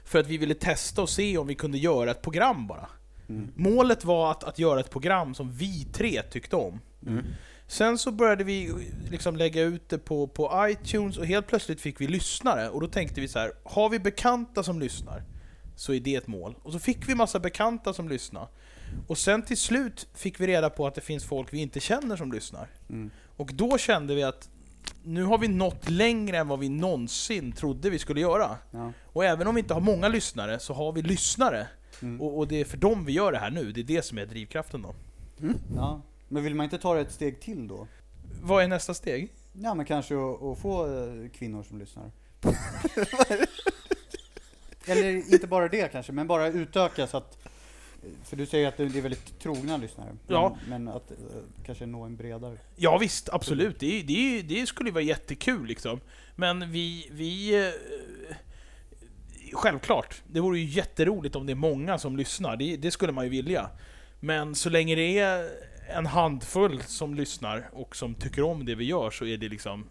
för 0.04 0.20
att 0.20 0.28
vi 0.28 0.38
ville 0.38 0.54
testa 0.54 1.02
och 1.02 1.10
se 1.10 1.38
om 1.38 1.48
vi 1.48 1.56
kunde 1.56 1.78
göra 1.78 2.12
ett 2.12 2.22
program 2.22 2.68
bara. 2.68 2.90
Mm. 3.30 3.52
Målet 3.56 4.06
var 4.06 4.32
att, 4.32 4.44
att 4.44 4.60
göra 4.60 4.80
ett 4.80 4.90
program 4.90 5.36
som 5.36 5.52
vi 5.52 5.88
tre 5.94 6.22
tyckte 6.22 6.56
om. 6.56 6.80
Mm. 7.08 7.26
Sen 7.68 7.98
så 7.98 8.12
började 8.12 8.44
vi 8.44 8.74
liksom 9.12 9.36
lägga 9.36 9.62
ut 9.62 9.90
det 9.90 9.98
på, 9.98 10.28
på 10.28 10.68
iTunes 10.70 11.18
och 11.18 11.26
helt 11.26 11.48
plötsligt 11.48 11.82
fick 11.82 12.02
vi 12.02 12.08
lyssnare 12.08 12.70
och 12.70 12.82
då 12.82 12.88
tänkte 12.88 13.22
vi 13.22 13.28
så 13.28 13.40
här: 13.40 13.52
har 13.64 13.90
vi 13.90 14.00
bekanta 14.00 14.64
som 14.64 14.80
lyssnar 14.80 15.24
så 15.76 15.94
är 15.94 16.00
det 16.00 16.16
ett 16.16 16.28
mål. 16.28 16.56
Och 16.64 16.74
så 16.74 16.80
fick 16.80 17.10
vi 17.10 17.16
massa 17.16 17.40
bekanta 17.40 17.94
som 17.94 18.10
lyssnar. 18.10 18.48
Och 19.08 19.18
sen 19.18 19.42
till 19.42 19.58
slut 19.58 20.08
fick 20.14 20.40
vi 20.40 20.48
reda 20.48 20.70
på 20.70 20.88
att 20.88 20.96
det 20.96 21.02
finns 21.02 21.26
folk 21.26 21.54
vi 21.54 21.58
inte 21.58 21.80
känner 21.80 22.16
som 22.16 22.32
lyssnar. 22.32 22.68
Mm. 22.90 23.12
Och 23.38 23.52
då 23.54 23.78
kände 23.78 24.16
vi 24.16 24.24
att 24.24 24.50
nu 25.04 25.24
har 25.24 25.38
vi 25.38 25.48
nått 25.48 25.90
längre 25.90 26.38
än 26.38 26.48
vad 26.48 26.60
vi 26.60 26.70
någonsin 26.70 27.52
trodde 27.52 27.90
vi 27.90 28.00
skulle 28.00 28.22
göra. 28.22 28.58
Ja. 28.72 28.92
Och 29.06 29.26
även 29.26 29.48
om 29.48 29.56
vi 29.56 29.62
inte 29.62 29.74
har 29.74 29.82
många 29.82 30.08
lyssnare 30.08 30.60
så 30.60 30.74
har 30.74 30.92
vi 30.92 31.02
lyssnare. 31.02 31.68
Mm. 32.02 32.22
Och, 32.22 32.38
och 32.38 32.48
det 32.48 32.62
är 32.62 32.66
för 32.66 32.78
dem 32.78 33.06
vi 33.06 33.14
gör 33.14 33.32
det 33.32 33.38
här 33.38 33.52
nu, 33.52 33.72
det 33.72 33.82
är 33.82 33.84
det 33.84 34.02
som 34.02 34.18
är 34.18 34.26
drivkraften 34.26 34.82
då. 34.82 34.96
ja. 35.76 36.02
Men 36.28 36.44
vill 36.44 36.56
man 36.56 36.64
inte 36.64 36.78
ta 36.78 36.94
det 36.94 37.02
ett 37.02 37.12
steg 37.12 37.42
till 37.42 37.68
då? 37.68 37.88
Vad 38.42 38.64
är 38.64 38.68
nästa 38.68 38.94
steg? 38.94 39.34
Ja 39.54 39.74
men 39.74 39.86
kanske 39.86 40.16
att, 40.16 40.44
att 40.44 40.60
få 40.60 40.86
eh, 40.86 41.30
kvinnor 41.30 41.64
som 41.64 41.80
lyssnar. 41.80 42.12
Eller 44.86 45.34
inte 45.34 45.48
bara 45.48 45.68
det 45.68 45.92
kanske, 45.92 46.12
men 46.12 46.28
bara 46.28 46.48
utöka 46.48 47.08
så 47.08 47.18
att 47.18 47.38
för 48.24 48.36
du 48.36 48.46
säger 48.46 48.68
att 48.68 48.78
det 48.78 48.84
är 48.84 49.02
väldigt 49.02 49.40
trogna 49.40 49.78
lyssnare. 49.78 50.08
Men, 50.10 50.36
Ja. 50.36 50.58
men 50.68 50.88
att 50.88 51.12
eh, 51.12 51.18
kanske 51.66 51.86
nå 51.86 52.04
en 52.04 52.16
bredare. 52.16 52.58
Ja 52.76 52.98
visst, 52.98 53.30
absolut. 53.30 53.80
Det, 53.80 54.02
det, 54.02 54.42
det 54.42 54.66
skulle 54.68 54.90
ju 54.90 54.94
vara 54.94 55.04
jättekul 55.04 55.68
liksom. 55.68 56.00
Men 56.36 56.72
vi... 56.72 57.08
vi 57.12 57.66
eh, 57.66 57.72
självklart, 59.54 60.22
det 60.28 60.40
vore 60.40 60.60
ju 60.60 60.66
jätteroligt 60.66 61.36
om 61.36 61.46
det 61.46 61.54
är 61.54 61.56
många 61.56 61.98
som 61.98 62.18
lyssnar. 62.18 62.58
Det, 62.58 62.78
det 62.78 62.92
skulle 62.92 63.12
man 63.12 63.24
ju 63.24 63.30
vilja. 63.30 63.70
Men 64.20 64.56
så 64.56 64.70
länge 64.70 64.96
det 64.96 65.20
är 65.20 65.50
en 65.96 66.06
handfull 66.06 66.82
som 66.84 67.16
lyssnar 67.16 67.70
och 67.74 67.96
som 67.96 68.16
tycker 68.16 68.44
om 68.44 68.66
det 68.66 68.76
vi 68.76 68.86
gör 68.86 69.12
så 69.12 69.26
är 69.26 69.38
det 69.38 69.50
liksom... 69.50 69.90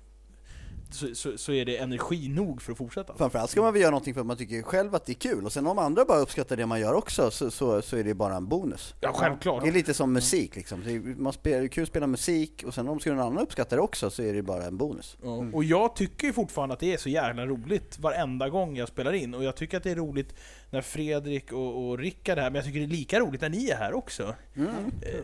Så, 0.90 1.14
så, 1.14 1.38
så 1.38 1.52
är 1.52 1.64
det 1.64 1.76
energi 1.76 2.28
nog 2.28 2.62
för 2.62 2.72
att 2.72 2.78
fortsätta. 2.78 3.14
Framförallt 3.16 3.50
ska 3.50 3.62
man 3.62 3.72
väl 3.72 3.82
göra 3.82 3.90
någonting 3.90 4.14
för 4.14 4.20
att 4.20 4.26
man 4.26 4.36
tycker 4.36 4.62
själv 4.62 4.94
att 4.94 5.06
det 5.06 5.12
är 5.12 5.14
kul, 5.14 5.44
och 5.44 5.52
sen 5.52 5.66
om 5.66 5.78
andra 5.78 6.04
bara 6.04 6.18
uppskattar 6.18 6.56
det 6.56 6.66
man 6.66 6.80
gör 6.80 6.94
också 6.94 7.30
så, 7.30 7.50
så, 7.50 7.82
så 7.82 7.96
är 7.96 8.04
det 8.04 8.14
bara 8.14 8.36
en 8.36 8.48
bonus. 8.48 8.94
Ja, 9.00 9.12
självklart. 9.12 9.62
Det 9.62 9.68
är 9.68 9.72
lite 9.72 9.94
som 9.94 10.12
musik 10.12 10.56
liksom, 10.56 10.82
är, 10.82 11.20
man 11.20 11.32
spelar, 11.32 11.58
det 11.58 11.64
är 11.64 11.68
kul 11.68 11.82
att 11.82 11.88
spela 11.88 12.06
musik, 12.06 12.62
och 12.66 12.74
sen 12.74 12.88
om 12.88 13.00
skulle 13.00 13.14
någon 13.14 13.26
annan 13.26 13.38
uppskatta 13.42 13.76
det 13.76 13.82
också 13.82 14.10
så 14.10 14.22
är 14.22 14.34
det 14.34 14.42
bara 14.42 14.64
en 14.64 14.76
bonus. 14.76 15.16
Ja, 15.22 15.36
Mm. 15.36 15.54
och 15.54 15.64
jag 15.64 15.96
tycker 15.96 16.32
fortfarande 16.32 16.72
att 16.72 16.80
det 16.80 16.92
är 16.92 16.96
så 16.98 17.08
jävla 17.08 17.46
roligt 17.46 17.98
varenda 17.98 18.48
gång 18.48 18.76
jag 18.76 18.88
spelar 18.88 19.12
in. 19.12 19.34
Och 19.34 19.44
jag 19.44 19.56
tycker 19.56 19.76
att 19.76 19.82
det 19.82 19.90
är 19.90 19.96
roligt 19.96 20.34
när 20.70 20.82
Fredrik 20.82 21.52
och, 21.52 21.88
och 21.88 21.98
Rickard 21.98 22.38
är 22.38 22.42
här, 22.42 22.50
men 22.50 22.54
jag 22.56 22.64
tycker 22.64 22.78
det 22.78 22.84
är 22.86 22.88
lika 22.88 23.20
roligt 23.20 23.40
när 23.40 23.48
ni 23.48 23.70
är 23.70 23.76
här 23.76 23.94
också. 23.94 24.34
Mm. 24.56 24.68
Eh, 25.02 25.14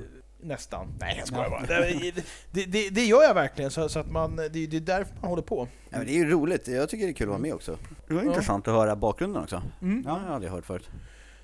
nästan. 0.43 0.95
Nej 1.01 1.17
jag 1.19 1.29
skojar 1.29 1.51
bara. 1.51 1.61
Det, 1.67 2.13
det, 2.51 2.65
det, 2.65 2.89
det 2.91 3.05
gör 3.05 3.23
jag 3.23 3.35
verkligen, 3.35 3.71
så, 3.71 3.89
så 3.89 3.99
att 3.99 4.11
man, 4.11 4.37
det, 4.37 4.49
det 4.49 4.77
är 4.77 4.81
därför 4.81 5.15
man 5.21 5.31
håller 5.31 5.43
på. 5.43 5.69
Ja, 5.91 5.99
men 5.99 6.07
det 6.07 6.13
är 6.13 6.19
ju 6.19 6.31
roligt, 6.31 6.69
jag 6.69 6.89
tycker 6.89 7.05
det 7.07 7.11
är 7.11 7.15
kul 7.15 7.27
att 7.27 7.31
vara 7.31 7.39
med 7.39 7.55
också. 7.55 7.79
Det 8.09 8.15
var 8.15 8.23
Ja. 8.23 8.29
intressant 8.29 8.69
att 8.69 8.75
höra 8.75 8.97
bakgrunden 8.97 9.43
också. 9.43 9.63
Mm. 9.83 10.03
Ja, 10.07 10.19
jag 10.21 10.29
har 10.29 10.35
aldrig 10.35 10.53
hört 10.53 10.67
förut. 10.67 10.91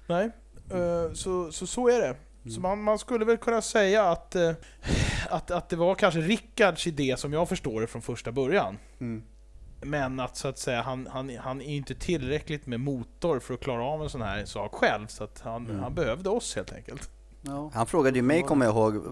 Nej, 0.07 0.31
eh, 0.71 1.13
så, 1.13 1.53
så 1.53 1.67
så 1.67 1.89
är 1.89 2.01
det. 2.01 2.17
Så 2.51 2.61
man, 2.61 2.83
man 2.83 2.99
skulle 2.99 3.25
väl 3.25 3.37
kunna 3.37 3.63
säga 3.63 4.05
att, 4.11 4.35
eh, 4.35 4.53
att, 5.31 5.51
att 5.51 5.69
det 5.69 5.77
var 5.77 5.95
kanske 5.95 6.21
Rickards 6.21 6.87
idé 6.87 7.15
som 7.19 7.33
jag 7.33 7.49
förstår 7.49 7.81
det 7.81 7.87
från 7.87 8.03
första 8.03 8.33
början. 8.33 8.79
Mm. 9.01 9.23
Men 9.81 10.21
att 10.21 10.37
så 10.37 10.49
att 10.49 10.59
säga, 10.59 10.83
han, 10.83 11.07
han, 11.13 11.37
han 11.39 11.61
är 11.61 11.77
inte 11.77 11.95
tillräckligt 11.95 12.67
med 12.67 12.81
motor 12.81 13.39
för 13.41 13.55
att 13.55 13.61
klara 13.61 13.85
av 13.85 14.03
en 14.03 14.11
sån 14.11 14.23
här 14.23 14.45
sak 14.45 14.75
själv. 14.75 15.07
Så 15.07 15.25
att 15.25 15.41
han, 15.41 15.67
Mm. 15.67 15.83
han 15.83 15.95
behövde 15.95 16.31
oss 16.31 16.57
helt 16.57 16.73
enkelt. 16.73 17.11
Ja. 17.43 17.71
Han 17.75 17.87
frågade 17.87 18.17
ju 18.19 18.23
mig, 18.23 18.43
kommer 18.43 18.67
jag 18.67 18.75
ihåg, 18.75 19.07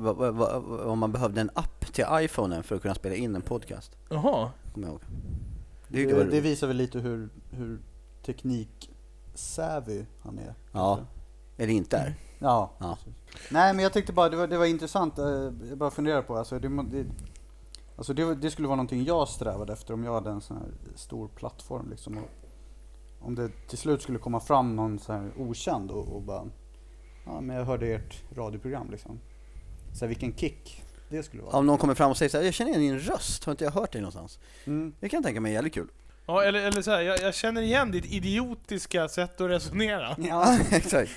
om 0.87 0.99
man 0.99 1.13
behövde 1.13 1.41
en 1.41 1.51
app 1.55 1.93
till 1.93 2.05
iPhonen 2.13 2.63
för 2.63 2.77
att 2.77 2.83
kunna 2.83 2.95
spela 2.95 3.15
in 3.15 3.37
en 3.37 3.43
podcast. 3.43 3.97
Jaha. 4.09 4.51
Kommer 4.75 4.87
jag 4.87 4.93
ihåg. 4.93 5.01
Det, 5.89 6.07
Det, 6.07 6.25
det 6.25 6.41
visar 6.41 6.67
väl 6.67 6.77
lite 6.77 6.99
hur, 6.99 7.29
hur 7.51 7.79
teknik-savvy 8.23 10.07
han 10.23 10.39
är. 10.39 10.55
Ja. 10.73 10.97
kanske. 10.97 11.15
Eller 11.57 11.73
inte 11.73 11.97
är. 11.97 12.15
Ja. 12.39 12.71
Ja. 12.79 12.99
Nej 13.51 13.75
men 13.75 13.83
jag 13.83 13.93
tyckte 13.93 14.13
bara 14.13 14.29
det 14.29 14.37
var, 14.37 14.47
det 14.47 14.59
var 14.59 14.67
intressant, 14.67 15.19
eh, 15.19 15.27
jag 15.69 15.79
bara 15.79 15.91
funderar 15.91 16.23
på 16.23 16.37
alltså, 16.37 16.59
det, 16.59 16.69
det, 16.69 17.07
alltså 17.97 18.15
det, 18.15 18.35
det 18.35 18.51
skulle 18.51 18.69
vara 18.69 18.77
någonting 18.77 19.05
jag 19.05 19.29
strävade 19.29 19.73
efter 19.73 19.95
om 19.95 20.05
jag 20.05 20.15
hade 20.15 20.31
en 20.31 20.41
sån 20.41 20.57
här 20.57 20.67
stor 20.95 21.29
plattform 21.29 21.91
liksom. 21.91 22.19
Och 22.19 22.29
om 23.27 23.35
det 23.35 23.49
till 23.69 23.79
slut 23.79 24.03
skulle 24.03 24.19
komma 24.19 24.41
fram 24.41 24.77
någon 24.77 24.99
sån 24.99 25.15
här 25.15 25.31
okänd 25.39 25.91
och, 25.91 26.09
och 26.17 26.23
bara 26.23 26.45
Ja 27.27 27.41
men 27.41 27.57
jag 27.57 27.65
hörde 27.65 27.87
ert 27.87 28.23
radioprogram 28.37 28.91
liksom. 28.91 29.21
Så 29.93 30.01
här, 30.01 30.09
vilken 30.09 30.35
kick 30.37 30.83
det 31.09 31.23
skulle 31.23 31.43
vara. 31.43 31.57
Om 31.57 31.67
någon 31.67 31.79
kommer 31.79 31.95
fram 31.95 32.11
och 32.11 32.17
säger 32.17 32.31
så 32.31 32.37
här, 32.37 32.45
jag 32.45 32.55
känner 32.55 32.71
igen 32.79 32.83
din 32.83 32.99
röst, 32.99 33.45
har 33.45 33.51
inte 33.53 33.65
jag 33.65 33.71
hört 33.73 33.93
dig 33.93 34.01
någonstans? 34.01 34.39
Mm. 34.65 34.95
Det 35.01 35.09
kan 35.09 35.17
jag 35.19 35.25
tänka 35.25 35.41
mig 35.41 35.51
är 35.53 35.55
jävligt 35.55 35.75
kul. 35.75 35.89
Ja, 36.27 36.43
eller, 36.43 36.61
eller 36.61 36.83
så 36.83 36.91
här, 36.91 37.01
jag, 37.01 37.21
jag 37.23 37.35
känner 37.35 37.63
igen 37.63 37.91
ditt 37.91 38.05
idiotiska 38.13 39.09
sätt 39.09 39.41
att 39.41 39.51
resonera. 39.51 40.17
Ja, 40.29 40.59
exakt. 40.71 41.11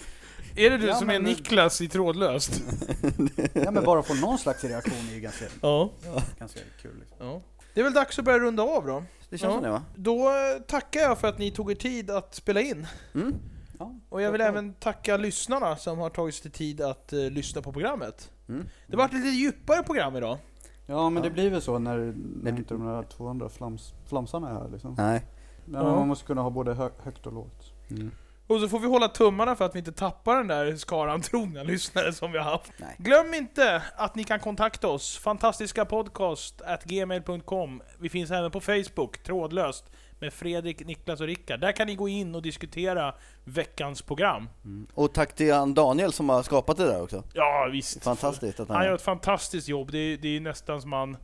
Är 0.55 0.69
det 0.69 0.77
du 0.77 0.87
Ja, 0.87 0.95
som 0.95 1.09
är 1.09 1.13
men- 1.13 1.23
Niklas 1.23 1.81
i 1.81 1.87
Trådlöst? 1.87 2.61
ja 3.53 3.71
men 3.71 3.83
bara 3.83 4.03
få 4.03 4.13
någon 4.13 4.37
slags 4.37 4.63
reaktion 4.63 5.09
är 5.09 5.13
ju 5.13 5.19
ganska, 5.19 5.45
Ja. 5.61 5.91
ganska 6.39 6.59
kul 6.81 6.95
liksom. 6.99 7.27
ja. 7.27 7.41
Det 7.73 7.79
är 7.79 7.83
väl 7.83 7.93
dags 7.93 8.19
att 8.19 8.25
börja 8.25 8.39
runda 8.39 8.63
av 8.63 8.85
då. 8.85 9.03
Det 9.29 9.37
känns 9.37 9.49
Ja. 9.49 9.53
som 9.53 9.63
det 9.63 9.69
va? 9.69 9.83
Då 9.95 10.27
eh, 10.29 10.61
tackar 10.67 10.99
jag 10.99 11.19
för 11.19 11.27
att 11.27 11.37
ni 11.37 11.51
tog 11.51 11.71
er 11.71 11.75
tid 11.75 12.09
att 12.11 12.35
spela 12.35 12.61
in. 12.61 12.87
Mm. 13.15 13.35
Ja, 13.79 13.95
Och 14.09 14.21
jag 14.21 14.31
vill 14.31 14.41
även 14.41 14.73
tacka 14.73 15.17
lyssnarna 15.17 15.75
som 15.75 15.99
har 15.99 16.09
tagit 16.09 16.35
sig 16.35 16.51
tid 16.51 16.81
att 16.81 17.13
eh, 17.13 17.19
lyssna 17.19 17.61
på 17.61 17.71
programmet. 17.73 18.31
Mm. 18.49 18.65
Det 18.87 18.97
var 18.97 19.05
ett 19.05 19.13
lite 19.13 19.27
djupare 19.29 19.83
program 19.83 20.15
idag. 20.15 20.37
Ja 20.85 21.09
men 21.09 21.23
det 21.23 21.29
Ja. 21.29 21.33
blir 21.33 21.49
väl 21.49 21.61
så 21.61 21.79
när, 21.79 22.13
när 22.43 22.51
inte 22.57 22.73
de 22.73 22.85
där 22.85 23.03
200 23.03 23.49
flams, 23.49 23.93
flamsarna 24.05 24.49
är 24.49 24.53
här 24.53 24.69
liksom. 24.71 24.93
Nej. 24.97 25.25
Men 25.65 25.85
Ja. 25.85 25.95
man 25.95 26.07
måste 26.07 26.25
kunna 26.25 26.41
ha 26.41 26.49
både 26.49 26.73
hö, 26.73 26.89
högt 27.03 27.25
och 27.27 27.33
lågt. 27.33 27.73
Mm. 27.91 28.11
Och 28.47 28.59
så 28.59 28.69
får 28.69 28.79
vi 28.79 28.87
hålla 28.87 29.07
tummarna 29.07 29.55
för 29.55 29.65
att 29.65 29.75
vi 29.75 29.79
inte 29.79 29.91
tappar 29.91 30.37
den 30.37 30.47
där 30.47 30.75
skaran 30.75 31.21
trogna 31.31 31.63
lyssnare 31.63 32.13
som 32.13 32.31
vi 32.31 32.37
har 32.37 32.45
haft. 32.51 32.71
Nej. 32.77 32.95
Glöm 32.97 33.33
inte 33.33 33.83
att 33.95 34.15
ni 34.15 34.23
kan 34.23 34.39
kontakta 34.39 34.87
oss, 34.87 35.17
fantastiska 35.17 35.85
podcast 35.85 36.61
at 36.61 36.83
gmail.com. 36.83 37.81
Vi 37.99 38.09
finns 38.09 38.31
även 38.31 38.51
på 38.51 38.59
Facebook, 38.59 39.17
trådlöst, 39.23 39.85
med 40.19 40.33
Fredrik, 40.33 40.85
Niklas 40.85 41.21
och 41.21 41.27
Rickard. 41.27 41.59
Där 41.59 41.71
kan 41.71 41.87
ni 41.87 41.95
gå 41.95 42.09
in 42.09 42.35
och 42.35 42.41
diskutera 42.41 43.15
veckans 43.43 44.01
program. 44.01 44.49
Mm. 44.65 44.87
Och 44.93 45.13
tack 45.13 45.35
till 45.35 45.53
han 45.53 45.73
Daniel 45.73 46.13
som 46.13 46.29
har 46.29 46.43
skapat 46.43 46.77
det 46.77 46.85
där 46.85 47.01
också. 47.01 47.23
Ja, 47.33 47.69
visst. 47.71 48.03
Fantastiskt 48.03 48.59
att 48.59 48.67
han 48.67 48.77
Han 48.77 48.85
gör 48.85 48.95
ett 48.95 49.01
fantastiskt 49.01 49.67
jobb. 49.67 49.91
Det 49.91 49.97
är, 49.97 50.17
det 50.17 50.35
är 50.35 50.39
nästan 50.39 50.81
som 50.81 50.89
man, 50.89 51.17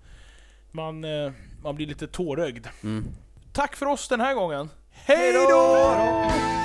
man, 0.71 1.03
eh, 1.03 1.31
man 1.63 1.75
blir 1.75 1.87
lite 1.87 2.07
tårögd. 2.07 2.67
Mm. 2.83 3.05
Tack 3.53 3.75
för 3.75 3.85
oss 3.85 4.07
den 4.07 4.19
här 4.19 4.33
gången. 4.33 4.69
Hej 4.91 5.33
då! 5.33 6.64